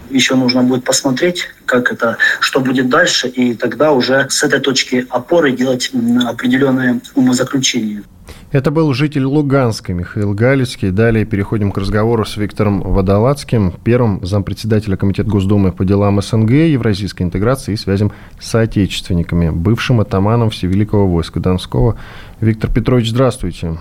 еще 0.09 0.35
нужно 0.35 0.63
будет 0.63 0.83
посмотреть, 0.83 1.49
как 1.65 1.91
это, 1.91 2.17
что 2.39 2.59
будет 2.59 2.89
дальше, 2.89 3.27
и 3.27 3.53
тогда 3.53 3.91
уже 3.91 4.27
с 4.29 4.43
этой 4.43 4.59
точки 4.59 5.05
опоры 5.09 5.51
делать 5.51 5.91
определенные 6.25 7.01
умозаключения. 7.15 8.03
Это 8.51 8.71
был 8.71 8.93
житель 8.93 9.25
Луганска 9.25 9.93
Михаил 9.93 10.33
Галицкий. 10.33 10.89
Далее 10.89 11.23
переходим 11.23 11.71
к 11.71 11.77
разговору 11.77 12.25
с 12.25 12.35
Виктором 12.35 12.81
Водолацким, 12.81 13.73
первым 13.83 14.25
зампредседателя 14.25 14.97
Комитета 14.97 15.29
Госдумы 15.29 15.71
по 15.71 15.85
делам 15.85 16.19
СНГ, 16.19 16.49
евразийской 16.49 17.27
интеграции 17.27 17.73
и 17.73 17.77
связям 17.77 18.11
с 18.39 18.49
соотечественниками, 18.49 19.49
бывшим 19.49 19.99
атаманом 19.99 20.49
Всевеликого 20.49 21.07
войска 21.07 21.39
Донского. 21.39 21.99
Виктор 22.41 22.71
Петрович, 22.71 23.09
здравствуйте. 23.09 23.77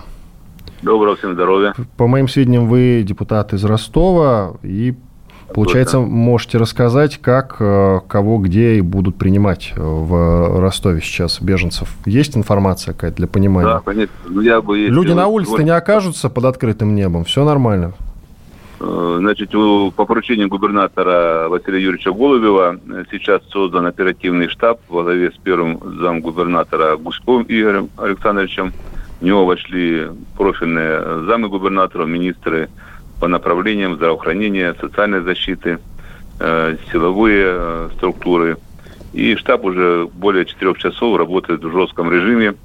Доброго 0.81 1.15
всем 1.15 1.33
здоровья. 1.33 1.73
По 1.95 2.07
моим 2.07 2.27
сведениям, 2.27 2.67
вы 2.67 3.03
депутат 3.05 3.53
из 3.53 3.63
Ростова 3.63 4.55
и 4.63 4.95
Получается, 5.53 5.97
Точно. 5.97 6.13
можете 6.13 6.57
рассказать, 6.59 7.17
как, 7.17 7.55
э, 7.59 8.01
кого, 8.07 8.37
где 8.37 8.75
и 8.75 8.81
будут 8.81 9.15
принимать 9.15 9.73
э, 9.75 9.81
в 9.81 10.59
Ростове 10.59 11.01
сейчас 11.01 11.41
беженцев? 11.41 11.89
Есть 12.05 12.37
информация 12.37 12.93
какая-то 12.93 13.17
для 13.17 13.27
понимания? 13.27 13.67
Да, 13.67 13.79
конечно. 13.79 14.13
Ну, 14.27 14.41
я 14.41 14.61
бы, 14.61 14.77
Люди 14.77 15.11
на 15.11 15.25
улице 15.25 15.63
не 15.63 15.71
окажутся 15.71 16.29
под 16.29 16.45
открытым 16.45 16.93
небом, 16.93 17.23
все 17.23 17.43
нормально? 17.43 17.93
Э, 18.79 19.17
значит, 19.19 19.51
по 19.51 20.05
поручению 20.05 20.47
губернатора 20.47 21.49
Василия 21.49 21.81
Юрьевича 21.81 22.11
Голубева 22.11 22.79
сейчас 23.11 23.41
создан 23.49 23.85
оперативный 23.85 24.47
штаб 24.47 24.79
во 24.87 25.03
главе 25.03 25.31
с 25.31 25.37
первым 25.37 25.79
замгубернатора 25.99 26.95
Гуськовым 26.95 27.45
Игорем 27.47 27.89
Александровичем. 27.97 28.73
В 29.19 29.25
него 29.25 29.45
вошли 29.45 30.07
профильные 30.37 31.25
замы 31.25 31.49
губернатора, 31.49 32.05
министры, 32.05 32.69
по 33.19 33.27
направлениям 33.27 33.95
здравоохранения, 33.95 34.73
социальной 34.79 35.21
защиты, 35.21 35.79
э, 36.39 36.77
силовые 36.91 37.45
э, 37.47 37.89
структуры. 37.97 38.57
И 39.11 39.35
штаб 39.35 39.65
уже 39.65 40.07
более 40.13 40.45
четырех 40.45 40.77
часов 40.77 41.17
работает 41.17 41.63
в 41.63 41.71
жестком 41.71 42.09
режиме, 42.11 42.55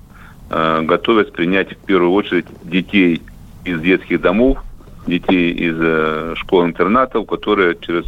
э, 0.51 0.83
готовясь 0.83 1.31
принять 1.31 1.73
в 1.73 1.79
первую 1.79 2.13
очередь 2.13 2.47
детей 2.63 3.21
из 3.65 3.81
детских 3.81 4.21
домов, 4.21 4.59
детей 5.07 5.53
из 5.53 6.39
школ-интернатов, 6.39 7.27
которые 7.27 7.77
через 7.81 8.05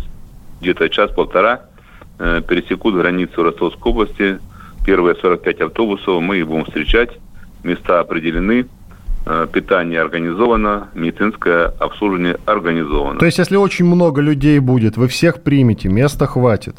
где-то 0.61 0.89
час-полтора 0.89 1.63
пересекут 2.19 2.95
границу 2.95 3.43
Ростовской 3.43 3.93
области. 3.93 4.39
Первые 4.85 5.17
45 5.17 5.61
автобусов 5.61 6.23
мы 6.23 6.39
их 6.39 6.47
будем 6.47 6.65
встречать. 6.65 7.11
Места 7.63 8.01
определены. 8.01 8.67
Э, 9.29 9.49
питание 9.53 10.01
организовано, 10.01 10.89
медицинское 10.95 11.73
обслуживание 11.81 12.39
организовано. 12.47 13.19
То 13.19 13.27
есть, 13.27 13.39
если 13.39 13.57
очень 13.57 13.85
много 13.85 14.21
людей 14.21 14.61
будет, 14.61 14.97
вы 14.97 15.09
всех 15.09 15.43
примете, 15.43 15.89
места 15.89 16.29
хватит? 16.29 16.77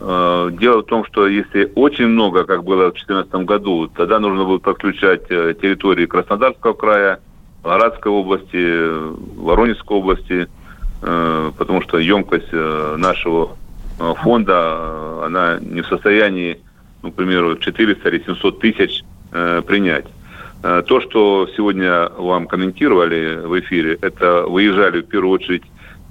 Э, 0.00 0.50
дело 0.58 0.80
в 0.80 0.86
том, 0.86 1.04
что 1.04 1.26
если 1.26 1.70
очень 1.74 2.06
много, 2.06 2.44
как 2.44 2.64
было 2.64 2.86
в 2.86 2.94
2014 2.94 3.34
году, 3.44 3.86
тогда 3.88 4.18
нужно 4.18 4.46
будет 4.46 4.62
подключать 4.62 5.24
э, 5.28 5.54
территории 5.60 6.06
Краснодарского 6.06 6.72
края, 6.72 7.20
Вологодской 7.62 8.10
области, 8.10 9.38
Воронежской 9.40 9.96
области, 9.96 10.48
потому 11.00 11.82
что 11.82 11.98
емкость 11.98 12.52
нашего 12.52 13.56
фонда, 13.98 15.24
она 15.24 15.58
не 15.60 15.80
в 15.80 15.86
состоянии, 15.86 16.58
ну, 17.02 17.10
к 17.10 17.14
примеру, 17.14 17.56
400 17.56 18.08
или 18.08 18.22
700 18.24 18.60
тысяч 18.60 19.04
принять. 19.30 20.06
Э, 20.62 20.82
то, 20.86 21.00
что 21.00 21.48
сегодня 21.56 22.08
вам 22.10 22.46
комментировали 22.46 23.36
в 23.44 23.58
эфире, 23.60 23.98
это 24.00 24.44
выезжали 24.46 25.00
в 25.00 25.06
первую 25.06 25.32
очередь 25.32 25.64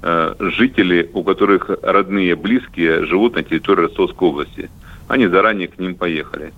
э, 0.03 0.35
жители, 0.39 1.09
у 1.13 1.23
которых 1.23 1.69
родные, 1.81 2.35
близкие 2.35 3.05
живут 3.05 3.35
на 3.35 3.43
территории 3.43 3.83
Ростовской 3.83 4.27
области. 4.27 4.69
Они 5.07 5.27
заранее 5.27 5.69
к 5.69 5.79
ним 5.79 5.95
поехали. 5.95 6.53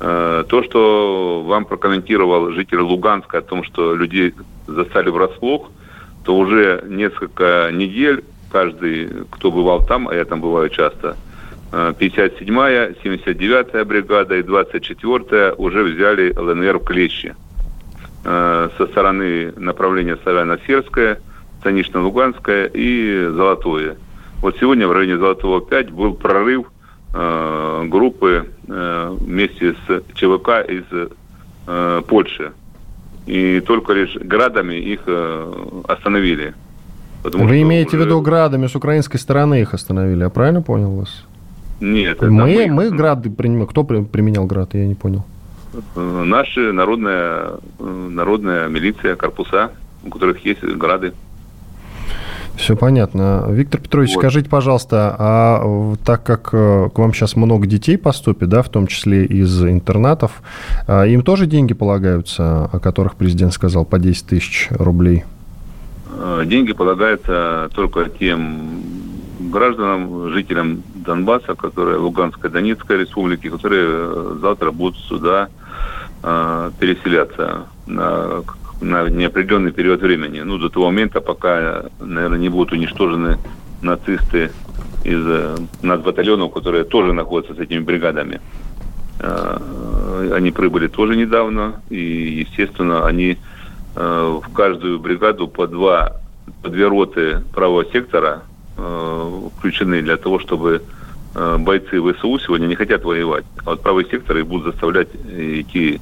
Э, 0.00 0.44
то, 0.48 0.62
что 0.62 1.42
вам 1.46 1.64
прокомментировал 1.64 2.50
житель 2.50 2.80
Луганска 2.80 3.38
о 3.38 3.42
том, 3.42 3.64
что 3.64 3.94
людей 3.94 4.34
застали 4.66 5.08
врасплох, 5.10 5.70
то 6.24 6.36
уже 6.36 6.84
несколько 6.88 7.70
недель 7.72 8.24
каждый, 8.50 9.08
кто 9.30 9.50
бывал 9.50 9.84
там, 9.84 10.08
а 10.08 10.14
я 10.14 10.24
там 10.24 10.40
бываю 10.40 10.70
часто, 10.70 11.16
57-я, 11.72 12.90
79-я 12.90 13.84
бригада 13.84 14.36
и 14.36 14.42
24-я 14.42 15.54
уже 15.54 15.82
взяли 15.82 16.32
ЛНР 16.36 16.78
в 16.78 16.84
клещи. 16.84 17.34
Э, 18.24 18.70
со 18.78 18.86
стороны 18.86 19.52
направления 19.56 20.16
Славяно-Серское, 20.16 21.18
Станично-Луганское 21.60 22.70
и 22.72 23.26
Золотое. 23.26 23.96
Вот 24.40 24.56
сегодня 24.58 24.86
в 24.88 24.92
районе 24.92 25.18
Золотого 25.18 25.60
5 25.60 25.90
был 25.90 26.14
прорыв 26.14 26.66
э, 27.14 27.84
группы 27.86 28.48
э, 28.68 29.16
вместе 29.20 29.74
с 29.86 30.02
ЧВК 30.14 30.68
из 30.68 30.84
Польши. 32.06 32.52
И 33.24 33.60
только 33.60 33.94
лишь 33.94 34.14
градами 34.16 34.74
их 34.74 35.00
остановили. 35.88 36.52
Вы 37.22 37.62
имеете 37.62 37.96
уже... 37.96 38.04
в 38.04 38.06
виду 38.06 38.20
градами 38.20 38.66
с 38.66 38.74
украинской 38.74 39.16
стороны 39.16 39.62
их 39.62 39.72
остановили, 39.72 40.24
я 40.24 40.28
правильно 40.28 40.60
понял 40.60 40.90
вас? 40.90 41.24
Нет. 41.80 42.20
Мы, 42.20 42.30
мы, 42.30 42.66
мы 42.66 42.90
грады 42.90 43.30
принимаем. 43.30 43.66
Кто 43.66 43.84
применял 43.84 44.44
град, 44.44 44.74
я 44.74 44.86
не 44.86 44.94
понял. 44.94 45.24
наши 45.96 46.72
народная, 46.72 47.52
народная 47.78 48.68
милиция, 48.68 49.16
корпуса, 49.16 49.70
у 50.04 50.10
которых 50.10 50.44
есть 50.44 50.62
грады. 50.62 51.12
Все 52.56 52.76
понятно. 52.76 53.46
Виктор 53.50 53.80
Петрович, 53.80 54.14
вот. 54.14 54.20
скажите, 54.20 54.48
пожалуйста, 54.48 55.14
а 55.18 55.94
так 56.04 56.22
как 56.22 56.50
к 56.50 56.92
вам 56.94 57.12
сейчас 57.12 57.36
много 57.36 57.66
детей 57.66 57.98
поступит, 57.98 58.48
да, 58.48 58.62
в 58.62 58.68
том 58.68 58.86
числе 58.86 59.24
из 59.24 59.62
интернатов, 59.64 60.40
им 60.88 61.22
тоже 61.22 61.46
деньги 61.46 61.74
полагаются, 61.74 62.66
о 62.72 62.78
которых 62.78 63.16
президент 63.16 63.52
сказал, 63.52 63.84
по 63.84 63.98
10 63.98 64.26
тысяч 64.26 64.68
рублей? 64.70 65.24
Деньги 66.46 66.72
полагаются 66.72 67.68
только 67.74 68.08
тем 68.08 68.82
гражданам, 69.50 70.30
жителям 70.30 70.82
Донбасса, 70.94 71.54
которые 71.54 71.98
Луганской, 71.98 72.50
Донецкой 72.50 72.98
республики, 72.98 73.48
которые 73.48 73.86
э, 73.86 74.36
завтра 74.40 74.70
будут 74.70 74.98
сюда 75.00 75.48
э, 76.22 76.70
переселяться 76.78 77.66
на, 77.86 78.42
на 78.84 79.08
неопределенный 79.08 79.72
период 79.72 80.00
времени. 80.02 80.40
Ну, 80.40 80.58
до 80.58 80.68
того 80.68 80.86
момента, 80.86 81.20
пока, 81.20 81.86
наверное, 82.00 82.38
не 82.38 82.48
будут 82.48 82.72
уничтожены 82.72 83.38
нацисты 83.82 84.50
из 85.04 85.22
э, 85.26 85.56
нацбатальонов, 85.82 86.52
которые 86.52 86.84
тоже 86.84 87.12
находятся 87.12 87.54
с 87.54 87.58
этими 87.58 87.80
бригадами. 87.80 88.40
Э, 89.20 90.30
они 90.34 90.50
прибыли 90.50 90.88
тоже 90.88 91.16
недавно, 91.16 91.80
и, 91.90 92.44
естественно, 92.46 93.06
они 93.06 93.38
э, 93.96 94.40
в 94.42 94.52
каждую 94.52 94.98
бригаду 94.98 95.48
по 95.48 95.66
два 95.66 96.20
по 96.62 96.68
две 96.68 96.86
роты 96.88 97.42
правого 97.54 97.86
сектора 97.86 98.42
включены 99.56 100.02
для 100.02 100.18
того, 100.18 100.38
чтобы 100.38 100.82
бойцы 101.34 102.02
ВСУ 102.02 102.38
сегодня 102.38 102.66
не 102.66 102.74
хотят 102.74 103.04
воевать. 103.04 103.44
А 103.64 103.70
вот 103.70 103.82
правый 103.82 104.04
сектор 104.10 104.36
их 104.36 104.46
будут 104.46 104.72
заставлять 104.72 105.08
идти 105.14 106.00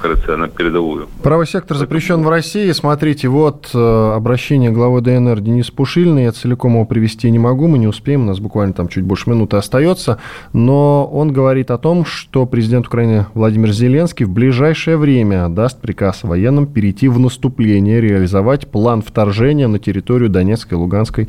кажется, 0.00 0.36
на 0.36 0.48
передовую. 0.48 1.08
Правый 1.22 1.46
сектор 1.46 1.76
запрещен 1.76 2.22
в 2.22 2.28
России. 2.28 2.70
Смотрите, 2.72 3.28
вот 3.28 3.70
э, 3.74 4.12
обращение 4.14 4.70
главы 4.70 5.00
ДНР 5.00 5.40
Дениса 5.40 5.72
Пушилина. 5.72 6.20
Я 6.20 6.32
целиком 6.32 6.74
его 6.74 6.84
привести 6.84 7.30
не 7.30 7.38
могу, 7.38 7.68
мы 7.68 7.78
не 7.78 7.86
успеем, 7.86 8.22
у 8.22 8.26
нас 8.26 8.40
буквально 8.40 8.74
там 8.74 8.88
чуть 8.88 9.04
больше 9.04 9.30
минуты 9.30 9.56
остается. 9.56 10.18
Но 10.52 11.06
он 11.06 11.32
говорит 11.32 11.70
о 11.70 11.78
том, 11.78 12.04
что 12.04 12.46
президент 12.46 12.86
Украины 12.86 13.26
Владимир 13.34 13.72
Зеленский 13.72 14.26
в 14.26 14.30
ближайшее 14.30 14.96
время 14.96 15.48
даст 15.48 15.80
приказ 15.80 16.22
военным 16.22 16.66
перейти 16.66 17.08
в 17.08 17.18
наступление, 17.18 18.00
реализовать 18.00 18.68
план 18.68 19.02
вторжения 19.02 19.68
на 19.68 19.78
территорию 19.78 20.28
Донецкой 20.28 20.78
и 20.78 20.80
Луганской 20.80 21.28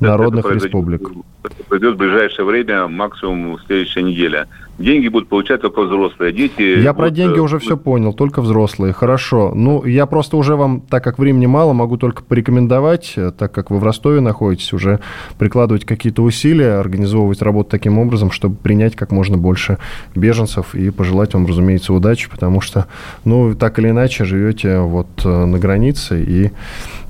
да, 0.00 0.08
народных 0.08 0.44
это 0.46 0.54
республик. 0.54 1.02
Это 1.44 1.54
произойдет 1.68 1.96
в 1.96 1.98
ближайшее 1.98 2.44
время, 2.46 2.88
максимум 2.88 3.56
в 3.56 3.62
следующей 3.66 4.02
неделе. 4.02 4.46
Деньги 4.78 5.08
будут 5.08 5.28
получать 5.28 5.60
только 5.60 5.82
взрослые. 5.82 6.32
Дети 6.32 6.80
я 6.80 6.94
про 6.94 7.10
деньги 7.10 7.38
уже 7.38 7.58
все 7.58 7.76
понял, 7.76 8.14
только 8.14 8.40
взрослые. 8.40 8.92
Хорошо. 8.92 9.52
Ну, 9.54 9.84
я 9.84 10.06
просто 10.06 10.36
уже 10.36 10.56
вам, 10.56 10.80
так 10.80 11.04
как 11.04 11.18
времени 11.18 11.46
мало, 11.46 11.74
могу 11.74 11.98
только 11.98 12.22
порекомендовать, 12.22 13.12
э, 13.16 13.32
так 13.36 13.52
как 13.52 13.70
вы 13.70 13.78
в 13.78 13.84
Ростове 13.84 14.20
находитесь, 14.20 14.72
уже 14.72 15.00
прикладывать 15.38 15.84
какие-то 15.84 16.22
усилия, 16.22 16.78
организовывать 16.78 17.42
работу 17.42 17.70
таким 17.70 17.98
образом, 17.98 18.30
чтобы 18.30 18.56
принять 18.56 18.96
как 18.96 19.12
можно 19.12 19.36
больше 19.36 19.76
беженцев 20.14 20.74
и 20.74 20.90
пожелать 20.90 21.34
вам, 21.34 21.46
разумеется, 21.46 21.92
удачи, 21.92 22.30
потому 22.30 22.60
что, 22.62 22.86
ну, 23.24 23.54
так 23.54 23.78
или 23.78 23.90
иначе, 23.90 24.24
живете 24.24 24.78
вот 24.78 25.08
э, 25.24 25.44
на 25.44 25.58
границе, 25.58 26.24
и 26.26 26.50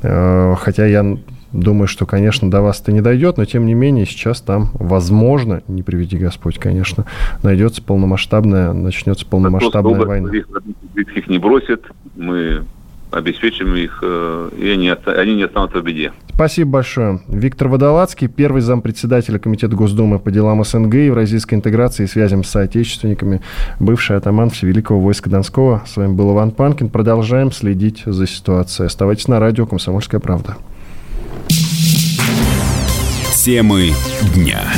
э, 0.03 0.55
хотя 0.59 0.87
я 0.87 1.17
Думаю, 1.53 1.87
что, 1.87 2.07
конечно, 2.07 2.51
до 2.51 2.63
вас 2.63 2.81
это 2.81 2.93
не 2.93 3.01
дойдет, 3.01 3.37
но 3.37 3.45
тем 3.45 3.67
не 3.67 3.75
менее 3.75 4.07
сейчас 4.07 4.41
там, 4.41 4.71
возможно, 4.75 5.63
не 5.69 5.83
приведи 5.83 6.17
Господь, 6.17 6.59
конечно, 6.59 7.05
найдется 7.43 7.83
полномасштабная, 7.83 8.73
начнется 8.73 9.27
полномасштабная 9.27 10.05
война. 10.05 10.31
Их 10.97 11.29
не 11.29 11.39
бросит, 11.39 11.85
мы 12.17 12.63
обеспечим 13.13 13.75
их, 13.75 13.99
э, 14.03 14.51
и 14.59 14.71
они, 14.71 14.89
они 14.89 15.35
не 15.37 15.43
останутся 15.43 15.81
в 15.81 15.85
беде. 15.85 16.13
Спасибо 16.35 16.71
большое. 16.71 17.21
Виктор 17.29 17.69
Водолацкий, 17.69 18.27
первый 18.27 18.63
зампредседателя 18.63 19.39
Комитета 19.39 19.77
Госдумы 19.77 20.19
по 20.19 20.31
делам 20.31 20.65
СНГ, 20.65 20.95
евразийской 20.95 21.59
интеграции 21.59 22.05
и 22.05 22.07
связям 22.07 22.43
с 22.43 22.49
соотечественниками, 22.49 23.43
бывший 23.79 24.17
атаман 24.17 24.51
Всевеликого 24.51 25.01
войска 25.01 25.29
Донского. 25.29 25.83
С 25.87 25.97
вами 25.97 26.15
был 26.15 26.33
Иван 26.33 26.53
Панкин. 26.53 26.89
Продолжаем 26.89 27.53
следить 27.53 28.03
за 28.07 28.27
ситуацией. 28.27 28.87
Оставайтесь 28.87 29.29
на 29.29 29.39
радио 29.39 29.67
«Комсомольская 29.67 30.21
правда». 30.21 30.57
Темы 33.43 33.93
дня. 34.36 34.72